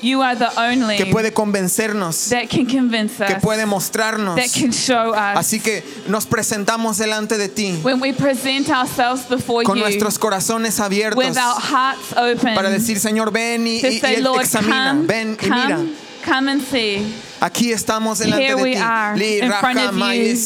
you 0.03 0.22
are 0.22 0.34
the 0.36 0.48
only 0.61 0.96
que 0.96 1.07
puede 1.07 1.32
convencernos, 1.32 2.28
that 2.30 2.48
can 2.48 2.66
convince 2.66 3.20
us, 3.20 3.28
que 3.28 3.36
puede 3.40 3.66
mostrarnos. 3.66 4.36
that 4.36 4.51
can 4.53 4.72
show 4.72 5.11
us. 5.12 5.36
Así 5.36 5.61
que 5.61 5.82
nos 6.09 6.26
presentamos 6.26 6.98
delante 6.98 7.36
de 7.38 7.48
ti 7.48 7.78
when 7.82 8.01
we 8.01 8.12
present 8.12 8.68
ourselves 8.70 9.24
before 9.28 9.64
con 9.64 9.76
you 9.76 9.82
nuestros 9.84 10.18
corazones 10.18 10.80
abiertos 10.80 11.16
with 11.16 11.36
our 11.36 11.61
hearts 11.61 12.12
open 12.16 12.55
para 12.55 12.70
decir, 12.70 12.98
Señor, 12.98 13.30
ven 13.32 13.66
y, 13.66 13.80
y- 13.82 13.86
y 13.86 13.98
say, 14.01 14.20
Lord, 14.20 14.42
examina, 14.42 14.90
come, 14.92 15.07
ven 15.07 15.36
y 15.40 15.48
mira. 15.48 15.86
come 16.24 16.48
and 16.53 16.62
see. 16.62 17.07
Aquí 17.41 17.72
estamos 17.72 18.18
delante 18.18 18.45
Here 18.45 18.57
de 18.57 18.62
we 18.62 18.74
ti. 18.74 18.78
are, 18.78 19.14
in 19.16 19.51
front 19.53 19.78
of 19.78 19.95
you. 19.95 20.36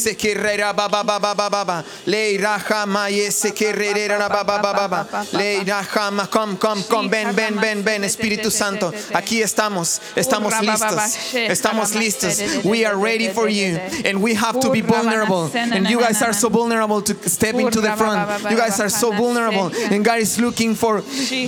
come 5.91 6.57
come 6.57 6.83
come 6.83 7.09
ven 7.09 7.35
ven 7.35 7.55
ven 7.59 7.83
ven 7.83 8.03
Espíritu 8.03 8.49
Santo. 8.49 8.91
Aquí 9.13 9.41
estamos. 9.41 9.99
Estamos 10.15 10.53
listos. 10.61 11.33
Estamos 11.33 11.95
listos. 11.95 12.63
We 12.63 12.85
are 12.85 12.95
ready 12.95 13.27
for 13.29 13.49
you 13.49 13.77
and 14.05 14.21
we 14.21 14.33
have 14.33 14.59
to 14.61 14.71
be 14.71 14.81
vulnerable. 14.81 15.51
And 15.53 15.89
you 15.89 15.99
guys 15.99 16.21
are 16.21 16.33
so 16.33 16.47
vulnerable 16.49 17.01
to 17.01 17.29
step 17.29 17.55
into 17.55 17.81
the 17.81 17.91
front. 17.97 18.49
You 18.49 18.55
guys 18.57 18.79
are 18.79 18.89
so 18.89 19.11
vulnerable 19.11 19.71
and 19.91 20.05
God 20.05 20.19
is 20.19 20.39
looking 20.39 20.75
for 20.75 21.03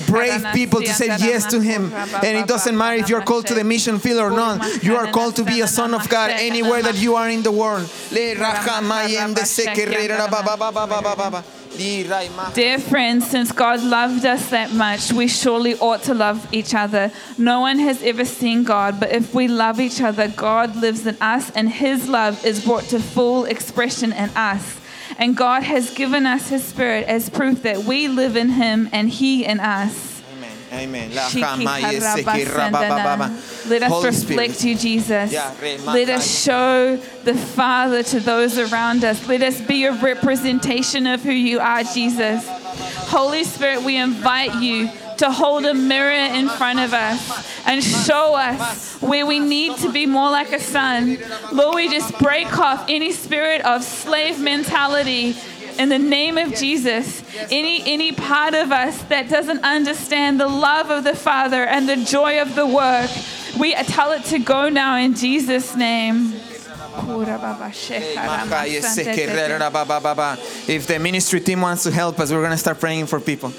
brave 0.08 0.46
people 0.54 0.82
to 0.82 0.94
say 0.94 1.08
yes 1.20 1.46
to 1.52 1.62
him. 1.62 1.94
And 1.94 2.38
it 2.38 2.48
doesn't 2.48 2.78
matter 2.78 2.98
if 2.98 3.08
you're 3.08 3.24
called 3.24 3.48
to 3.48 3.54
the 3.54 3.64
mission 3.64 4.00
field 4.00 4.20
or 4.20 4.32
not. 4.32 4.84
You 4.84 4.98
are 4.98 5.08
called 5.12 5.37
to 5.38 5.44
be 5.44 5.62
a 5.62 5.68
son 5.68 5.94
of 5.94 6.10
God 6.10 6.32
anywhere 6.32 6.82
that 6.82 6.96
you 6.96 7.16
are 7.16 7.30
in 7.30 7.44
the 7.44 7.52
world. 7.52 7.90
Dear 12.56 12.80
friends, 12.80 13.28
since 13.28 13.52
God 13.52 13.84
loved 13.84 14.26
us 14.26 14.50
that 14.50 14.74
much, 14.74 15.14
we 15.14 15.28
surely 15.28 15.76
ought 15.76 16.02
to 16.04 16.14
love 16.16 16.52
each 16.52 16.74
other. 16.74 17.12
No 17.38 17.60
one 17.62 17.78
has 17.80 18.02
ever 18.02 18.26
seen 18.26 18.64
God, 18.64 19.00
but 19.00 19.12
if 19.12 19.36
we 19.36 19.48
love 19.48 19.80
each 19.80 20.02
other, 20.02 20.28
God 20.28 20.76
lives 20.76 21.06
in 21.06 21.16
us, 21.22 21.52
and 21.52 21.70
His 21.70 22.10
love 22.10 22.44
is 22.44 22.66
brought 22.66 22.86
to 22.86 23.00
full 23.00 23.46
expression 23.46 24.12
in 24.12 24.30
us. 24.32 24.80
And 25.20 25.38
God 25.38 25.64
has 25.64 25.94
given 25.94 26.26
us 26.26 26.50
His 26.50 26.64
Spirit 26.64 27.08
as 27.08 27.30
proof 27.30 27.62
that 27.62 27.84
we 27.84 28.08
live 28.08 28.36
in 28.36 28.50
Him 28.50 28.90
and 28.92 29.10
He 29.10 29.46
in 29.46 29.60
us. 29.60 30.17
Amen. 30.72 31.12
Let 33.68 33.84
us 33.84 33.92
Holy 33.92 34.08
reflect 34.08 34.56
Spirit. 34.56 34.64
you, 34.64 34.76
Jesus. 34.76 35.32
Let 35.86 36.10
us 36.10 36.44
show 36.44 36.98
the 37.24 37.36
Father 37.36 38.04
to 38.04 38.20
those 38.20 38.58
around 38.58 39.04
us. 39.04 39.28
Let 39.28 39.42
us 39.42 39.62
be 39.62 39.86
a 39.86 39.94
representation 39.94 41.08
of 41.08 41.24
who 41.24 41.32
you 41.32 41.60
are, 41.60 41.84
Jesus. 41.84 42.46
Holy 43.10 43.44
Spirit, 43.44 43.84
we 43.84 43.98
invite 43.98 44.56
you 44.56 44.90
to 45.18 45.32
hold 45.32 45.66
a 45.66 45.74
mirror 45.74 46.12
in 46.12 46.48
front 46.48 46.80
of 46.80 46.94
us 46.94 47.66
and 47.66 47.84
show 47.84 48.36
us 48.36 49.02
where 49.02 49.26
we 49.26 49.40
need 49.40 49.76
to 49.78 49.92
be 49.92 50.06
more 50.06 50.30
like 50.30 50.52
a 50.52 50.60
son. 50.60 51.18
Lord, 51.52 51.76
we 51.76 51.90
just 51.90 52.18
break 52.20 52.58
off 52.60 52.86
any 52.88 53.12
spirit 53.12 53.62
of 53.62 53.84
slave 53.84 54.40
mentality 54.40 55.36
in 55.80 55.90
the 55.90 56.00
name 56.00 56.38
of 56.38 56.54
Jesus. 56.56 57.24
Any 57.52 57.84
any 57.86 58.12
part 58.12 58.54
of 58.54 58.72
us 58.72 59.02
that 59.04 59.30
doesn't 59.30 59.64
understand 59.64 60.40
the 60.40 60.48
love 60.48 60.90
of 60.90 61.04
the 61.04 61.16
Father 61.16 61.64
and 61.64 61.88
the 61.88 61.98
joy 61.98 62.42
of 62.42 62.56
the 62.56 62.66
work, 62.66 63.10
we 63.60 63.74
tell 63.76 64.12
it 64.12 64.24
to 64.26 64.40
go 64.40 64.70
now 64.70 64.98
in 64.98 65.14
Jesus' 65.14 65.76
name. 65.76 66.34
If 70.68 70.88
the 70.88 71.00
ministry 71.00 71.40
team 71.42 71.62
wants 71.62 71.84
to 71.84 71.92
help 71.92 72.20
us, 72.20 72.32
we're 72.32 72.42
going 72.42 72.52
to 72.52 72.58
start 72.58 72.80
praying 72.80 73.06
for 73.06 73.20
people. 73.20 73.52